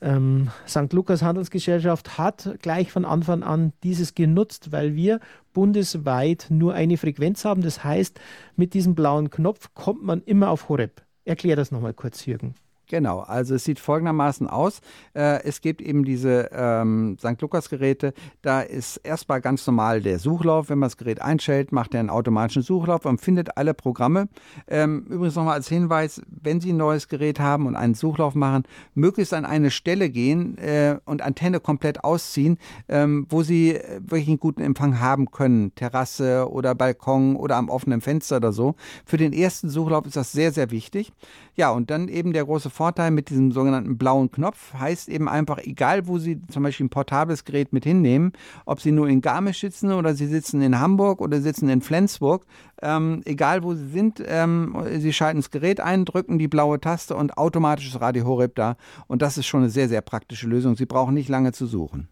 Ähm, 0.00 0.50
St. 0.66 0.92
Lukas 0.92 1.22
Handelsgesellschaft 1.22 2.16
hat 2.16 2.56
gleich 2.62 2.90
von 2.90 3.04
Anfang 3.04 3.42
an 3.42 3.72
dieses 3.82 4.14
genutzt, 4.14 4.72
weil 4.72 4.94
wir 4.94 5.20
bundesweit 5.52 6.46
nur 6.48 6.74
eine 6.74 6.96
Frequenz 6.96 7.44
haben. 7.44 7.62
Das 7.62 7.84
heißt, 7.84 8.18
mit 8.56 8.74
diesem 8.74 8.94
blauen 8.94 9.30
Knopf 9.30 9.70
kommt 9.74 10.02
man 10.02 10.22
immer 10.22 10.50
auf 10.50 10.68
Horeb. 10.68 11.02
Erklär 11.24 11.56
das 11.56 11.70
nochmal 11.70 11.94
kurz, 11.94 12.26
Jürgen. 12.26 12.54
Genau, 12.88 13.20
also 13.20 13.54
es 13.54 13.64
sieht 13.64 13.78
folgendermaßen 13.78 14.46
aus. 14.46 14.80
Äh, 15.14 15.42
es 15.44 15.62
gibt 15.62 15.80
eben 15.80 16.04
diese 16.04 16.50
ähm, 16.52 17.16
St. 17.18 17.40
Lukas-Geräte. 17.40 18.12
Da 18.42 18.60
ist 18.60 18.98
erstmal 18.98 19.40
ganz 19.40 19.66
normal 19.66 20.02
der 20.02 20.18
Suchlauf. 20.18 20.68
Wenn 20.68 20.78
man 20.78 20.88
das 20.88 20.98
Gerät 20.98 21.22
einstellt, 21.22 21.72
macht 21.72 21.94
er 21.94 22.00
einen 22.00 22.10
automatischen 22.10 22.62
Suchlauf 22.62 23.06
und 23.06 23.22
findet 23.22 23.56
alle 23.56 23.72
Programme. 23.72 24.28
Ähm, 24.68 25.06
übrigens 25.08 25.34
nochmal 25.34 25.54
als 25.54 25.68
Hinweis, 25.68 26.20
wenn 26.28 26.60
Sie 26.60 26.72
ein 26.72 26.76
neues 26.76 27.08
Gerät 27.08 27.40
haben 27.40 27.66
und 27.66 27.74
einen 27.74 27.94
Suchlauf 27.94 28.34
machen, 28.34 28.64
möglichst 28.94 29.32
an 29.32 29.46
eine 29.46 29.70
Stelle 29.70 30.10
gehen 30.10 30.58
äh, 30.58 30.98
und 31.06 31.22
Antenne 31.22 31.60
komplett 31.60 32.04
ausziehen, 32.04 32.58
ähm, 32.88 33.26
wo 33.30 33.42
Sie 33.42 33.80
wirklich 34.00 34.28
einen 34.28 34.40
guten 34.40 34.60
Empfang 34.60 35.00
haben 35.00 35.30
können. 35.30 35.74
Terrasse 35.74 36.50
oder 36.50 36.74
Balkon 36.74 37.36
oder 37.36 37.56
am 37.56 37.70
offenen 37.70 38.02
Fenster 38.02 38.36
oder 38.36 38.52
so. 38.52 38.74
Für 39.06 39.16
den 39.16 39.32
ersten 39.32 39.70
Suchlauf 39.70 40.04
ist 40.04 40.16
das 40.16 40.32
sehr, 40.32 40.52
sehr 40.52 40.70
wichtig. 40.70 41.12
Ja, 41.56 41.70
und 41.70 41.90
dann 41.90 42.08
eben 42.08 42.32
der 42.32 42.44
große 42.44 42.70
Vorteil 42.74 43.12
mit 43.12 43.30
diesem 43.30 43.52
sogenannten 43.52 43.96
blauen 43.96 44.30
Knopf. 44.30 44.74
Heißt 44.74 45.08
eben 45.08 45.28
einfach, 45.28 45.58
egal 45.58 46.06
wo 46.08 46.18
Sie 46.18 46.42
zum 46.48 46.64
Beispiel 46.64 46.86
ein 46.86 46.90
portables 46.90 47.44
Gerät 47.44 47.72
mit 47.72 47.84
hinnehmen, 47.84 48.32
ob 48.66 48.80
Sie 48.80 48.90
nur 48.90 49.08
in 49.08 49.20
Garmisch 49.20 49.60
sitzen 49.60 49.92
oder 49.92 50.14
Sie 50.14 50.26
sitzen 50.26 50.60
in 50.60 50.80
Hamburg 50.80 51.20
oder 51.20 51.40
sitzen 51.40 51.68
in 51.68 51.80
Flensburg, 51.80 52.44
ähm, 52.82 53.22
egal 53.24 53.62
wo 53.62 53.74
Sie 53.74 53.88
sind, 53.88 54.22
ähm, 54.26 54.76
Sie 54.98 55.12
schalten 55.12 55.38
das 55.38 55.50
Gerät 55.50 55.80
ein, 55.80 56.04
drücken 56.04 56.38
die 56.38 56.48
blaue 56.48 56.80
Taste 56.80 57.14
und 57.14 57.38
automatisch 57.38 57.86
ist 57.86 58.00
Radio 58.00 58.26
Horeb 58.26 58.56
da. 58.56 58.76
Und 59.06 59.22
das 59.22 59.38
ist 59.38 59.46
schon 59.46 59.60
eine 59.60 59.70
sehr, 59.70 59.88
sehr 59.88 60.02
praktische 60.02 60.48
Lösung. 60.48 60.76
Sie 60.76 60.86
brauchen 60.86 61.14
nicht 61.14 61.28
lange 61.28 61.52
zu 61.52 61.66
suchen. 61.66 62.08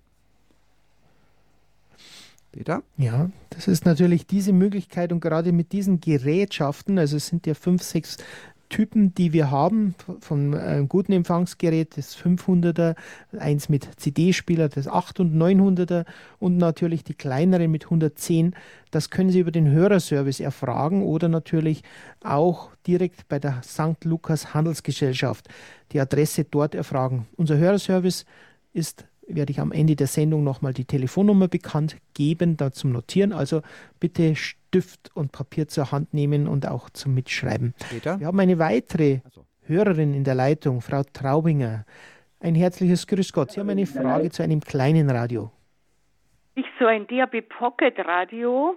Peter? 2.53 2.83
Ja, 2.99 3.31
das 3.51 3.67
ist 3.67 3.87
natürlich 3.87 4.27
diese 4.27 4.53
Möglichkeit 4.53 5.11
und 5.11 5.21
gerade 5.21 5.53
mit 5.53 5.73
diesen 5.73 6.01
Gerätschaften, 6.01 6.99
also 6.99 7.17
es 7.17 7.27
sind 7.27 7.47
ja 7.47 7.55
fünf, 7.55 7.83
sechs 7.83 8.19
Typen, 8.73 9.15
die 9.15 9.33
wir 9.33 9.51
haben, 9.51 9.95
von 10.21 10.55
einem 10.55 10.89
guten 10.89 11.13
Empfangsgerät, 11.13 11.97
das 11.97 12.17
500er, 12.17 12.97
eins 13.39 13.69
mit 13.69 13.87
CD-Spieler, 14.01 14.69
das 14.71 14.89
800 14.89 15.21
und 15.21 15.37
900er 15.37 16.05
und 16.41 16.57
natürlich 16.57 17.05
die 17.05 17.15
kleineren 17.15 17.71
mit 17.71 17.85
110. 17.85 18.57
Das 18.91 19.11
können 19.11 19.31
Sie 19.31 19.41
über 19.41 19.53
den 19.53 19.71
Hörerservice 19.71 20.41
erfragen 20.41 21.03
oder 21.03 21.29
natürlich 21.29 21.83
auch 22.25 22.71
direkt 22.87 23.29
bei 23.29 23.39
der 23.39 23.63
St. 23.63 24.05
Lukas 24.05 24.55
Handelsgesellschaft 24.55 25.49
die 25.93 26.01
Adresse 26.01 26.45
dort 26.45 26.75
erfragen. 26.75 27.27
Unser 27.37 27.59
Hörerservice 27.59 28.25
ist 28.73 29.05
werde 29.27 29.53
ich 29.53 29.61
am 29.61 29.73
Ende 29.73 29.97
der 29.97 30.07
Sendung 30.07 30.45
nochmal 30.45 30.73
die 30.73 30.85
Telefonnummer 30.85 31.49
bekannt 31.49 31.97
geben, 32.15 32.57
da 32.57 32.73
zum 32.73 32.93
Notieren. 32.93 33.33
Also 33.33 33.63
bitte 34.01 34.35
Stift 34.37 35.11
und 35.15 35.33
Papier 35.33 35.69
zur 35.69 35.93
Hand 35.93 36.13
nehmen 36.15 36.49
und 36.49 36.67
auch 36.67 36.91
zum 36.91 37.15
Mitschreiben. 37.15 37.75
Peter? 37.91 38.19
Wir 38.19 38.27
haben 38.27 38.41
eine 38.41 38.59
weitere 38.59 39.21
so. 39.31 39.45
Hörerin 39.67 40.15
in 40.15 40.25
der 40.25 40.35
Leitung, 40.35 40.81
Frau 40.81 41.03
Traubinger. 41.13 41.85
Ein 42.41 42.55
herzliches 42.55 43.07
Grüß 43.07 43.33
Gott. 43.33 43.53
Sie 43.53 43.61
haben 43.61 43.71
eine 43.71 43.87
Frage 43.87 44.31
zu 44.31 44.43
einem 44.43 44.61
kleinen 44.61 45.09
Radio. 45.11 45.53
Ich 46.55 46.67
so 46.79 46.87
ein 46.87 47.07
DAB 47.07 47.49
Pocket 47.49 47.99
Radio, 48.01 48.77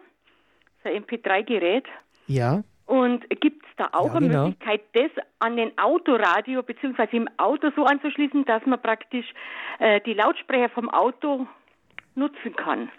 so 0.83 0.89
ein 0.89 1.03
MP3-Gerät. 1.03 1.85
Ja. 2.27 2.63
Und 2.85 3.27
gibt 3.41 3.63
es 3.65 3.71
da 3.77 3.89
auch 3.93 4.07
ja, 4.07 4.13
eine 4.13 4.27
genau. 4.27 4.43
Möglichkeit, 4.45 4.81
das 4.93 5.11
an 5.39 5.57
den 5.57 5.75
Autoradio 5.77 6.61
bzw. 6.61 7.17
im 7.17 7.27
Auto 7.37 7.71
so 7.75 7.85
anzuschließen, 7.85 8.45
dass 8.45 8.63
man 8.65 8.79
praktisch 8.79 9.25
äh, 9.79 10.01
die 10.01 10.13
Lautsprecher 10.13 10.69
vom 10.69 10.89
Auto 10.89 11.47
nutzen 12.13 12.55
kann? 12.55 12.89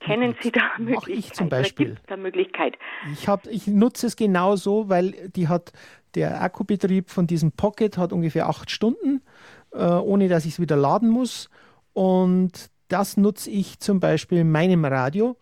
Kennen 0.00 0.36
Sie 0.40 0.52
da 0.52 0.62
Möglichkeit? 0.78 1.16
ich 1.16 1.32
zum 1.32 1.48
Beispiel. 1.48 1.96
Da 2.06 2.16
Möglichkeit? 2.16 2.76
Ich, 3.12 3.26
hab, 3.26 3.46
ich 3.46 3.66
nutze 3.66 4.06
es 4.06 4.16
genauso, 4.16 4.88
weil 4.88 5.30
die 5.34 5.48
hat 5.48 5.72
der 6.14 6.42
Akkubetrieb 6.42 7.10
von 7.10 7.26
diesem 7.26 7.52
Pocket 7.52 7.96
hat 7.98 8.12
ungefähr 8.12 8.48
acht 8.48 8.70
Stunden, 8.70 9.22
äh, 9.72 9.84
ohne 9.84 10.28
dass 10.28 10.44
ich 10.44 10.52
es 10.52 10.60
wieder 10.60 10.76
laden 10.76 11.08
muss. 11.08 11.48
Und 11.92 12.70
das 12.88 13.16
nutze 13.16 13.50
ich 13.50 13.80
zum 13.80 13.98
Beispiel 13.98 14.38
in 14.38 14.52
meinem 14.52 14.84
Radio. 14.84 15.36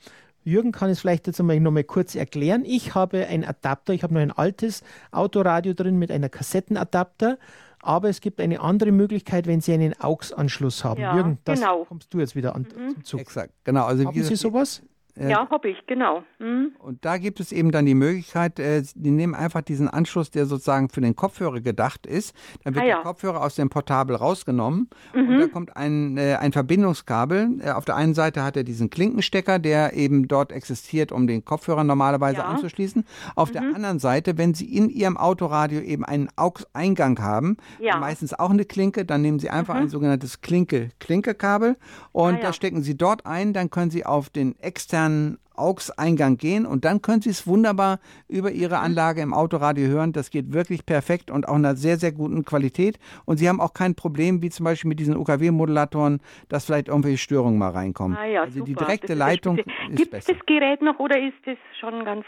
Jürgen 0.45 0.72
kann 0.72 0.90
es 0.90 1.01
vielleicht 1.01 1.26
jetzt 1.26 1.40
einmal 1.40 1.59
noch 1.61 1.70
mal 1.70 1.84
kurz 1.84 2.14
erklären. 2.14 2.64
Ich 2.64 2.95
habe 2.95 3.26
ein 3.26 3.45
Adapter, 3.45 3.93
ich 3.93 4.03
habe 4.03 4.14
noch 4.14 4.20
ein 4.20 4.32
altes 4.32 4.82
Autoradio 5.11 5.74
drin 5.74 5.99
mit 5.99 6.11
einer 6.11 6.28
Kassettenadapter, 6.28 7.38
aber 7.80 8.09
es 8.09 8.20
gibt 8.20 8.40
eine 8.40 8.61
andere 8.61 8.93
Möglichkeit, 8.93 9.47
wenn 9.47 9.61
Sie 9.61 9.72
einen 9.72 9.95
AUX-Anschluss 9.99 10.84
haben. 10.84 11.01
Ja, 11.01 11.14
Jürgen, 11.14 11.38
das 11.45 11.61
genau. 11.61 11.84
kommst 11.84 12.12
du 12.14 12.20
jetzt 12.20 12.36
wieder 12.36 12.55
an 12.55 12.62
mhm. 12.62 12.95
zum 12.95 13.05
Zug. 13.05 13.20
Exakt, 13.20 13.53
genau. 13.64 13.84
Also, 13.86 14.05
haben 14.05 14.22
Sie 14.22 14.36
sowas? 14.36 14.82
Äh, 15.14 15.30
ja, 15.30 15.48
habe 15.50 15.68
ich, 15.68 15.86
genau. 15.86 16.22
Mhm. 16.38 16.72
Und 16.78 17.04
da 17.04 17.18
gibt 17.18 17.38
es 17.38 17.52
eben 17.52 17.70
dann 17.70 17.84
die 17.84 17.94
Möglichkeit, 17.94 18.58
äh, 18.58 18.82
die 18.94 19.10
nehmen 19.10 19.34
einfach 19.34 19.60
diesen 19.60 19.88
Anschluss, 19.88 20.30
der 20.30 20.46
sozusagen 20.46 20.88
für 20.88 21.02
den 21.02 21.14
Kopfhörer 21.14 21.60
gedacht 21.60 22.06
ist. 22.06 22.34
Dann 22.64 22.74
wird 22.74 22.84
ah, 22.84 22.88
ja. 22.88 22.94
der 22.96 23.04
Kopfhörer 23.04 23.42
aus 23.42 23.56
dem 23.56 23.68
Portabel 23.68 24.16
rausgenommen 24.16 24.88
mhm. 25.14 25.28
und 25.28 25.38
da 25.38 25.46
kommt 25.48 25.76
ein, 25.76 26.16
äh, 26.16 26.36
ein 26.36 26.52
Verbindungskabel. 26.52 27.60
Auf 27.74 27.84
der 27.84 27.96
einen 27.96 28.14
Seite 28.14 28.42
hat 28.42 28.56
er 28.56 28.64
diesen 28.64 28.88
Klinkenstecker, 28.88 29.58
der 29.58 29.92
eben 29.92 30.28
dort 30.28 30.50
existiert, 30.50 31.12
um 31.12 31.26
den 31.26 31.44
Kopfhörer 31.44 31.84
normalerweise 31.84 32.38
ja. 32.38 32.46
anzuschließen. 32.46 33.04
Auf 33.36 33.50
mhm. 33.50 33.52
der 33.52 33.62
anderen 33.62 33.98
Seite, 33.98 34.38
wenn 34.38 34.54
Sie 34.54 34.74
in 34.74 34.88
Ihrem 34.88 35.18
Autoradio 35.18 35.80
eben 35.80 36.06
einen 36.06 36.28
AUX-Eingang 36.36 37.18
haben, 37.20 37.58
ja. 37.80 37.98
meistens 37.98 38.32
auch 38.32 38.50
eine 38.50 38.64
Klinke, 38.64 39.04
dann 39.04 39.20
nehmen 39.20 39.38
Sie 39.38 39.50
einfach 39.50 39.74
ein 39.74 39.84
mhm. 39.84 39.90
sogenanntes 39.90 40.40
Klinke-Klinke-Kabel 40.40 41.76
und 42.12 42.36
ah, 42.36 42.38
da 42.40 42.52
stecken 42.54 42.82
Sie 42.82 42.96
dort 42.96 43.26
ein, 43.26 43.52
dann 43.52 43.68
können 43.68 43.90
Sie 43.90 44.06
auf 44.06 44.30
den 44.30 44.58
externen 44.58 45.01
externen 45.03 45.38
AUX-Eingang 45.55 46.38
gehen 46.38 46.64
und 46.64 46.86
dann 46.86 47.03
können 47.03 47.20
Sie 47.20 47.28
es 47.28 47.46
wunderbar 47.46 47.98
über 48.26 48.50
Ihre 48.50 48.78
Anlage 48.78 49.20
im 49.20 49.34
Autoradio 49.34 49.86
hören. 49.86 50.12
Das 50.12 50.30
geht 50.30 50.53
wirklich 50.55 50.86
perfekt 50.86 51.30
und 51.30 51.46
auch 51.46 51.57
in 51.57 51.64
einer 51.64 51.76
sehr, 51.76 51.98
sehr 51.98 52.11
guten 52.11 52.44
Qualität. 52.44 52.98
Und 53.26 53.36
Sie 53.36 53.48
haben 53.48 53.61
auch 53.61 53.74
kein 53.74 53.94
Problem, 53.94 54.40
wie 54.40 54.48
zum 54.48 54.64
Beispiel 54.64 54.88
mit 54.88 54.98
diesen 54.98 55.14
UKW-Modulatoren, 55.14 56.20
dass 56.48 56.64
vielleicht 56.64 56.88
irgendwelche 56.88 57.18
Störungen 57.18 57.59
mal 57.59 57.70
reinkommen. 57.70 58.16
Ah 58.16 58.24
ja, 58.24 58.42
also 58.42 58.61
super. 58.61 58.66
die 58.66 58.74
direkte 58.74 59.14
Leitung 59.14 59.59
ist 59.59 59.66
Gibt 59.90 60.14
es 60.14 60.24
das 60.24 60.38
Gerät 60.46 60.80
noch 60.80 60.98
oder 60.98 61.18
ist 61.18 61.46
es 61.46 61.59
schon 61.78 62.05
ganz... 62.05 62.24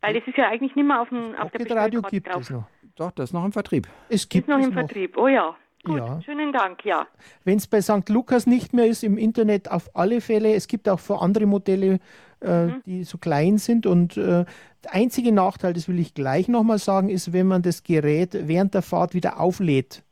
Weil 0.00 0.14
das 0.14 0.26
ist 0.26 0.38
ja 0.38 0.48
eigentlich 0.48 0.74
nicht 0.74 0.86
mehr 0.86 1.02
auf, 1.02 1.10
dem, 1.10 1.34
auf 1.34 1.50
der 1.50 1.76
Radio 1.76 2.00
gibt 2.00 2.28
drauf. 2.28 2.42
es 2.42 2.50
noch. 2.50 2.64
Doch, 2.96 3.10
das 3.10 3.30
ist 3.30 3.34
noch 3.34 3.44
im 3.44 3.52
Vertrieb. 3.52 3.88
Es 4.08 4.26
gibt 4.26 4.48
ist 4.48 4.48
noch 4.48 4.58
es 4.58 4.68
im 4.68 4.72
noch. 4.72 4.80
Vertrieb, 4.80 5.18
oh 5.18 5.28
ja. 5.28 5.54
Gut, 5.86 5.98
ja. 5.98 6.20
schönen 6.22 6.52
Dank, 6.52 6.84
ja. 6.84 7.06
Wenn 7.44 7.58
es 7.58 7.68
bei 7.68 7.80
St. 7.80 8.08
Lukas 8.08 8.46
nicht 8.46 8.72
mehr 8.72 8.86
ist, 8.86 9.04
im 9.04 9.16
Internet 9.16 9.70
auf 9.70 9.88
alle 9.94 10.20
Fälle. 10.20 10.54
Es 10.54 10.66
gibt 10.66 10.88
auch 10.88 10.98
für 10.98 11.20
andere 11.22 11.46
Modelle, 11.46 12.00
äh, 12.40 12.66
mhm. 12.66 12.82
die 12.84 13.04
so 13.04 13.18
klein 13.18 13.58
sind. 13.58 13.86
Und 13.86 14.16
äh, 14.16 14.44
der 14.84 14.94
einzige 14.94 15.30
Nachteil, 15.30 15.74
das 15.74 15.88
will 15.88 16.00
ich 16.00 16.12
gleich 16.12 16.48
nochmal 16.48 16.78
sagen, 16.78 17.08
ist, 17.08 17.32
wenn 17.32 17.46
man 17.46 17.62
das 17.62 17.84
Gerät 17.84 18.36
während 18.48 18.74
der 18.74 18.82
Fahrt 18.82 19.14
wieder 19.14 19.38
auflädt 19.38 20.02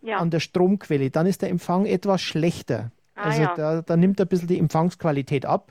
ja. 0.00 0.16
an 0.16 0.30
der 0.30 0.40
Stromquelle, 0.40 1.10
dann 1.10 1.26
ist 1.26 1.42
der 1.42 1.50
Empfang 1.50 1.84
etwas 1.84 2.22
schlechter. 2.22 2.90
Ah, 3.14 3.24
also 3.24 3.42
ja. 3.42 3.54
da, 3.54 3.82
da 3.82 3.96
nimmt 3.96 4.20
er 4.20 4.24
ein 4.26 4.28
bisschen 4.28 4.48
die 4.48 4.58
Empfangsqualität 4.58 5.44
ab. 5.44 5.70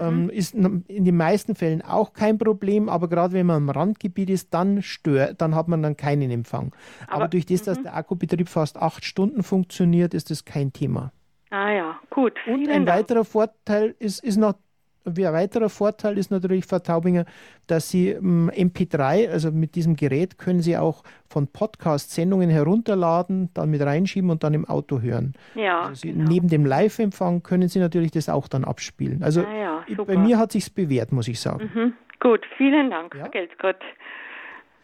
Ähm, 0.00 0.24
mhm. 0.24 0.30
ist 0.30 0.54
in 0.54 1.04
den 1.04 1.16
meisten 1.16 1.54
Fällen 1.54 1.82
auch 1.82 2.12
kein 2.12 2.38
Problem, 2.38 2.88
aber 2.88 3.08
gerade 3.08 3.32
wenn 3.32 3.46
man 3.46 3.62
im 3.62 3.70
Randgebiet 3.70 4.30
ist, 4.30 4.52
dann 4.54 4.82
stört, 4.82 5.40
dann 5.40 5.54
hat 5.54 5.68
man 5.68 5.82
dann 5.82 5.96
keinen 5.96 6.30
Empfang. 6.30 6.72
Aber, 7.06 7.16
aber 7.16 7.28
durch 7.28 7.46
das, 7.46 7.62
dass 7.62 7.78
mhm. 7.78 7.84
der 7.84 7.96
Akkubetrieb 7.96 8.48
fast 8.48 8.76
acht 8.76 9.04
Stunden 9.04 9.42
funktioniert, 9.42 10.14
ist 10.14 10.30
das 10.30 10.44
kein 10.44 10.72
Thema. 10.72 11.12
Ah 11.50 11.70
ja, 11.70 12.00
gut. 12.10 12.32
Und 12.48 12.68
ein 12.68 12.84
Dank. 12.84 12.98
weiterer 12.98 13.24
Vorteil 13.24 13.94
ist, 14.00 14.24
ist 14.24 14.38
noch 14.38 14.54
ein 15.06 15.32
weiterer 15.32 15.68
Vorteil 15.68 16.18
ist 16.18 16.30
natürlich 16.30 16.64
Frau 16.66 16.78
Taubinger, 16.78 17.24
dass 17.66 17.90
Sie 17.90 18.14
MP3, 18.16 19.28
also 19.30 19.50
mit 19.50 19.74
diesem 19.74 19.96
Gerät, 19.96 20.38
können 20.38 20.60
Sie 20.60 20.76
auch 20.76 21.02
von 21.28 21.46
Podcast-Sendungen 21.46 22.50
herunterladen, 22.50 23.50
dann 23.54 23.70
mit 23.70 23.82
reinschieben 23.82 24.30
und 24.30 24.44
dann 24.44 24.54
im 24.54 24.64
Auto 24.64 25.00
hören. 25.00 25.34
Ja, 25.54 25.82
also 25.82 25.94
Sie, 25.94 26.12
genau. 26.12 26.28
Neben 26.28 26.48
dem 26.48 26.64
Live-Empfang 26.64 27.42
können 27.42 27.68
Sie 27.68 27.78
natürlich 27.78 28.10
das 28.10 28.28
auch 28.28 28.48
dann 28.48 28.64
abspielen. 28.64 29.22
Also 29.22 29.42
ah 29.42 29.84
ja, 29.88 30.04
bei 30.04 30.16
mir 30.16 30.38
hat 30.38 30.52
sich's 30.52 30.70
bewährt, 30.70 31.12
muss 31.12 31.28
ich 31.28 31.40
sagen. 31.40 31.70
Mhm. 31.74 31.92
Gut, 32.20 32.40
vielen 32.56 32.90
Dank. 32.90 33.14
Ja. 33.14 33.28
Geld 33.28 33.50
Gott. 33.58 33.76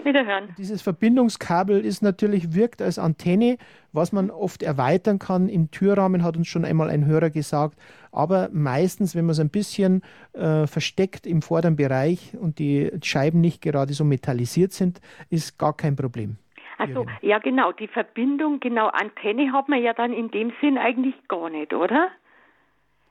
Wiederhören. 0.05 0.55
Dieses 0.59 0.83
Verbindungskabel 0.83 1.85
ist 1.85 2.03
natürlich, 2.03 2.55
wirkt 2.55 2.83
als 2.83 2.99
Antenne, 2.99 3.57
was 3.93 4.13
man 4.13 4.31
oft 4.31 4.63
erweitern 4.63 5.19
kann. 5.19 5.49
Im 5.49 5.71
Türrahmen 5.71 6.23
hat 6.23 6.37
uns 6.37 6.49
schon 6.49 6.65
einmal 6.65 6.91
ein 6.91 7.07
Hörer 7.07 7.31
gesagt. 7.31 7.79
Aber 8.13 8.49
meistens, 8.53 9.15
wenn 9.15 9.27
man 9.27 9.33
es 9.33 9.41
ein 9.41 9.51
bisschen 9.51 10.03
äh, 10.33 10.67
versteckt 10.67 11.27
im 11.27 11.43
vorderen 11.43 11.77
Bereich 11.77 12.37
und 12.41 12.59
die 12.59 12.91
Scheiben 13.03 13.41
nicht 13.41 13.63
gerade 13.63 13.93
so 13.93 14.05
metallisiert 14.05 14.73
sind, 14.73 15.01
ist 15.29 15.59
gar 15.59 15.77
kein 15.77 15.97
Problem. 15.97 16.37
Also 16.79 17.05
ja 17.21 17.39
genau, 17.39 17.73
die 17.73 17.89
Verbindung, 17.89 18.59
genau 18.59 18.87
Antenne 18.89 19.53
hat 19.53 19.69
man 19.69 19.83
ja 19.83 19.93
dann 19.93 20.15
in 20.15 20.31
dem 20.31 20.51
Sinn 20.63 20.79
eigentlich 20.79 21.15
gar 21.29 21.51
nicht, 21.51 21.75
oder? 21.75 22.09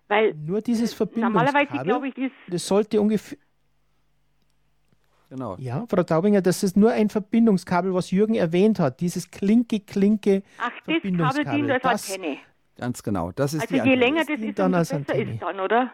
Weil 0.08 0.34
nur 0.34 0.62
dieses 0.62 0.96
Verbindungskabel, 0.96 1.54
normalerweise 1.54 1.84
glaube 1.84 2.08
ich, 2.08 2.18
ist 2.18 2.32
das 2.48 2.68
sollte 2.68 3.00
ungefähr 3.00 3.38
Genau. 5.30 5.56
Ja, 5.60 5.86
Frau 5.88 6.02
Taubinger, 6.02 6.42
das 6.42 6.64
ist 6.64 6.76
nur 6.76 6.92
ein 6.92 7.10
Verbindungskabel, 7.10 7.94
was 7.94 8.10
Jürgen 8.10 8.34
erwähnt 8.34 8.80
hat. 8.80 9.00
Dieses 9.00 9.30
Klinke-Klinke 9.30 10.42
Ach, 10.58 10.72
das 10.88 11.04
Kabel 11.04 11.46
dient 11.46 11.86
als 11.86 12.10
Antenne. 12.12 12.38
Ganz 12.78 13.04
genau. 13.04 13.32
Das 13.34 13.54
ist 13.54 13.72
also 13.72 13.76
je 13.76 13.96
länger 13.96 14.24
das 14.26 14.40
ist, 14.40 14.58
dann 14.58 14.74
umso 14.74 14.98
besser 14.98 15.16
ist 15.16 15.42
dann, 15.42 15.60
oder? 15.60 15.92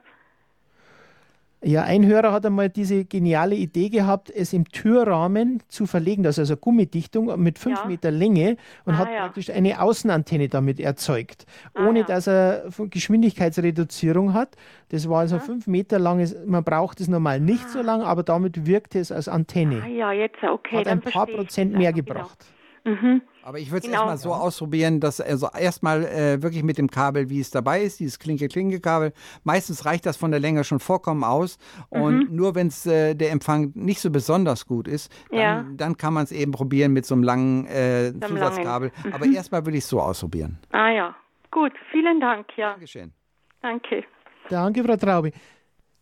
Ja, 1.68 1.82
ein 1.82 2.05
Hörer 2.05 2.32
hat 2.32 2.45
einmal 2.45 2.70
diese 2.70 3.05
geniale 3.05 3.55
Idee 3.55 3.89
gehabt, 3.89 4.30
es 4.30 4.53
im 4.53 4.70
Türrahmen 4.70 5.63
zu 5.68 5.88
verlegen, 5.88 6.22
das 6.22 6.36
ist 6.36 6.51
also 6.51 6.57
Gummidichtung 6.57 7.41
mit 7.41 7.57
fünf 7.57 7.80
ja. 7.80 7.88
Meter 7.88 8.11
Länge 8.11 8.57
und 8.86 8.93
ah, 8.93 8.97
hat 8.99 9.09
ja. 9.11 9.22
praktisch 9.22 9.49
eine 9.49 9.82
Außenantenne 9.82 10.47
damit 10.47 10.80
erzeugt, 10.80 11.47
ah, 11.74 11.88
ohne 11.88 12.01
ja. 12.01 12.05
dass 12.05 12.28
er 12.28 12.66
Geschwindigkeitsreduzierung 12.78 14.36
hat. 14.36 14.55
Das 14.89 15.09
war 15.09 15.22
also 15.22 15.39
fünf 15.39 15.66
Meter 15.66 15.97
lang, 15.97 16.24
man 16.45 16.63
braucht 16.63 17.01
es 17.01 17.07
normal 17.07 17.39
nicht 17.39 17.66
ah. 17.66 17.70
so 17.70 17.82
lang, 17.82 18.03
aber 18.03 18.22
damit 18.22 18.68
wirkte 18.68 18.99
es 18.99 19.11
als 19.11 19.28
Antenne. 19.28 19.82
Ah, 19.84 19.88
ja, 19.88 20.11
jetzt, 20.11 20.43
okay. 20.43 20.78
Hat 20.78 20.88
ein 20.88 21.01
paar 21.01 21.26
Prozent 21.26 21.74
mehr 21.74 21.93
genau. 21.93 22.05
gebracht. 22.05 22.45
Mhm. 22.84 23.24
Aber 23.45 23.59
ich 23.59 23.69
würde 23.69 23.85
es 23.85 23.91
genau. 23.91 24.07
erstmal 24.07 24.17
so 24.17 24.33
ausprobieren, 24.33 24.99
dass 24.99 25.21
also 25.21 25.47
erstmal 25.55 26.03
äh, 26.03 26.41
wirklich 26.41 26.63
mit 26.63 26.79
dem 26.79 26.89
Kabel, 26.89 27.29
wie 27.29 27.39
es 27.39 27.51
dabei 27.51 27.83
ist, 27.83 27.99
dieses 27.99 28.17
Klinke-Klinke-Kabel. 28.17 29.13
Meistens 29.43 29.85
reicht 29.85 30.07
das 30.07 30.17
von 30.17 30.31
der 30.31 30.39
Länge 30.39 30.63
schon 30.63 30.79
vollkommen 30.79 31.23
aus. 31.23 31.59
Und 31.89 32.31
mhm. 32.31 32.35
nur 32.35 32.55
wenn 32.55 32.67
es 32.67 32.87
äh, 32.87 33.13
der 33.13 33.31
Empfang 33.31 33.71
nicht 33.75 33.99
so 33.99 34.09
besonders 34.09 34.65
gut 34.65 34.87
ist, 34.87 35.13
dann, 35.29 35.39
ja. 35.39 35.65
dann 35.77 35.95
kann 35.95 36.15
man 36.15 36.23
es 36.23 36.31
eben 36.31 36.53
probieren 36.53 36.91
mit 36.91 37.05
so 37.05 37.13
einem 37.13 37.21
langen 37.21 37.67
äh, 37.67 38.13
Zusatzkabel. 38.19 38.91
Mhm. 39.03 39.13
Aber 39.13 39.25
erstmal 39.27 39.63
würde 39.63 39.77
ich 39.77 39.83
es 39.83 39.89
so 39.89 40.01
ausprobieren. 40.01 40.57
Ah 40.71 40.89
ja, 40.89 41.15
gut. 41.51 41.73
Vielen 41.91 42.19
Dank. 42.19 42.47
Ja. 42.57 42.71
Dankeschön. 42.71 43.13
Danke. 43.61 44.05
Danke, 44.49 44.83
Frau 44.83 44.95
Traube. 44.95 45.31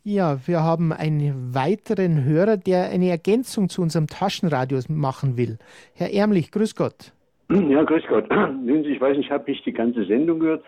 Ja, 0.05 0.37
wir 0.47 0.61
haben 0.63 0.93
einen 0.93 1.53
weiteren 1.53 2.23
Hörer, 2.23 2.55
der 2.55 2.89
eine 2.89 3.09
Ergänzung 3.09 3.67
zu 3.67 3.81
unserem 3.81 4.07
Taschenradio 4.07 4.79
machen 4.87 5.35
will. 5.35 5.57
Herr 5.93 6.13
Ärmlich, 6.13 6.49
grüß 6.49 6.75
Gott. 6.75 7.11
Ja, 7.49 7.83
grüß 7.83 8.03
Gott. 8.07 8.25
Ich 8.65 9.01
weiß 9.01 9.17
nicht, 9.17 9.27
ich 9.27 9.31
habe 9.31 9.49
nicht 9.49 9.65
die 9.65 9.73
ganze 9.73 10.05
Sendung 10.05 10.39
gehört, 10.39 10.63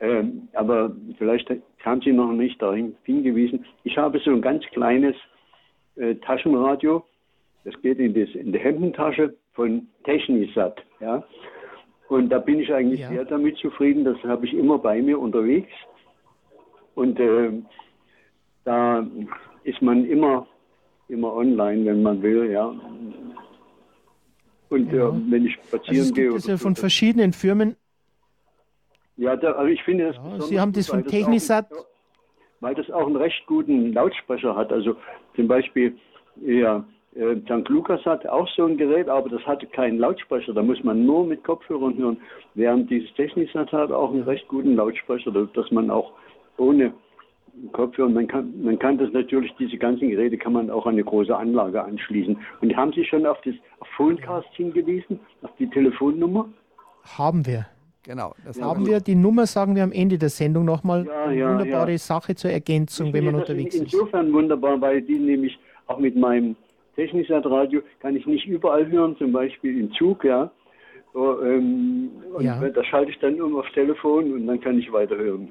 ähm, 0.00 0.48
aber 0.52 0.94
vielleicht 1.18 1.50
haben 1.84 2.00
Sie 2.02 2.12
noch 2.12 2.32
nicht 2.32 2.60
darauf 2.60 2.76
hingewiesen. 3.04 3.64
Ich 3.84 3.96
habe 3.96 4.18
so 4.18 4.30
ein 4.30 4.42
ganz 4.42 4.64
kleines 4.66 5.16
äh, 5.96 6.14
Taschenradio. 6.16 7.04
Das 7.64 7.74
geht 7.82 7.98
in, 7.98 8.14
das, 8.14 8.34
in 8.34 8.52
die 8.52 8.58
Hemdentasche 8.58 9.34
von 9.54 9.88
Technisat. 10.04 10.82
Ja? 11.00 11.24
Und 12.08 12.28
da 12.28 12.38
bin 12.38 12.60
ich 12.60 12.72
eigentlich 12.72 13.00
ja. 13.00 13.08
sehr 13.08 13.24
damit 13.24 13.56
zufrieden. 13.58 14.04
Das 14.04 14.22
habe 14.22 14.46
ich 14.46 14.54
immer 14.54 14.78
bei 14.78 15.02
mir 15.02 15.18
unterwegs. 15.18 15.72
Und 16.94 17.18
äh, 17.18 17.50
da 18.64 19.06
ist 19.64 19.82
man 19.82 20.04
immer, 20.04 20.46
immer 21.08 21.34
online, 21.34 21.84
wenn 21.86 22.02
man 22.02 22.22
will, 22.22 22.50
ja. 22.50 22.74
Und 24.68 24.92
ja. 24.92 25.08
äh, 25.08 25.12
wenn 25.30 25.46
ich 25.46 25.54
spazieren 25.54 25.98
also 25.98 26.08
es 26.10 26.14
gehe. 26.14 26.30
Das 26.30 26.46
ja 26.46 26.56
von 26.56 26.76
verschiedenen 26.76 27.32
Firmen. 27.32 27.76
Ja, 29.16 29.36
da, 29.36 29.52
also 29.52 29.70
ich 29.70 29.82
finde 29.82 30.08
das. 30.08 30.16
Ja, 30.16 30.40
Sie 30.42 30.60
haben 30.60 30.72
das 30.72 30.88
von 30.88 31.04
Technisat. 31.04 31.72
Auch, 31.72 31.86
weil 32.60 32.74
das 32.74 32.90
auch 32.90 33.06
einen 33.06 33.16
recht 33.16 33.46
guten 33.46 33.92
Lautsprecher 33.92 34.54
hat. 34.56 34.72
Also 34.72 34.96
zum 35.34 35.48
Beispiel, 35.48 35.96
ja, 36.42 36.84
äh, 37.14 37.36
St. 37.44 37.68
Lukas 37.68 38.04
hat 38.04 38.26
auch 38.26 38.48
so 38.56 38.66
ein 38.66 38.76
Gerät, 38.76 39.08
aber 39.08 39.28
das 39.28 39.44
hatte 39.46 39.66
keinen 39.66 39.98
Lautsprecher. 39.98 40.52
Da 40.52 40.62
muss 40.62 40.82
man 40.84 41.06
nur 41.06 41.26
mit 41.26 41.44
Kopfhörern 41.44 41.96
hören. 41.96 42.18
Während 42.54 42.90
dieses 42.90 43.12
Technisat 43.14 43.72
hat 43.72 43.90
auch 43.90 44.12
einen 44.12 44.24
recht 44.24 44.46
guten 44.48 44.76
Lautsprecher, 44.76 45.30
dass 45.30 45.70
man 45.70 45.90
auch 45.90 46.12
ohne 46.58 46.92
Kopfhörer. 47.72 48.08
Man 48.08 48.26
kann, 48.26 48.52
man 48.62 48.78
kann 48.78 48.98
das 48.98 49.12
natürlich, 49.12 49.52
diese 49.58 49.76
ganzen 49.76 50.08
Geräte 50.10 50.36
kann 50.36 50.52
man 50.52 50.70
auch 50.70 50.86
an 50.86 50.94
eine 50.94 51.04
große 51.04 51.34
Anlage 51.36 51.82
anschließen. 51.82 52.36
Und 52.60 52.76
haben 52.76 52.92
Sie 52.92 53.04
schon 53.04 53.26
auf 53.26 53.40
das 53.44 53.54
auf 53.80 53.88
Phonecast 53.96 54.48
hingewiesen, 54.52 55.20
auf 55.42 55.50
die 55.58 55.68
Telefonnummer? 55.70 56.48
Haben 57.16 57.46
wir. 57.46 57.66
Genau. 58.02 58.34
Das 58.44 58.60
haben 58.60 58.86
wir. 58.86 59.00
Die 59.00 59.16
Nummer 59.16 59.46
sagen 59.46 59.74
wir 59.74 59.82
am 59.82 59.92
Ende 59.92 60.16
der 60.16 60.28
Sendung 60.28 60.64
nochmal. 60.64 61.06
Ja, 61.06 61.30
ja, 61.32 61.50
wunderbare 61.50 61.92
ja. 61.92 61.98
Sache 61.98 62.34
zur 62.36 62.50
Ergänzung, 62.50 63.12
wenn 63.12 63.24
man 63.24 63.34
unterwegs 63.34 63.74
ist. 63.74 63.92
Insofern 63.92 64.32
wunderbar, 64.32 64.80
weil 64.80 65.02
die 65.02 65.18
nämlich 65.18 65.58
auch 65.86 65.98
mit 65.98 66.16
meinem 66.16 66.54
Technisat-Radio 66.94 67.82
kann 68.00 68.16
ich 68.16 68.26
nicht 68.26 68.46
überall 68.46 68.88
hören, 68.88 69.16
zum 69.16 69.32
Beispiel 69.32 69.80
im 69.80 69.92
Zug, 69.92 70.24
ja. 70.24 70.50
So, 71.12 71.42
ähm, 71.42 72.10
und 72.34 72.44
ja. 72.44 72.60
da 72.68 72.84
schalte 72.84 73.10
ich 73.10 73.18
dann 73.18 73.40
um 73.40 73.56
aufs 73.56 73.72
Telefon 73.72 74.32
und 74.32 74.46
dann 74.46 74.60
kann 74.60 74.78
ich 74.78 74.92
weiterhören. 74.92 75.48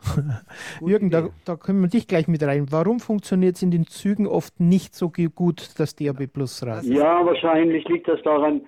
Jürgen, 0.86 1.10
da, 1.10 1.28
da, 1.44 1.56
können 1.56 1.80
wir 1.80 1.88
dich 1.88 2.06
gleich 2.06 2.28
mit 2.28 2.42
rein. 2.42 2.66
Warum 2.70 3.00
funktioniert 3.00 3.56
es 3.56 3.62
in 3.62 3.70
den 3.70 3.86
Zügen 3.86 4.26
oft 4.26 4.60
nicht 4.60 4.94
so 4.94 5.10
gut, 5.10 5.70
das 5.78 5.96
DAB 5.96 6.26
Plus 6.26 6.64
Radio? 6.64 6.98
Ja, 6.98 7.24
wahrscheinlich 7.24 7.86
liegt 7.88 8.08
das 8.08 8.22
daran, 8.22 8.62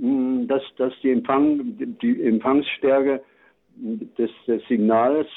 hm, 0.00 0.46
dass, 0.48 0.62
dass 0.76 0.92
die, 1.02 1.10
Empfang, 1.10 1.76
die 2.00 2.22
Empfangsstärke 2.22 3.22
des, 3.76 4.30
des 4.46 4.62
Signals 4.68 5.28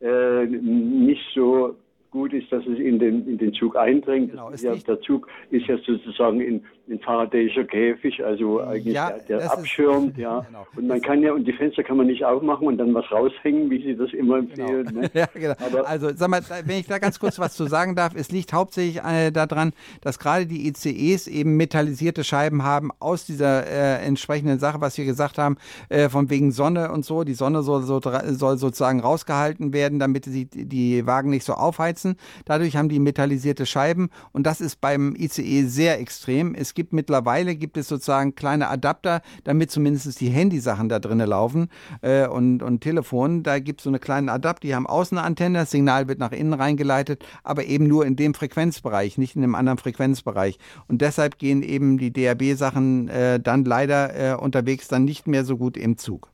äh, 0.00 0.46
nicht 0.46 1.22
so 1.34 1.76
gut 2.10 2.32
ist, 2.32 2.52
dass 2.52 2.64
es 2.66 2.78
in 2.78 2.98
den, 2.98 3.26
in 3.26 3.38
den 3.38 3.52
Zug 3.54 3.76
eindringt. 3.76 4.30
Genau, 4.30 4.50
ja, 4.50 4.74
der 4.74 5.00
Zug 5.00 5.28
ist 5.50 5.66
ja 5.66 5.78
sozusagen 5.78 6.40
in, 6.40 6.62
in 6.92 7.00
Faradayischer 7.00 7.64
Käfig, 7.64 8.22
also 8.22 8.60
eigentlich 8.60 8.94
ja, 8.94 9.10
der, 9.28 9.38
der 9.38 9.52
abschirmt, 9.52 10.18
ja. 10.18 10.40
Genau. 10.40 10.66
Und 10.76 10.86
man 10.86 11.00
kann 11.00 11.22
ja, 11.22 11.32
und 11.32 11.44
die 11.44 11.52
Fenster 11.52 11.82
kann 11.82 11.96
man 11.96 12.06
nicht 12.06 12.24
aufmachen 12.24 12.66
und 12.66 12.76
dann 12.76 12.92
was 12.92 13.10
raushängen, 13.10 13.70
wie 13.70 13.82
Sie 13.82 13.96
das 13.96 14.12
immer 14.12 14.42
genau. 14.42 14.50
empfehlen. 14.50 14.86
Genau. 14.86 15.00
Ne? 15.00 15.10
ja, 15.14 15.26
genau. 15.32 15.54
Aber 15.58 15.88
also, 15.88 16.10
sag 16.14 16.28
mal, 16.28 16.42
wenn 16.66 16.78
ich 16.78 16.86
da 16.86 16.98
ganz 16.98 17.18
kurz 17.18 17.38
was 17.38 17.54
zu 17.54 17.66
sagen 17.66 17.96
darf, 17.96 18.12
es 18.14 18.30
liegt 18.30 18.52
hauptsächlich 18.52 19.02
äh, 19.02 19.30
daran, 19.30 19.72
dass 20.02 20.18
gerade 20.18 20.46
die 20.46 20.68
ICEs 20.68 21.28
eben 21.28 21.56
metallisierte 21.56 22.24
Scheiben 22.24 22.62
haben 22.62 22.90
aus 22.98 23.24
dieser 23.24 23.66
äh, 23.66 24.04
entsprechenden 24.04 24.58
Sache, 24.58 24.80
was 24.80 24.98
wir 24.98 25.06
gesagt 25.06 25.38
haben, 25.38 25.56
äh, 25.88 26.10
von 26.10 26.28
wegen 26.28 26.52
Sonne 26.52 26.92
und 26.92 27.06
so. 27.06 27.24
Die 27.24 27.34
Sonne 27.34 27.62
soll, 27.62 27.82
so, 27.82 28.00
soll 28.00 28.58
sozusagen 28.58 29.00
rausgehalten 29.00 29.72
werden, 29.72 29.98
damit 29.98 30.26
sie 30.26 30.44
die 30.44 31.06
Wagen 31.06 31.30
nicht 31.30 31.44
so 31.44 31.54
aufheizen. 31.54 32.16
Dadurch 32.44 32.76
haben 32.76 32.90
die 32.90 33.00
metallisierte 33.00 33.64
Scheiben 33.64 34.10
und 34.32 34.46
das 34.46 34.60
ist 34.60 34.82
beim 34.82 35.14
ICE 35.16 35.62
sehr 35.64 35.98
extrem. 35.98 36.54
Es 36.54 36.74
gibt 36.74 36.81
mittlerweile 36.90 37.54
gibt 37.54 37.76
es 37.76 37.88
sozusagen 37.88 38.34
kleine 38.34 38.68
Adapter, 38.68 39.22
damit 39.44 39.70
zumindest 39.70 40.20
die 40.20 40.30
Handysachen 40.30 40.88
da 40.88 40.98
drinnen 40.98 41.28
laufen 41.28 41.68
äh, 42.00 42.26
und, 42.26 42.62
und 42.62 42.80
Telefon. 42.80 43.42
Da 43.42 43.58
gibt 43.58 43.80
es 43.80 43.84
so 43.84 43.90
eine 43.90 43.98
kleine 43.98 44.32
Adapter, 44.32 44.66
die 44.66 44.74
haben 44.74 44.86
Außenantenne, 44.86 45.60
das 45.60 45.70
Signal 45.70 46.08
wird 46.08 46.18
nach 46.18 46.32
innen 46.32 46.54
reingeleitet, 46.54 47.24
aber 47.44 47.64
eben 47.64 47.86
nur 47.86 48.06
in 48.06 48.16
dem 48.16 48.34
Frequenzbereich, 48.34 49.18
nicht 49.18 49.36
in 49.36 49.42
einem 49.42 49.54
anderen 49.54 49.78
Frequenzbereich. 49.78 50.58
Und 50.88 51.02
deshalb 51.02 51.38
gehen 51.38 51.62
eben 51.62 51.98
die 51.98 52.12
DAB-Sachen 52.12 53.08
äh, 53.08 53.38
dann 53.38 53.64
leider 53.64 54.32
äh, 54.32 54.34
unterwegs 54.34 54.88
dann 54.88 55.04
nicht 55.04 55.26
mehr 55.26 55.44
so 55.44 55.56
gut 55.56 55.76
im 55.76 55.98
Zug. 55.98 56.30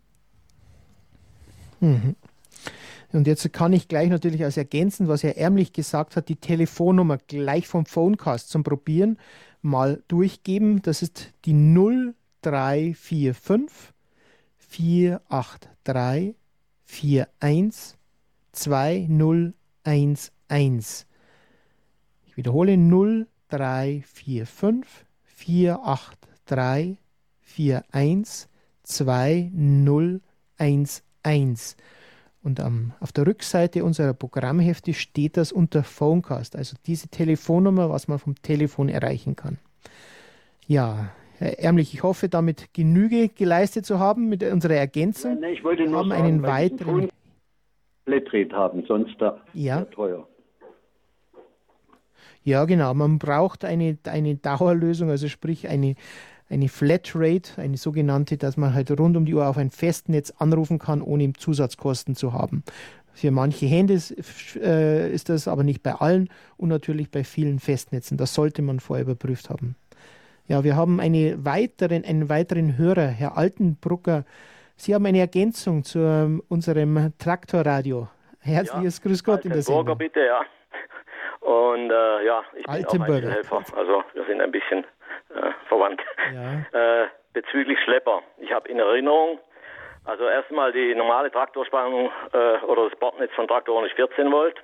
Mhm. 1.81 2.15
Und 3.13 3.27
jetzt 3.27 3.51
kann 3.53 3.73
ich 3.73 3.89
gleich 3.89 4.11
natürlich 4.11 4.45
als 4.45 4.59
ergänzen, 4.59 5.09
was 5.09 5.25
er 5.25 5.39
ärmlich 5.39 5.73
gesagt 5.73 6.15
hat, 6.15 6.29
die 6.29 6.37
Telefonnummer 6.37 7.17
gleich 7.27 7.67
vom 7.67 7.87
Phonecast 7.87 8.51
zum 8.51 8.65
Probieren 8.65 9.19
mal 9.69 10.03
durchgeben. 10.09 10.83
Das 10.83 11.03
ist 11.03 11.33
die 11.45 11.53
0345 11.53 13.95
483 14.57 16.35
41 17.41 17.97
2011. 18.53 21.07
Ich 22.27 22.37
wiederhole 22.37 22.77
0345 22.77 24.85
483 25.25 26.99
41 27.93 28.49
2011. 28.83 31.77
Und 32.43 32.61
ähm, 32.61 32.93
auf 33.01 33.13
der 33.13 33.27
Rückseite 33.27 33.85
unserer 33.85 34.15
Programmhefte 34.15 34.95
steht 34.95 35.37
das 35.37 35.53
unter 35.53 35.83
Phonecast, 35.83 36.57
also 36.57 36.77
diese 36.87 37.09
Telefonnummer, 37.09 37.91
was 37.91 38.09
man 38.09 38.19
vom 38.19 38.41
Telefon 38.41 38.89
erreichen 38.89 39.37
kann. 39.37 39.59
Ja, 40.67 41.11
Herr 41.39 41.59
Ärmlich, 41.59 41.95
ich 41.95 42.03
hoffe, 42.03 42.29
damit 42.29 42.75
Genüge 42.75 43.29
geleistet 43.29 43.87
zu 43.87 43.99
haben 43.99 44.29
mit 44.29 44.43
unserer 44.43 44.75
Ergänzung. 44.75 45.33
Nein, 45.33 45.41
nein, 45.41 45.53
ich 45.55 45.65
wollte 45.65 45.83
Wir 45.83 45.91
nur 45.91 46.01
haben 46.01 46.11
sagen, 46.11 46.25
einen 46.25 46.43
weiteren 46.43 47.09
Flatrate 48.05 48.57
haben, 48.57 48.85
sonst 48.87 49.15
da 49.21 49.41
ja. 49.53 49.85
teuer. 49.85 50.27
Ja, 52.43 52.65
genau. 52.65 52.95
Man 52.95 53.19
braucht 53.19 53.65
eine, 53.65 53.99
eine 54.05 54.37
Dauerlösung, 54.37 55.11
also 55.11 55.29
sprich 55.29 55.69
eine 55.69 55.97
eine 56.51 56.69
Flatrate, 56.69 57.61
eine 57.61 57.77
sogenannte, 57.77 58.37
dass 58.37 58.57
man 58.57 58.75
halt 58.75 58.91
rund 58.99 59.17
um 59.17 59.25
die 59.25 59.35
Uhr 59.35 59.47
auf 59.47 59.59
ein 59.59 59.71
Festnetz 59.71 60.33
anrufen 60.39 60.79
kann, 60.79 61.03
ohne 61.03 61.33
Zusatzkosten 61.33 62.15
zu 62.15 62.33
haben. 62.33 62.65
Für 63.13 63.31
manche 63.31 63.67
Handys 63.67 64.13
äh, 64.57 65.13
ist 65.13 65.29
das 65.29 65.49
aber 65.49 65.65
nicht 65.65 65.83
bei 65.83 65.93
allen 65.93 66.29
und 66.57 66.69
natürlich 66.69 67.11
bei 67.11 67.25
vielen 67.25 67.59
Festnetzen. 67.59 68.17
Das 68.17 68.33
sollte 68.33 68.63
man 68.63 68.81
vorher 68.81 69.05
überprüft 69.05 69.51
haben. 69.51 69.75
Ja, 70.47 70.65
wir 70.65 70.77
haben 70.77 71.01
eine 71.01 71.45
weiteren, 71.45 72.05
einen 72.05 72.29
weiteren 72.29 72.79
Hörer, 72.79 73.09
Herr 73.09 73.37
Altenbrucker. 73.37 74.25
Sie 74.77 74.95
haben 74.95 75.05
eine 75.05 75.19
Ergänzung 75.19 75.83
zu 75.83 75.99
ähm, 75.99 76.43
unserem 76.49 77.13
Traktorradio. 77.19 78.09
Herzliches 78.41 78.99
ja, 78.99 79.09
Grüß 79.09 79.25
Gott 79.25 79.45
in 79.45 79.53
der 79.53 79.63
Sendung. 79.63 79.99
bitte, 79.99 80.21
ja. 80.21 80.43
Und 81.41 81.91
äh, 81.91 82.25
ja, 82.25 82.43
ich 82.55 82.67
bin 82.67 83.03
auch 83.03 83.09
Helfer. 83.09 83.65
Also 83.77 84.05
wir 84.15 84.25
sind 84.27 84.41
ein 84.41 84.53
bisschen 84.53 84.87
äh, 85.35 85.53
verwandt. 85.69 86.03
Ja. 86.33 86.65
Äh, 87.03 87.09
bezüglich 87.33 87.79
Schlepper. 87.85 88.23
Ich 88.39 88.53
habe 88.53 88.69
in 88.69 88.79
Erinnerung, 88.79 89.39
also 90.05 90.25
erstmal 90.27 90.73
die 90.73 90.95
normale 90.95 91.31
Traktorspannung 91.31 92.11
äh, 92.33 92.65
oder 92.65 92.89
das 92.89 92.99
Bordnetz 92.99 93.33
von 93.35 93.47
Traktoren 93.47 93.87
ist 93.87 93.95
14 93.95 94.31
Volt. 94.33 94.57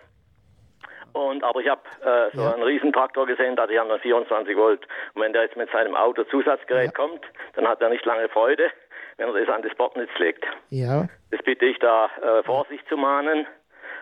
Und, 1.13 1.45
aber 1.45 1.61
ich 1.61 1.69
habe 1.69 1.83
äh, 2.01 2.37
so 2.37 2.43
ja. 2.43 2.55
einen 2.55 2.65
Riesentraktor 2.65 3.27
gesehen, 3.27 3.55
da 3.55 3.69
die 3.69 3.79
haben 3.79 3.89
dann 3.89 4.01
24 4.01 4.57
Volt. 4.57 4.87
Und 5.15 5.23
wenn 5.23 5.33
der 5.33 5.43
jetzt 5.43 5.57
mit 5.57 5.71
seinem 5.71 5.95
Auto 5.95 6.25
Zusatzgerät 6.25 6.87
ja. 6.87 6.91
kommt, 6.93 7.21
dann 7.55 7.69
hat 7.69 7.81
er 7.81 7.89
nicht 7.89 8.05
lange 8.05 8.29
Freude, 8.29 8.71
wenn 9.17 9.29
er 9.29 9.41
das 9.41 9.55
an 9.55 9.63
das 9.63 9.75
Bordnetz 9.77 10.11
legt. 10.19 10.45
Ja. 10.71 11.07
Das 11.31 11.41
bitte 11.45 11.67
ich 11.67 11.79
da 11.79 12.11
äh, 12.21 12.43
Vorsicht 12.43 12.89
zu 12.89 12.97
mahnen 12.97 13.47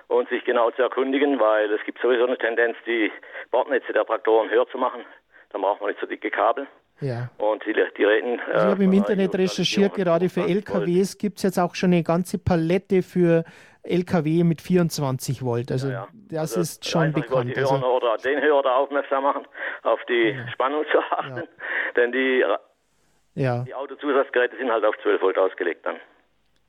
und 0.09 0.29
sich 0.31 0.45
genau 0.45 0.71
zu 0.71 0.83
erkundigen, 0.83 1.39
weil 1.39 1.71
es 1.73 1.83
gibt 1.85 2.01
sowieso 2.01 2.27
eine 2.27 2.39
Tendenz, 2.39 2.77
die 2.87 3.13
Bordnetze 3.51 3.93
der 3.93 4.07
Traktoren 4.07 4.49
höher 4.51 4.67
zu 4.69 4.79
machen. 4.79 5.05
Dann 5.53 5.63
braucht 5.63 5.81
man 5.81 5.91
nicht 5.91 6.01
so 6.01 6.07
dicke 6.07 6.31
Kabel. 6.31 6.67
Ja. 7.01 7.31
Und 7.39 7.65
die, 7.67 7.73
die 7.73 8.05
reden. 8.05 8.41
Ich 8.49 8.61
habe 8.61 8.85
im 8.85 8.93
Internet 8.93 9.35
recherchiert, 9.35 9.95
gerade 9.95 10.29
für 10.29 10.43
LKWs 10.43 11.19
gibt 11.19 11.39
es 11.39 11.43
jetzt 11.43 11.59
auch 11.59 11.75
schon 11.75 11.93
eine 11.93 12.03
ganze 12.05 12.39
Palette 12.39 13.03
für 13.03 13.45
LKW 13.83 14.45
mit 14.45 14.61
24 14.61 15.45
Volt. 15.45 15.73
Also 15.73 15.89
ja, 15.89 15.95
ja. 15.95 16.09
das 16.31 16.57
also 16.57 16.61
ist 16.61 16.89
schon 16.89 17.13
bekannt. 17.13 17.57
Die 17.57 17.59
also, 17.59 17.75
oder 17.75 18.17
den 18.19 18.41
Hörer 18.41 18.63
da 18.63 18.77
aufmerksam 18.77 19.25
machen, 19.25 19.47
auf 19.83 20.01
die 20.09 20.31
ja. 20.31 20.49
Spannung 20.53 20.85
zu 20.93 20.99
achten. 20.99 21.49
Denn 21.97 22.13
die, 22.13 22.45
die 23.35 23.75
Autozusatzgeräte 23.75 24.57
sind 24.57 24.71
halt 24.71 24.85
auf 24.85 24.95
12 25.03 25.23
Volt 25.23 25.39
ausgelegt 25.39 25.85
dann. 25.85 25.97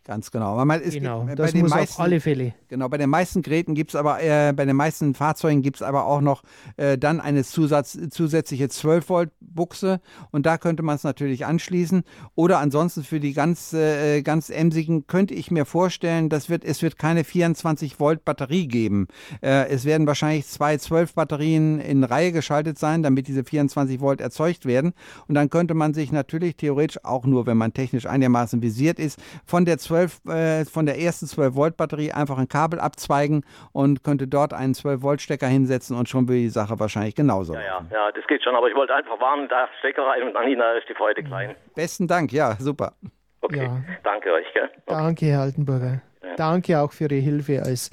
Ganz 0.06 0.32
genau. 0.32 0.48
Aber 0.48 0.66
man, 0.66 0.82
es 0.82 0.94
genau, 0.94 1.26
gibt, 1.26 1.40
das 1.40 1.54
bei 1.54 1.60
den 1.60 1.70
meisten, 1.70 1.94
auf 1.94 2.00
alle 2.02 2.20
Fälle. 2.20 2.54
Genau, 2.68 2.90
bei 2.90 2.98
den 2.98 3.10
meisten 3.10 3.42
Geräten 3.42 3.74
gibt 3.74 3.92
es 3.92 3.96
aber, 3.96 4.22
äh, 4.22 4.52
bei 4.54 4.66
den 4.66 4.76
meisten 4.76 5.14
Fahrzeugen 5.14 5.62
gibt 5.62 5.78
es 5.78 5.82
aber 5.82 6.06
auch 6.06 6.20
noch 6.20 6.44
äh, 6.76 6.98
dann 6.98 7.22
eine 7.22 7.46
Zusatz, 7.46 7.98
zusätzliche 8.10 8.68
12 8.68 9.08
Volt 9.08 9.32
Buchse 9.40 10.02
und 10.32 10.46
da 10.46 10.58
könnte 10.58 10.84
man 10.84 10.98
es 10.98 11.06
natürlich 11.06 11.46
anschließen. 11.46 12.04
Oder 12.36 12.60
ansonsten 12.60 13.04
für 13.04 13.22
die 13.22 13.32
ganz, 13.32 13.72
äh, 13.72 14.22
ganz 14.24 14.50
emsigen 14.50 15.08
könnte 15.08 15.34
ich 15.36 15.52
mir 15.52 15.64
vorstellen, 15.64 16.28
das 16.28 16.50
wird, 16.50 16.66
es 16.66 16.82
wird 16.82 16.98
keine 17.00 17.24
24 17.24 17.98
Volt 17.98 18.26
Batterie 18.26 18.68
geben. 18.68 19.08
Äh, 19.42 19.70
es 19.70 19.86
werden 19.86 20.06
wahrscheinlich 20.06 20.48
zwei 20.48 20.76
12 20.76 21.14
Batterien 21.14 21.80
in 21.80 22.04
Reihe 22.04 22.34
geschaltet 22.34 22.78
sein, 22.78 23.04
damit 23.04 23.30
diese 23.30 23.46
24 23.46 24.02
Volt 24.02 24.20
erzeugt 24.20 24.66
werden. 24.66 24.92
Und 25.30 25.36
dann 25.36 25.50
könnte 25.50 25.76
man 25.76 25.94
sich 25.94 26.12
natürlich 26.12 26.58
theoretisch 26.58 27.00
auch 27.06 27.26
nur, 27.26 27.46
wenn 27.46 27.58
man 27.58 27.74
technisch 27.74 28.06
einigermaßen 28.06 28.62
visiert 28.62 29.00
ist, 29.00 29.18
von 29.46 29.64
der 29.64 29.78
12 29.78 29.93
12, 29.94 30.26
äh, 30.26 30.66
von 30.66 30.86
der 30.88 30.98
ersten 30.98 31.28
12 31.28 31.56
Volt 31.56 31.78
Batterie 31.78 32.12
einfach 32.12 32.40
ein 32.40 32.48
Kabel 32.48 32.80
abzweigen 32.80 33.46
und 33.74 34.04
könnte 34.04 34.28
dort 34.28 34.54
einen 34.54 34.74
12 34.74 35.04
Volt 35.04 35.22
Stecker 35.22 35.48
hinsetzen 35.48 35.96
und 35.96 36.10
schon 36.10 36.28
wäre 36.28 36.40
die 36.40 36.50
Sache 36.50 36.80
wahrscheinlich 36.80 37.14
genauso. 37.14 37.54
Ja, 37.54 37.62
ja, 37.62 37.86
ja, 37.92 38.12
das 38.12 38.26
geht 38.28 38.44
schon, 38.44 38.56
aber 38.56 38.68
ich 38.68 38.76
wollte 38.76 38.96
einfach 38.96 39.20
warnen, 39.20 39.48
da 39.50 39.68
Stecker 39.80 40.04
rein 40.08 40.24
und 40.24 40.36
Anina 40.36 40.74
ist 40.74 40.90
die 40.90 40.96
Freude 40.96 41.24
klein. 41.24 41.56
Besten 41.76 42.08
Dank, 42.08 42.32
ja, 42.32 42.56
super. 42.58 42.94
Okay, 43.42 43.66
ja. 43.66 43.78
danke 44.04 44.34
euch. 44.34 44.52
Gell? 44.54 44.64
Okay. 44.64 44.82
Danke, 44.88 45.26
Herr 45.28 45.42
Altenburger. 45.42 46.02
Ja. 46.24 46.36
Danke 46.38 46.80
auch 46.80 46.92
für 46.92 47.04
Ihre 47.04 47.16
Hilfe 47.16 47.62
als 47.62 47.92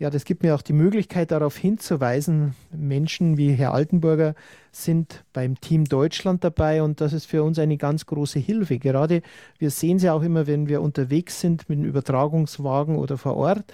ja, 0.00 0.10
das 0.10 0.24
gibt 0.24 0.42
mir 0.42 0.54
auch 0.54 0.62
die 0.62 0.74
Möglichkeit, 0.74 1.30
darauf 1.30 1.56
hinzuweisen, 1.56 2.54
Menschen 2.70 3.38
wie 3.38 3.52
Herr 3.52 3.72
Altenburger 3.72 4.34
sind 4.70 5.24
beim 5.32 5.58
Team 5.60 5.86
Deutschland 5.86 6.44
dabei 6.44 6.82
und 6.82 7.00
das 7.00 7.14
ist 7.14 7.24
für 7.24 7.42
uns 7.42 7.58
eine 7.58 7.78
ganz 7.78 8.04
große 8.04 8.38
Hilfe. 8.38 8.78
Gerade 8.78 9.22
wir 9.58 9.70
sehen 9.70 9.98
sie 9.98 10.10
auch 10.10 10.22
immer, 10.22 10.46
wenn 10.46 10.68
wir 10.68 10.82
unterwegs 10.82 11.40
sind 11.40 11.68
mit 11.68 11.78
dem 11.78 11.84
Übertragungswagen 11.86 12.96
oder 12.96 13.16
vor 13.16 13.36
Ort, 13.36 13.64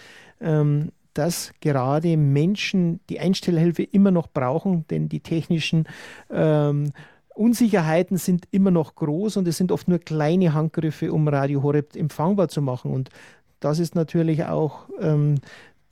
ähm, 0.40 0.92
dass 1.14 1.52
gerade 1.60 2.16
Menschen 2.16 3.00
die 3.10 3.18
Einstellhilfe 3.18 3.82
immer 3.82 4.12
noch 4.12 4.28
brauchen, 4.28 4.86
denn 4.88 5.08
die 5.08 5.20
technischen 5.20 5.86
ähm, 6.30 6.92
Unsicherheiten 7.34 8.16
sind 8.16 8.46
immer 8.50 8.70
noch 8.70 8.94
groß 8.94 9.38
und 9.38 9.48
es 9.48 9.56
sind 9.56 9.72
oft 9.72 9.88
nur 9.88 9.98
kleine 9.98 10.54
Handgriffe, 10.54 11.12
um 11.12 11.26
Radio 11.28 11.62
Horeb 11.62 11.96
empfangbar 11.96 12.48
zu 12.48 12.62
machen. 12.62 12.92
Und 12.92 13.10
das 13.60 13.78
ist 13.78 13.94
natürlich 13.94 14.44
auch 14.44 14.88
ähm, 15.00 15.36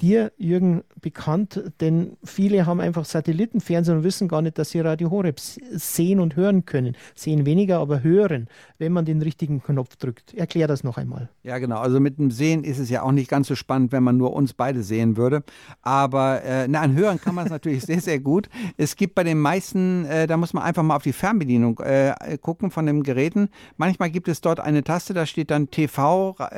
dir, 0.01 0.33
Jürgen, 0.39 0.83
bekannt, 1.01 1.63
denn 1.81 2.17
viele 2.25 2.67
haben 2.67 2.81
einfach 2.81 3.05
Satellitenfernsehen 3.05 3.99
und 3.99 4.05
wissen 4.05 4.29
gar 4.29 4.43
nicht, 4.43 4.59
dass 4.59 4.71
sie 4.71 4.81
Radio 4.81 5.11
Horeb 5.11 5.39
sehen 5.41 6.21
und 6.21 6.37
hören 6.37 6.65
können. 6.67 6.97
Sehen 7.15 7.47
weniger, 7.47 7.79
aber 7.79 8.03
hören, 8.03 8.49
wenn 8.79 8.93
man 8.93 9.05
den 9.05 9.23
richtigen 9.23 9.63
Knopf 9.63 9.97
drückt. 9.97 10.35
Erklär 10.35 10.69
das 10.69 10.85
noch 10.85 10.97
einmal. 10.97 11.29
Ja, 11.43 11.59
genau. 11.59 11.79
Also 11.79 12.01
mit 12.01 12.19
dem 12.19 12.31
Sehen 12.31 12.65
ist 12.65 12.79
es 12.79 12.91
ja 12.91 13.03
auch 13.03 13.13
nicht 13.13 13.31
ganz 13.31 13.49
so 13.49 13.55
spannend, 13.55 13.93
wenn 13.93 14.03
man 14.03 14.17
nur 14.17 14.33
uns 14.33 14.53
beide 14.53 14.83
sehen 14.83 15.17
würde. 15.17 15.43
Aber 15.83 16.43
äh, 16.43 16.69
na, 16.69 16.81
an 16.81 16.95
Hören 16.95 17.21
kann 17.21 17.35
man 17.35 17.47
es 17.47 17.51
natürlich 17.51 17.83
sehr, 17.85 18.01
sehr 18.01 18.21
gut. 18.21 18.49
Es 18.77 18.97
gibt 18.97 19.15
bei 19.15 19.25
den 19.25 19.41
meisten, 19.41 20.05
äh, 20.07 20.27
da 20.27 20.37
muss 20.37 20.53
man 20.53 20.65
einfach 20.65 20.83
mal 20.83 20.97
auf 20.97 21.03
die 21.03 21.13
Fernbedienung 21.13 21.81
äh, 21.81 22.15
gucken 22.41 22.71
von 22.71 22.87
den 22.87 23.03
Geräten. 23.03 23.49
Manchmal 23.77 24.11
gibt 24.11 24.29
es 24.29 24.41
dort 24.41 24.61
eine 24.61 24.85
Taste, 24.85 25.15
da 25.15 25.27
steht 25.27 25.51
dann 25.51 25.71
TV-Radio. 25.71 26.49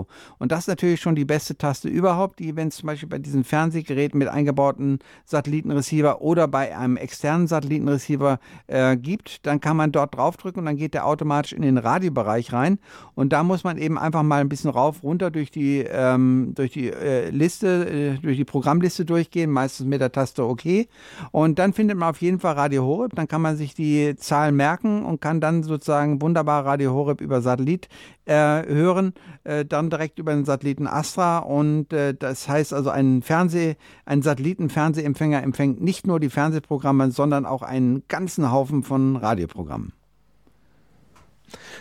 Äh, 0.00 0.04
und 0.38 0.52
das 0.52 0.60
ist 0.60 0.68
natürlich 0.68 1.00
schon 1.00 1.14
die 1.14 1.24
beste 1.24 1.56
Taste 1.56 1.77
überhaupt, 1.84 2.38
die, 2.38 2.56
wenn 2.56 2.68
es 2.68 2.76
zum 2.76 2.88
Beispiel 2.88 3.08
bei 3.08 3.18
diesen 3.18 3.44
Fernsehgeräten 3.44 4.18
mit 4.18 4.28
eingebauten 4.28 4.98
Satellitenreceiver 5.24 6.20
oder 6.20 6.48
bei 6.48 6.76
einem 6.76 6.96
externen 6.96 7.46
Satellitenreceiver 7.46 8.40
äh, 8.66 8.96
gibt, 8.96 9.46
dann 9.46 9.60
kann 9.60 9.76
man 9.76 9.92
dort 9.92 10.16
draufdrücken 10.16 10.60
und 10.60 10.66
dann 10.66 10.76
geht 10.76 10.94
der 10.94 11.06
automatisch 11.06 11.52
in 11.52 11.62
den 11.62 11.78
Radiobereich 11.78 12.52
rein. 12.52 12.78
Und 13.14 13.32
da 13.32 13.42
muss 13.42 13.64
man 13.64 13.78
eben 13.78 13.98
einfach 13.98 14.22
mal 14.22 14.40
ein 14.40 14.48
bisschen 14.48 14.70
rauf, 14.70 15.02
runter 15.02 15.30
durch 15.30 15.50
die, 15.50 15.84
ähm, 15.88 16.52
durch 16.54 16.72
die 16.72 16.90
äh, 16.90 17.30
Liste, 17.30 17.88
äh, 17.88 18.18
durch 18.20 18.36
die 18.36 18.44
Programmliste 18.44 19.04
durchgehen, 19.04 19.50
meistens 19.50 19.86
mit 19.86 20.00
der 20.00 20.12
Taste 20.12 20.44
OK. 20.44 20.86
Und 21.30 21.58
dann 21.58 21.72
findet 21.72 21.98
man 21.98 22.10
auf 22.10 22.20
jeden 22.20 22.40
Fall 22.40 22.54
Radio 22.54 22.84
Horeb. 22.84 23.14
Dann 23.14 23.28
kann 23.28 23.42
man 23.42 23.56
sich 23.56 23.74
die 23.74 24.16
Zahlen 24.16 24.56
merken 24.56 25.04
und 25.04 25.20
kann 25.20 25.40
dann 25.40 25.62
sozusagen 25.62 26.20
wunderbar 26.22 26.64
Radio 26.64 26.92
Horeb 26.92 27.20
über 27.20 27.40
Satellit 27.42 27.88
äh, 28.24 28.66
hören, 28.66 29.14
äh, 29.44 29.64
dann 29.64 29.90
direkt 29.90 30.18
über 30.18 30.32
den 30.32 30.44
Satelliten 30.44 30.86
Astra. 30.86 31.38
Und 31.38 31.67
äh, 31.90 32.14
das 32.14 32.48
heißt 32.48 32.72
also, 32.72 32.90
ein 32.90 33.22
Fernseh, 33.22 33.76
ein 34.04 34.22
Satellitenfernsehempfänger 34.22 35.42
empfängt 35.42 35.80
nicht 35.80 36.06
nur 36.06 36.20
die 36.20 36.30
Fernsehprogramme, 36.30 37.10
sondern 37.10 37.46
auch 37.46 37.62
einen 37.62 38.02
ganzen 38.08 38.50
Haufen 38.50 38.82
von 38.82 39.16
Radioprogrammen. 39.16 39.92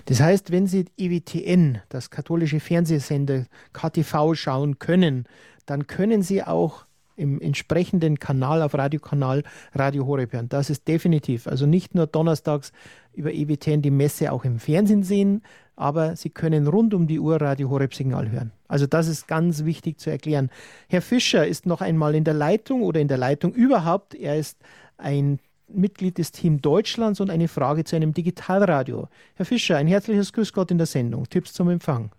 Das 0.05 0.21
heißt, 0.21 0.51
wenn 0.51 0.67
Sie 0.67 0.85
EWTN, 0.97 1.79
das 1.89 2.09
katholische 2.09 2.59
Fernsehsender 2.59 3.45
KTV, 3.73 4.33
schauen 4.33 4.79
können, 4.79 5.25
dann 5.65 5.87
können 5.87 6.21
Sie 6.23 6.43
auch 6.43 6.86
im 7.17 7.41
entsprechenden 7.41 8.19
Kanal 8.19 8.61
auf 8.61 8.73
Radiokanal 8.73 9.43
Radio 9.73 10.05
Horeb 10.05 10.31
hören. 10.31 10.49
Das 10.49 10.69
ist 10.69 10.87
definitiv. 10.87 11.47
Also 11.47 11.65
nicht 11.65 11.95
nur 11.95 12.07
donnerstags 12.07 12.71
über 13.13 13.33
EWTN 13.33 13.81
die 13.81 13.91
Messe 13.91 14.31
auch 14.31 14.45
im 14.45 14.59
Fernsehen 14.59 15.03
sehen, 15.03 15.41
aber 15.75 16.15
Sie 16.15 16.29
können 16.29 16.67
rund 16.67 16.93
um 16.93 17.07
die 17.07 17.19
Uhr 17.19 17.41
Radio 17.41 17.69
Horeb 17.69 17.93
Signal 17.93 18.31
hören. 18.31 18.51
Also 18.67 18.87
das 18.87 19.07
ist 19.07 19.27
ganz 19.27 19.65
wichtig 19.65 19.99
zu 19.99 20.09
erklären. 20.09 20.49
Herr 20.87 21.01
Fischer 21.01 21.45
ist 21.45 21.65
noch 21.65 21.81
einmal 21.81 22.15
in 22.15 22.23
der 22.23 22.33
Leitung 22.33 22.83
oder 22.83 22.99
in 22.99 23.07
der 23.07 23.17
Leitung 23.17 23.53
überhaupt. 23.53 24.15
Er 24.15 24.37
ist 24.37 24.59
ein 24.97 25.39
Mitglied 25.67 26.17
des 26.17 26.31
Team 26.31 26.61
Deutschlands 26.61 27.19
und 27.19 27.29
eine 27.29 27.47
Frage 27.47 27.83
zu 27.83 27.95
einem 27.95 28.13
Digitalradio. 28.13 29.07
Herr 29.35 29.45
Fischer, 29.45 29.77
ein 29.77 29.87
herzliches 29.87 30.31
Grüß 30.33 30.53
Gott 30.53 30.71
in 30.71 30.77
der 30.77 30.87
Sendung. 30.87 31.27
Tipps 31.29 31.53
zum 31.53 31.69
Empfang. 31.69 32.11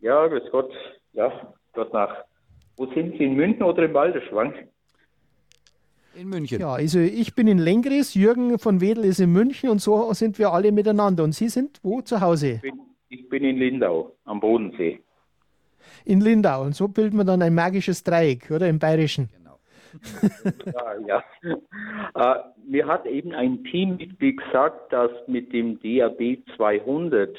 Ja, 0.00 0.26
grüß 0.26 0.50
Gott. 0.50 0.70
Ja, 1.12 1.30
Gott 1.72 1.92
nach. 1.92 2.24
Wo 2.82 2.92
sind 2.94 3.16
Sie, 3.16 3.22
in 3.22 3.36
München 3.36 3.62
oder 3.62 3.84
im 3.84 3.92
Balderschwang? 3.92 4.54
In 6.16 6.28
München. 6.28 6.60
Ja, 6.60 6.72
also 6.72 6.98
ich 6.98 7.32
bin 7.36 7.46
in 7.46 7.58
Lengris, 7.58 8.14
Jürgen 8.14 8.58
von 8.58 8.80
Wedel 8.80 9.04
ist 9.04 9.20
in 9.20 9.32
München 9.32 9.70
und 9.70 9.80
so 9.80 10.12
sind 10.14 10.36
wir 10.40 10.52
alle 10.52 10.72
miteinander. 10.72 11.22
Und 11.22 11.30
Sie 11.30 11.48
sind 11.48 11.78
wo 11.84 12.00
zu 12.00 12.20
Hause? 12.20 12.54
Ich 12.54 12.60
bin, 12.62 12.80
ich 13.08 13.28
bin 13.28 13.44
in 13.44 13.58
Lindau 13.58 14.16
am 14.24 14.40
Bodensee. 14.40 14.98
In 16.04 16.20
Lindau. 16.22 16.64
Und 16.64 16.74
so 16.74 16.88
bildet 16.88 17.14
man 17.14 17.24
dann 17.24 17.40
ein 17.40 17.54
magisches 17.54 18.02
Dreieck, 18.02 18.50
oder? 18.50 18.68
Im 18.68 18.80
Bayerischen. 18.80 19.28
Genau. 19.38 19.60
ja, 21.06 21.22
ja. 21.44 22.34
Äh, 22.34 22.40
mir 22.66 22.88
hat 22.88 23.06
eben 23.06 23.32
ein 23.32 23.62
Teammitglied 23.62 24.42
gesagt, 24.42 24.92
dass 24.92 25.12
mit 25.28 25.52
dem 25.52 25.78
DAB 25.80 26.38
200, 26.56 27.36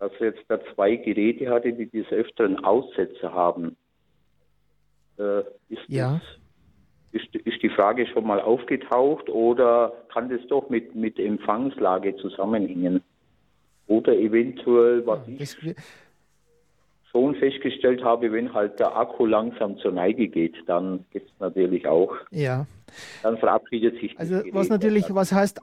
dass 0.00 0.10
jetzt 0.18 0.42
da 0.48 0.58
zwei 0.74 0.96
Geräte 0.96 1.50
hatte, 1.50 1.72
die 1.72 1.88
des 1.88 2.10
Öfteren 2.10 2.64
Aussätze 2.64 3.32
haben. 3.32 3.76
Äh, 5.18 5.40
ist, 5.68 5.82
ja. 5.88 6.20
das, 7.12 7.22
ist, 7.22 7.34
ist, 7.34 7.62
die 7.62 7.70
Frage 7.70 8.06
schon 8.06 8.26
mal 8.26 8.40
aufgetaucht 8.40 9.28
oder 9.28 9.92
kann 10.12 10.28
das 10.28 10.40
doch 10.48 10.68
mit, 10.68 10.94
mit 10.94 11.18
Empfangslage 11.18 12.16
zusammenhängen? 12.16 13.02
Oder 13.86 14.14
eventuell, 14.16 15.06
was 15.06 15.20
ja, 15.26 15.34
ich 15.38 15.76
schon 17.16 17.34
festgestellt 17.36 18.04
habe, 18.04 18.32
wenn 18.32 18.52
halt 18.52 18.78
der 18.78 18.96
Akku 18.96 19.26
langsam 19.26 19.78
zur 19.78 19.92
Neige 19.92 20.28
geht, 20.28 20.54
dann 20.66 21.04
gibt 21.10 21.30
es 21.30 21.40
natürlich 21.40 21.86
auch. 21.86 22.14
Ja. 22.30 22.66
Dann 23.22 23.38
verabschiedet 23.38 23.98
sich. 24.00 24.18
Also 24.18 24.42
was 24.52 24.68
natürlich, 24.68 25.14
was 25.14 25.32
heißt 25.32 25.60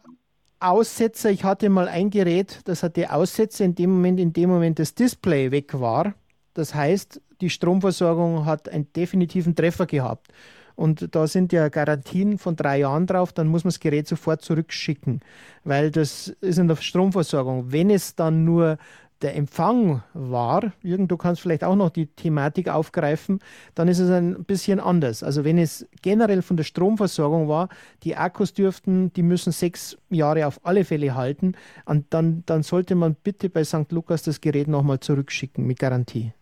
Aussetzer? 0.60 1.30
Ich 1.30 1.44
hatte 1.44 1.70
mal 1.70 1.88
ein 1.88 2.10
Gerät, 2.10 2.62
das 2.66 2.82
hatte 2.82 3.12
Aussetzer 3.12 3.66
in 3.66 3.76
dem 3.76 3.92
Moment, 3.92 4.20
in 4.20 4.34
dem 4.34 4.50
Moment 4.50 4.80
das 4.80 4.96
Display 4.96 5.52
weg 5.52 5.80
war. 5.80 6.16
Das 6.54 6.74
heißt, 6.74 7.22
die 7.44 7.50
Stromversorgung 7.50 8.46
hat 8.46 8.70
einen 8.70 8.88
definitiven 8.94 9.54
Treffer 9.54 9.86
gehabt. 9.86 10.30
Und 10.76 11.14
da 11.14 11.28
sind 11.28 11.52
ja 11.52 11.68
Garantien 11.68 12.38
von 12.38 12.56
drei 12.56 12.80
Jahren 12.80 13.06
drauf, 13.06 13.34
dann 13.34 13.48
muss 13.48 13.64
man 13.64 13.70
das 13.70 13.80
Gerät 13.80 14.08
sofort 14.08 14.42
zurückschicken, 14.42 15.20
weil 15.64 15.92
das 15.92 16.30
ist 16.42 16.58
in 16.58 16.68
der 16.68 16.78
Stromversorgung. 16.78 17.72
Wenn 17.72 17.92
es 17.92 18.16
dann 18.16 18.44
nur 18.44 18.78
der 19.22 19.36
Empfang 19.36 20.04
war, 20.14 20.74
Jürgen, 20.82 21.08
du 21.08 21.18
kannst 21.18 21.42
vielleicht 21.42 21.64
auch 21.64 21.76
noch 21.76 21.90
die 21.90 22.08
Thematik 22.08 22.70
aufgreifen, 22.70 23.40
dann 23.76 23.88
ist 23.88 24.00
es 24.00 24.10
ein 24.10 24.46
bisschen 24.46 24.80
anders. 24.80 25.22
Also 25.22 25.44
wenn 25.44 25.58
es 25.58 25.86
generell 26.02 26.42
von 26.42 26.58
der 26.58 26.64
Stromversorgung 26.64 27.48
war, 27.48 27.70
die 28.04 28.16
Akkus 28.16 28.54
dürften, 28.54 29.14
die 29.14 29.24
müssen 29.24 29.52
sechs 29.52 29.98
Jahre 30.10 30.48
auf 30.48 30.60
alle 30.64 30.86
Fälle 30.86 31.14
halten, 31.14 31.54
und 31.86 32.06
dann, 32.10 32.44
dann 32.46 32.64
sollte 32.64 32.96
man 32.96 33.16
bitte 33.16 33.50
bei 33.50 33.64
St. 33.64 33.92
Lukas 33.92 34.24
das 34.24 34.42
Gerät 34.42 34.68
nochmal 34.68 35.00
zurückschicken 35.02 35.68
mit 35.68 35.78
Garantie. 35.78 36.34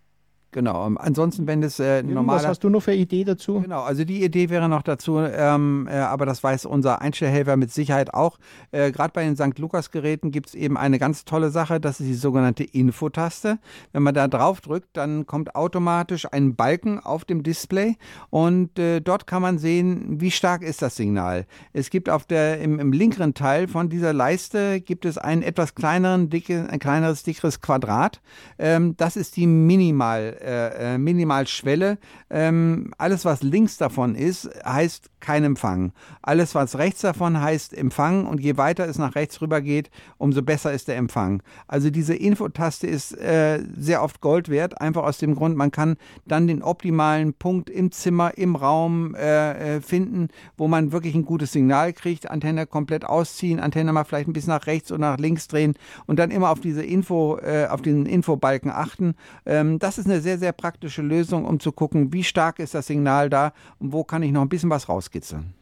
Genau. 0.51 0.83
Ansonsten, 0.95 1.47
wenn 1.47 1.63
es 1.63 1.79
äh, 1.79 2.03
normal. 2.03 2.37
Was 2.37 2.47
hast 2.47 2.63
du 2.63 2.69
noch 2.69 2.81
für 2.81 2.93
Idee 2.93 3.23
dazu? 3.23 3.61
Genau, 3.61 3.81
also 3.81 4.03
die 4.03 4.23
Idee 4.23 4.49
wäre 4.49 4.67
noch 4.67 4.81
dazu, 4.81 5.19
ähm, 5.19 5.87
äh, 5.89 5.95
aber 5.95 6.25
das 6.25 6.43
weiß 6.43 6.65
unser 6.65 7.01
Einstellhelfer 7.01 7.55
mit 7.55 7.71
Sicherheit 7.71 8.13
auch. 8.13 8.37
Äh, 8.71 8.91
Gerade 8.91 9.13
bei 9.13 9.23
den 9.23 9.37
St. 9.37 9.57
Lukas-Geräten 9.57 10.31
gibt 10.31 10.49
es 10.49 10.55
eben 10.55 10.77
eine 10.77 10.99
ganz 10.99 11.23
tolle 11.23 11.51
Sache, 11.51 11.79
das 11.79 12.01
ist 12.01 12.07
die 12.07 12.15
sogenannte 12.15 12.65
Infotaste. 12.65 13.59
Wenn 13.93 14.03
man 14.03 14.13
da 14.13 14.27
drauf 14.27 14.59
drückt, 14.59 14.89
dann 14.97 15.25
kommt 15.25 15.55
automatisch 15.55 16.27
ein 16.31 16.55
Balken 16.55 16.99
auf 16.99 17.23
dem 17.23 17.43
Display 17.43 17.95
und 18.29 18.77
äh, 18.77 18.99
dort 18.99 19.27
kann 19.27 19.41
man 19.41 19.57
sehen, 19.57 20.19
wie 20.19 20.31
stark 20.31 20.63
ist 20.63 20.81
das 20.81 20.97
Signal. 20.97 21.45
Es 21.71 21.89
gibt 21.89 22.09
auf 22.09 22.25
der 22.25 22.59
im, 22.59 22.77
im 22.79 22.91
linkeren 22.91 23.33
Teil 23.33 23.69
von 23.69 23.87
dieser 23.87 24.11
Leiste 24.11 24.81
gibt 24.81 25.05
es 25.05 25.17
einen 25.17 25.43
etwas 25.43 25.75
kleineren, 25.75 26.29
dicke, 26.29 26.67
ein 26.69 26.79
kleineres, 26.79 27.23
dickeres 27.23 27.61
Quadrat. 27.61 28.21
Ähm, 28.59 28.95
das 28.97 29.15
ist 29.15 29.37
die 29.37 29.47
Minimal 29.47 30.40
äh, 30.41 30.95
äh, 30.95 30.97
Minimalschwelle. 30.97 31.97
Ähm, 32.29 32.91
alles, 32.97 33.25
was 33.25 33.43
links 33.43 33.77
davon 33.77 34.15
ist, 34.15 34.49
heißt 34.65 35.09
kein 35.19 35.43
Empfang. 35.43 35.93
Alles, 36.21 36.55
was 36.55 36.77
rechts 36.77 37.01
davon 37.01 37.39
heißt 37.39 37.73
Empfang 37.77 38.25
und 38.25 38.41
je 38.41 38.57
weiter 38.57 38.87
es 38.87 38.97
nach 38.97 39.15
rechts 39.15 39.41
rüber 39.41 39.61
geht, 39.61 39.89
umso 40.17 40.41
besser 40.41 40.73
ist 40.73 40.87
der 40.87 40.97
Empfang. 40.97 41.43
Also 41.67 41.89
diese 41.89 42.15
Infotaste 42.15 42.87
ist 42.87 43.17
äh, 43.17 43.63
sehr 43.77 44.03
oft 44.03 44.19
Gold 44.21 44.49
wert, 44.49 44.81
einfach 44.81 45.03
aus 45.03 45.19
dem 45.19 45.35
Grund, 45.35 45.55
man 45.55 45.71
kann 45.71 45.97
dann 46.25 46.47
den 46.47 46.63
optimalen 46.63 47.33
Punkt 47.33 47.69
im 47.69 47.91
Zimmer, 47.91 48.37
im 48.37 48.55
Raum 48.55 49.15
äh, 49.15 49.77
äh 49.77 49.81
finden, 49.81 50.29
wo 50.57 50.67
man 50.67 50.91
wirklich 50.91 51.15
ein 51.15 51.25
gutes 51.25 51.51
Signal 51.51 51.93
kriegt. 51.93 52.29
Antenne 52.29 52.65
komplett 52.65 53.05
ausziehen, 53.05 53.59
Antenne 53.59 53.93
mal 53.93 54.03
vielleicht 54.03 54.27
ein 54.27 54.33
bisschen 54.33 54.53
nach 54.53 54.67
rechts 54.67 54.91
oder 54.91 55.01
nach 55.01 55.17
links 55.17 55.47
drehen 55.47 55.75
und 56.07 56.17
dann 56.17 56.31
immer 56.31 56.49
auf 56.49 56.59
diese 56.59 56.83
Info, 56.83 57.37
auf 57.69 57.81
diesen 57.81 58.05
Infobalken 58.05 58.71
achten. 58.71 59.15
Ähm, 59.45 59.79
das 59.79 59.97
ist 59.97 60.05
eine 60.05 60.21
sehr, 60.21 60.30
sehr 60.37 60.51
praktische 60.51 61.01
Lösung, 61.01 61.45
um 61.45 61.59
zu 61.59 61.71
gucken, 61.71 62.13
wie 62.13 62.23
stark 62.23 62.59
ist 62.59 62.73
das 62.73 62.87
Signal 62.87 63.29
da 63.29 63.53
und 63.79 63.93
wo 63.93 64.03
kann 64.03 64.23
ich 64.23 64.31
noch 64.31 64.41
ein 64.41 64.49
bisschen 64.49 64.69
was 64.69 64.87
rauskitzeln. 64.89 65.53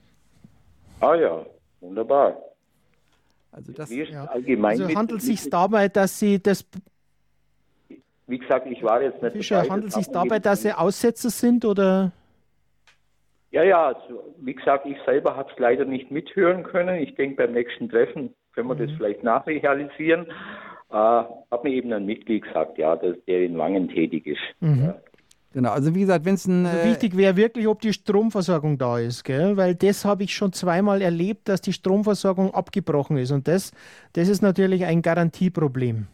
Ah 1.00 1.16
ja, 1.16 1.46
wunderbar. 1.82 2.38
Also 3.52 3.72
das 3.72 3.90
ja. 3.90 4.26
allgemein 4.26 4.82
also 4.82 4.96
handelt 4.96 5.22
es 5.22 5.26
sich 5.26 5.50
dabei, 5.50 5.88
dass 5.88 6.20
Sie 6.20 6.42
das 6.42 6.66
wie 8.28 8.38
gesagt, 8.38 8.68
ich 8.68 8.84
war 8.84 9.02
jetzt 9.02 9.24
nicht 9.24 9.34
Fischer, 9.34 9.68
handelt 9.68 9.88
es 9.88 9.96
sich 9.96 10.08
dabei, 10.12 10.38
dass 10.38 10.62
Sie 10.62 10.72
Aussetzer 10.72 11.32
sind 11.32 11.66
oder? 11.66 12.12
Ja, 13.52 13.64
ja, 13.64 13.88
also, 13.88 14.36
wie 14.40 14.54
gesagt, 14.54 14.86
ich 14.86 14.98
selber 15.04 15.36
habe 15.36 15.50
es 15.52 15.58
leider 15.58 15.84
nicht 15.84 16.12
mithören 16.12 16.62
können. 16.62 17.02
Ich 17.02 17.16
denke, 17.16 17.38
beim 17.38 17.54
nächsten 17.54 17.90
Treffen 17.90 18.36
können 18.54 18.68
wir 18.68 18.76
mhm. 18.76 18.88
das 18.88 18.92
vielleicht 18.98 19.24
nachrealisieren 19.24 20.28
äh, 20.92 20.96
hat 20.96 21.64
mir 21.64 21.72
eben 21.72 21.94
ein 21.94 22.06
Mitglied 22.06 22.44
gesagt, 22.44 22.78
ja, 22.78 22.96
dass 22.96 23.16
der 23.28 23.42
in 23.44 23.58
Wangen 23.58 23.90
tätig 23.90 24.26
ist. 24.26 24.42
Mhm. 24.60 24.84
Ja. 24.86 24.96
Genau, 25.52 25.72
also 25.72 25.96
wie 25.96 26.02
gesagt, 26.02 26.26
wenn 26.26 26.36
es 26.36 26.46
ein. 26.46 26.66
Also 26.68 26.88
wichtig 26.88 27.18
wäre 27.18 27.36
wirklich, 27.36 27.68
ob 27.68 27.82
die 27.82 27.92
Stromversorgung 27.92 28.78
da 28.78 29.00
ist, 29.00 29.24
gell? 29.24 29.58
weil 29.58 29.74
das 29.74 30.06
habe 30.06 30.24
ich 30.24 30.34
schon 30.34 30.54
zweimal 30.54 31.02
erlebt, 31.02 31.50
dass 31.50 31.62
die 31.62 31.74
Stromversorgung 31.74 32.54
abgebrochen 32.54 33.18
ist. 33.18 33.32
Und 33.32 33.48
das, 33.48 33.72
das 34.14 34.30
ist 34.30 34.44
natürlich 34.44 34.86
ein 34.86 35.02
Garantieproblem. 35.02 36.06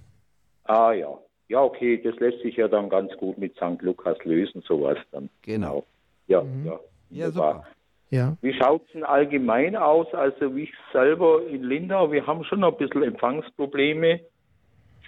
Ah 0.63 0.93
ja. 0.93 1.09
Ja, 1.47 1.61
okay, 1.61 2.01
das 2.01 2.15
lässt 2.15 2.41
sich 2.41 2.55
ja 2.55 2.67
dann 2.67 2.89
ganz 2.89 3.11
gut 3.17 3.37
mit 3.37 3.55
St. 3.55 3.81
Lukas 3.81 4.17
lösen, 4.23 4.63
sowas 4.65 4.97
dann. 5.11 5.29
Genau. 5.41 5.85
Ja, 6.27 6.41
mhm. 6.41 6.65
ja. 6.65 6.79
Ja, 7.11 7.31
super. 7.31 7.65
Ja. 8.09 8.37
Wie 8.41 8.53
schaut 8.53 8.83
es 8.85 8.93
denn 8.93 9.03
allgemein 9.03 9.75
aus? 9.75 10.07
Also, 10.13 10.55
wie 10.55 10.63
ich 10.63 10.73
selber 10.93 11.45
in 11.47 11.63
Lindau, 11.63 12.11
wir 12.11 12.25
haben 12.25 12.43
schon 12.45 12.63
ein 12.63 12.77
bisschen 12.77 13.03
Empfangsprobleme 13.03 14.21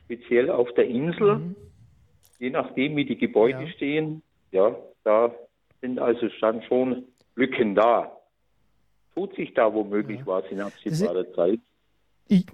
speziell 0.08 0.50
auf 0.50 0.74
der 0.74 0.88
Insel, 0.88 1.36
mhm. 1.36 1.56
je 2.40 2.50
nachdem, 2.50 2.96
wie 2.96 3.06
die 3.06 3.18
Gebäude 3.18 3.64
ja. 3.64 3.68
stehen, 3.72 4.24
ja, 4.52 4.76
da 5.04 5.34
sind 5.82 6.00
also 6.00 6.28
dann 6.42 6.64
schon 6.64 7.04
Lücken 7.36 7.76
da. 7.76 8.12
Tut 9.14 9.36
sich 9.36 9.54
da 9.54 9.74
womöglich 9.74 10.20
ja. 10.20 10.28
was 10.28 10.46
in 10.50 10.62
absehbarer 10.62 11.32
Zeit? 11.34 11.60
Ich, 12.28 12.46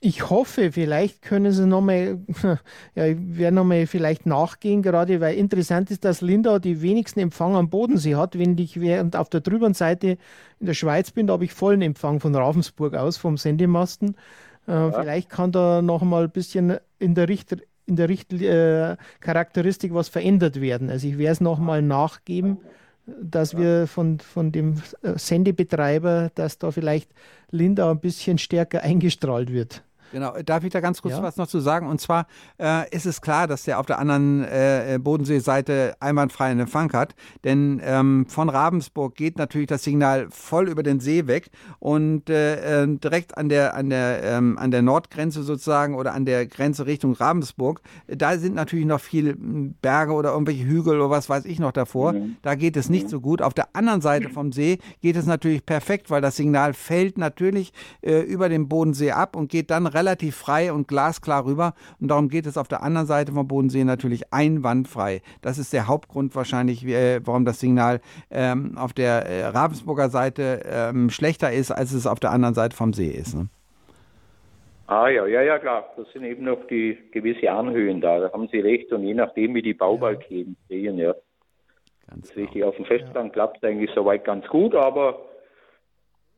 ich 0.00 0.30
hoffe, 0.30 0.72
vielleicht 0.72 1.22
können 1.22 1.52
Sie 1.52 1.64
nochmal, 1.64 2.18
ja, 2.96 3.06
ich 3.06 3.16
werde 3.18 3.54
nochmal 3.54 3.86
vielleicht 3.86 4.26
nachgehen, 4.26 4.82
gerade 4.82 5.20
weil 5.20 5.36
interessant 5.36 5.90
ist, 5.92 6.04
dass 6.04 6.20
Lindau 6.20 6.58
die 6.58 6.82
wenigsten 6.82 7.20
Empfang 7.20 7.54
am 7.54 7.70
Bodensee 7.70 8.16
hat. 8.16 8.36
Wenn 8.36 8.58
ich 8.58 8.80
während 8.80 9.14
auf 9.14 9.28
der 9.28 9.42
drüberen 9.42 9.74
Seite 9.74 10.18
in 10.58 10.66
der 10.66 10.74
Schweiz 10.74 11.12
bin, 11.12 11.28
da 11.28 11.34
habe 11.34 11.44
ich 11.44 11.52
vollen 11.52 11.82
Empfang 11.82 12.18
von 12.18 12.34
Ravensburg 12.34 12.94
aus, 12.94 13.16
vom 13.16 13.36
Sendemasten. 13.36 14.16
Äh, 14.66 14.72
ja. 14.72 14.92
Vielleicht 14.92 15.28
kann 15.28 15.52
da 15.52 15.82
noch 15.82 16.02
mal 16.02 16.24
ein 16.24 16.30
bisschen 16.30 16.78
in 16.98 17.14
der 17.14 17.28
Richter 17.28 17.56
in 17.84 17.96
der 17.96 18.08
Richt 18.08 18.32
äh, 18.32 18.96
Charakteristik 19.20 19.92
was 19.92 20.08
verändert 20.08 20.60
werden. 20.60 20.88
Also 20.88 21.08
ich 21.08 21.18
werde 21.18 21.32
es 21.32 21.40
noch 21.40 21.58
mal 21.58 21.82
nachgeben, 21.82 22.58
dass 23.06 23.56
wir 23.56 23.86
von, 23.86 24.20
von 24.20 24.52
dem 24.52 24.80
äh, 25.02 25.18
Sendebetreiber, 25.18 26.30
dass 26.34 26.58
da 26.58 26.70
vielleicht 26.70 27.10
Linda 27.50 27.90
ein 27.90 28.00
bisschen 28.00 28.38
stärker 28.38 28.82
eingestrahlt 28.82 29.52
wird. 29.52 29.82
Genau, 30.12 30.34
darf 30.44 30.64
ich 30.64 30.70
da 30.70 30.80
ganz 30.80 31.02
kurz 31.02 31.14
ja? 31.14 31.22
was 31.22 31.36
noch 31.36 31.46
zu 31.46 31.60
sagen? 31.60 31.88
Und 31.88 32.00
zwar 32.00 32.26
äh, 32.60 32.88
ist 32.94 33.06
es 33.06 33.20
klar, 33.20 33.46
dass 33.46 33.64
der 33.64 33.80
auf 33.80 33.86
der 33.86 33.98
anderen 33.98 34.44
äh, 34.44 34.98
Bodenseeseite 35.00 35.94
einwandfreien 36.00 36.60
Empfang 36.60 36.92
hat, 36.92 37.14
denn 37.44 37.80
ähm, 37.84 38.26
von 38.28 38.48
Ravensburg 38.48 39.14
geht 39.14 39.38
natürlich 39.38 39.68
das 39.68 39.82
Signal 39.82 40.28
voll 40.30 40.68
über 40.68 40.82
den 40.82 41.00
See 41.00 41.26
weg 41.26 41.50
und 41.78 42.28
äh, 42.28 42.82
ähm, 42.82 43.00
direkt 43.00 43.36
an 43.36 43.48
der 43.48 43.74
an 43.74 43.90
der 43.90 44.22
ähm, 44.22 44.58
an 44.58 44.70
der 44.70 44.82
Nordgrenze 44.82 45.42
sozusagen 45.42 45.94
oder 45.94 46.14
an 46.14 46.24
der 46.26 46.46
Grenze 46.46 46.86
Richtung 46.86 47.14
Ravensburg, 47.14 47.80
da 48.06 48.36
sind 48.38 48.54
natürlich 48.54 48.86
noch 48.86 49.00
viele 49.00 49.34
Berge 49.36 50.12
oder 50.12 50.32
irgendwelche 50.32 50.64
Hügel 50.64 51.00
oder 51.00 51.10
was 51.10 51.28
weiß 51.28 51.44
ich 51.46 51.58
noch 51.58 51.72
davor. 51.72 52.12
Mhm. 52.12 52.36
Da 52.42 52.54
geht 52.54 52.76
es 52.76 52.88
nicht 52.88 53.06
mhm. 53.06 53.10
so 53.10 53.20
gut. 53.20 53.42
Auf 53.42 53.54
der 53.54 53.74
anderen 53.74 54.00
Seite 54.00 54.28
vom 54.28 54.52
See 54.52 54.78
geht 55.00 55.16
es 55.16 55.26
natürlich 55.26 55.64
perfekt, 55.64 56.10
weil 56.10 56.20
das 56.20 56.36
Signal 56.36 56.74
fällt 56.74 57.18
natürlich 57.18 57.72
äh, 58.02 58.20
über 58.20 58.48
den 58.48 58.68
Bodensee 58.68 59.12
ab 59.12 59.36
und 59.36 59.48
geht 59.50 59.70
dann 59.70 59.86
relativ 59.86 60.01
relativ 60.02 60.36
frei 60.36 60.72
und 60.72 60.88
glasklar 60.88 61.44
rüber. 61.44 61.74
Und 62.00 62.08
darum 62.08 62.28
geht 62.28 62.46
es 62.46 62.58
auf 62.58 62.68
der 62.68 62.82
anderen 62.82 63.06
Seite 63.06 63.32
vom 63.32 63.46
Bodensee 63.46 63.84
natürlich 63.84 64.32
einwandfrei. 64.32 65.22
Das 65.40 65.58
ist 65.58 65.72
der 65.72 65.86
Hauptgrund 65.86 66.34
wahrscheinlich, 66.34 66.84
äh, 66.86 67.20
warum 67.24 67.44
das 67.44 67.60
Signal 67.60 68.00
ähm, 68.30 68.76
auf 68.76 68.92
der 68.92 69.26
äh, 69.26 69.46
Ravensburger 69.46 70.08
Seite 70.08 70.62
ähm, 70.66 71.10
schlechter 71.10 71.52
ist, 71.52 71.70
als 71.70 71.92
es 71.92 72.06
auf 72.06 72.20
der 72.20 72.30
anderen 72.30 72.54
Seite 72.54 72.76
vom 72.76 72.92
See 72.92 73.08
ist. 73.08 73.34
Ne? 73.34 73.48
Ah 74.88 75.08
ja, 75.08 75.26
ja, 75.26 75.42
ja, 75.42 75.58
klar. 75.58 75.92
Das 75.96 76.10
sind 76.12 76.24
eben 76.24 76.44
noch 76.44 76.66
die 76.66 76.98
gewisse 77.12 77.50
Anhöhen 77.50 78.00
da. 78.00 78.18
Da 78.18 78.32
haben 78.32 78.48
Sie 78.48 78.58
recht. 78.58 78.92
Und 78.92 79.04
je 79.04 79.14
nachdem, 79.14 79.54
wie 79.54 79.62
die 79.62 79.74
Baubalken 79.74 80.56
sehen, 80.68 80.98
ja. 80.98 81.14
Ganz 82.08 82.28
das 82.28 82.36
richtig. 82.36 82.54
Genau. 82.54 82.68
Auf 82.68 82.76
dem 82.76 82.84
Festland 82.84 83.28
ja. 83.28 83.32
klappt 83.32 83.58
es 83.58 83.62
eigentlich 83.62 83.90
soweit 83.94 84.24
ganz 84.24 84.46
gut, 84.48 84.74
aber 84.74 85.20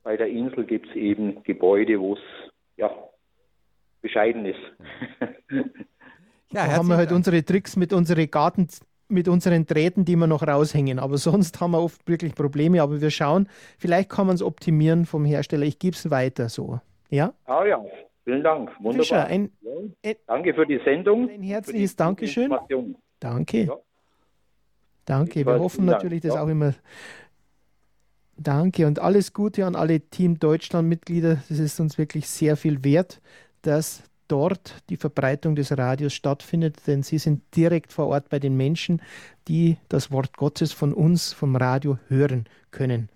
bei 0.04 0.16
der 0.16 0.28
Insel 0.28 0.64
gibt 0.64 0.88
es 0.90 0.94
eben 0.94 1.42
Gebäude, 1.44 1.98
wo 1.98 2.12
es 2.12 2.20
ja 2.76 2.90
bescheiden 4.05 4.44
ist. 4.44 4.61
Ja, 6.52 6.66
da 6.66 6.76
haben 6.76 6.86
wir 6.86 6.96
halt 6.96 7.11
Dank. 7.11 7.16
unsere 7.16 7.44
Tricks 7.44 7.74
mit 7.74 7.92
unseren 7.92 8.30
Garten, 8.30 8.68
mit 9.09 9.26
unseren 9.26 9.66
Drähten, 9.66 10.05
die 10.05 10.14
wir 10.14 10.28
noch 10.28 10.46
raushängen. 10.46 11.00
Aber 11.00 11.18
sonst 11.18 11.61
haben 11.61 11.72
wir 11.72 11.82
oft 11.82 12.07
wirklich 12.07 12.36
Probleme. 12.36 12.80
Aber 12.80 13.00
wir 13.00 13.11
schauen, 13.11 13.48
vielleicht 13.76 14.09
kann 14.11 14.28
man 14.28 14.36
es 14.36 14.42
optimieren 14.42 15.05
vom 15.05 15.24
Hersteller. 15.24 15.64
Ich 15.64 15.80
gebe 15.80 15.96
es 15.96 16.11
weiter 16.12 16.48
so. 16.48 16.78
Ja? 17.11 17.34
Ah 17.46 17.64
ja, 17.64 17.84
vielen 18.22 18.44
Dank. 18.44 18.70
Wunderbar. 18.78 19.02
Fischer, 19.02 19.26
ein, 19.26 19.50
ja. 20.05 20.12
Danke 20.28 20.55
für 20.55 20.64
die 20.64 20.80
Sendung. 20.84 21.28
Ein 21.28 21.42
herzliches 21.42 21.96
Dankeschön. 21.96 22.55
Danke. 23.18 23.64
Ja. 23.64 23.76
Danke. 25.07 25.44
Wir 25.44 25.59
hoffen 25.59 25.86
natürlich, 25.86 26.20
dass 26.20 26.34
ja. 26.34 26.42
auch 26.42 26.48
immer. 26.48 26.74
Danke 28.36 28.86
und 28.86 28.98
alles 28.98 29.32
Gute 29.32 29.64
an 29.64 29.76
alle 29.76 30.00
Team 30.00 30.38
Deutschland-Mitglieder. 30.38 31.38
Das 31.48 31.59
ist 31.59 31.80
uns 31.80 31.98
wirklich 31.98 32.28
sehr 32.28 32.57
viel 32.57 32.84
wert 32.84 33.20
dass 33.66 34.02
dort 34.28 34.82
die 34.88 34.96
Verbreitung 34.96 35.54
des 35.54 35.76
Radios 35.76 36.14
stattfindet, 36.14 36.76
denn 36.86 37.02
sie 37.02 37.18
sind 37.18 37.42
direkt 37.54 37.92
vor 37.92 38.06
Ort 38.06 38.28
bei 38.28 38.38
den 38.38 38.56
Menschen, 38.56 39.02
die 39.48 39.76
das 39.88 40.10
Wort 40.10 40.36
Gottes 40.36 40.72
von 40.72 40.92
uns, 40.92 41.32
vom 41.32 41.56
Radio 41.56 41.98
hören 42.08 42.44
können. 42.70 43.08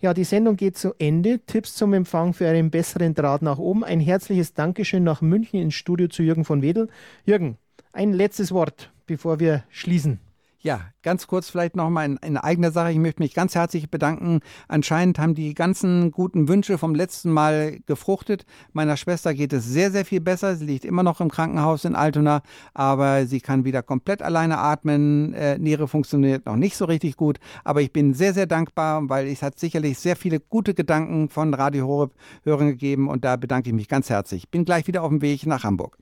Ja, 0.00 0.14
die 0.14 0.24
Sendung 0.24 0.56
geht 0.56 0.76
zu 0.76 0.94
Ende. 0.98 1.40
Tipps 1.46 1.74
zum 1.74 1.94
Empfang 1.94 2.34
für 2.34 2.48
einen 2.48 2.70
besseren 2.70 3.14
Draht 3.14 3.42
nach 3.42 3.58
oben. 3.58 3.84
Ein 3.84 4.00
herzliches 4.00 4.54
Dankeschön 4.54 5.02
nach 5.02 5.22
München 5.22 5.60
ins 5.60 5.74
Studio 5.74 6.08
zu 6.08 6.22
Jürgen 6.22 6.44
von 6.44 6.62
Wedel. 6.62 6.88
Jürgen, 7.24 7.56
ein 7.92 8.12
letztes 8.12 8.52
Wort, 8.52 8.92
bevor 9.06 9.40
wir 9.40 9.64
schließen. 9.70 10.20
Ja, 10.66 10.80
ganz 11.02 11.26
kurz 11.26 11.50
vielleicht 11.50 11.76
nochmal 11.76 12.06
in, 12.06 12.16
in 12.16 12.36
eigener 12.38 12.70
Sache. 12.70 12.90
Ich 12.90 12.96
möchte 12.96 13.20
mich 13.20 13.34
ganz 13.34 13.54
herzlich 13.54 13.90
bedanken. 13.90 14.40
Anscheinend 14.66 15.18
haben 15.18 15.34
die 15.34 15.52
ganzen 15.52 16.10
guten 16.10 16.48
Wünsche 16.48 16.78
vom 16.78 16.94
letzten 16.94 17.30
Mal 17.30 17.80
gefruchtet. 17.84 18.46
Meiner 18.72 18.96
Schwester 18.96 19.34
geht 19.34 19.52
es 19.52 19.66
sehr, 19.66 19.90
sehr 19.90 20.06
viel 20.06 20.22
besser. 20.22 20.56
Sie 20.56 20.64
liegt 20.64 20.86
immer 20.86 21.02
noch 21.02 21.20
im 21.20 21.30
Krankenhaus 21.30 21.84
in 21.84 21.94
Altona, 21.94 22.40
aber 22.72 23.26
sie 23.26 23.42
kann 23.42 23.66
wieder 23.66 23.82
komplett 23.82 24.22
alleine 24.22 24.56
atmen. 24.56 25.34
Äh, 25.34 25.58
Niere 25.58 25.86
funktioniert 25.86 26.46
noch 26.46 26.56
nicht 26.56 26.78
so 26.78 26.86
richtig 26.86 27.18
gut, 27.18 27.40
aber 27.62 27.82
ich 27.82 27.92
bin 27.92 28.14
sehr, 28.14 28.32
sehr 28.32 28.46
dankbar, 28.46 29.06
weil 29.10 29.26
es 29.26 29.42
hat 29.42 29.58
sicherlich 29.58 29.98
sehr 29.98 30.16
viele 30.16 30.40
gute 30.40 30.72
Gedanken 30.72 31.28
von 31.28 31.52
Radio 31.52 31.86
Horeb 31.86 32.14
Hörern 32.42 32.68
gegeben 32.68 33.08
und 33.08 33.22
da 33.26 33.36
bedanke 33.36 33.68
ich 33.68 33.74
mich 33.74 33.88
ganz 33.88 34.08
herzlich. 34.08 34.48
Bin 34.48 34.64
gleich 34.64 34.86
wieder 34.86 35.02
auf 35.02 35.10
dem 35.10 35.20
Weg 35.20 35.44
nach 35.44 35.62
Hamburg. 35.62 35.98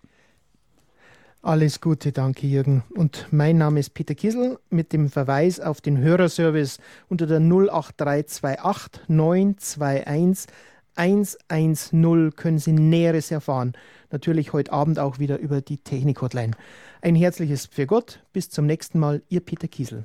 Alles 1.45 1.80
Gute, 1.80 2.12
danke 2.12 2.47
Jürgen. 2.47 2.84
Und 2.95 3.26
mein 3.32 3.59
Name 3.59 3.80
ist 3.80 3.95
Peter 3.95 4.14
Kissel 4.14 4.61
mit 4.70 4.93
dem 4.93 5.11
Verweis 5.11 5.59
auf 5.59 5.80
den 5.80 5.99
Hörerservice 5.99 6.78
unter 7.09 7.26
der 7.26 7.40
08328 7.40 9.09
921 9.09 10.49
110 10.95 12.36
können 12.36 12.59
Sie 12.61 12.72
Näheres 12.72 13.32
erfahren. 13.32 13.72
Natürlich 14.12 14.53
heute 14.53 14.72
Abend 14.72 15.01
auch 15.01 15.18
wieder 15.18 15.40
über 15.40 15.62
die 15.62 15.78
Technik-Hotline. 15.78 16.53
Ein 17.01 17.16
herzliches 17.16 17.66
Für 17.66 17.86
Gott. 17.86 18.22
Bis 18.32 18.49
zum 18.49 18.66
nächsten 18.66 19.01
Mal. 19.01 19.22
Ihr 19.28 19.40
Peter 19.40 19.66
Kiesel. 19.66 20.05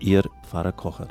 Ihr 0.00 0.22
Pfarrer 0.42 0.72
Kocher. 0.72 1.08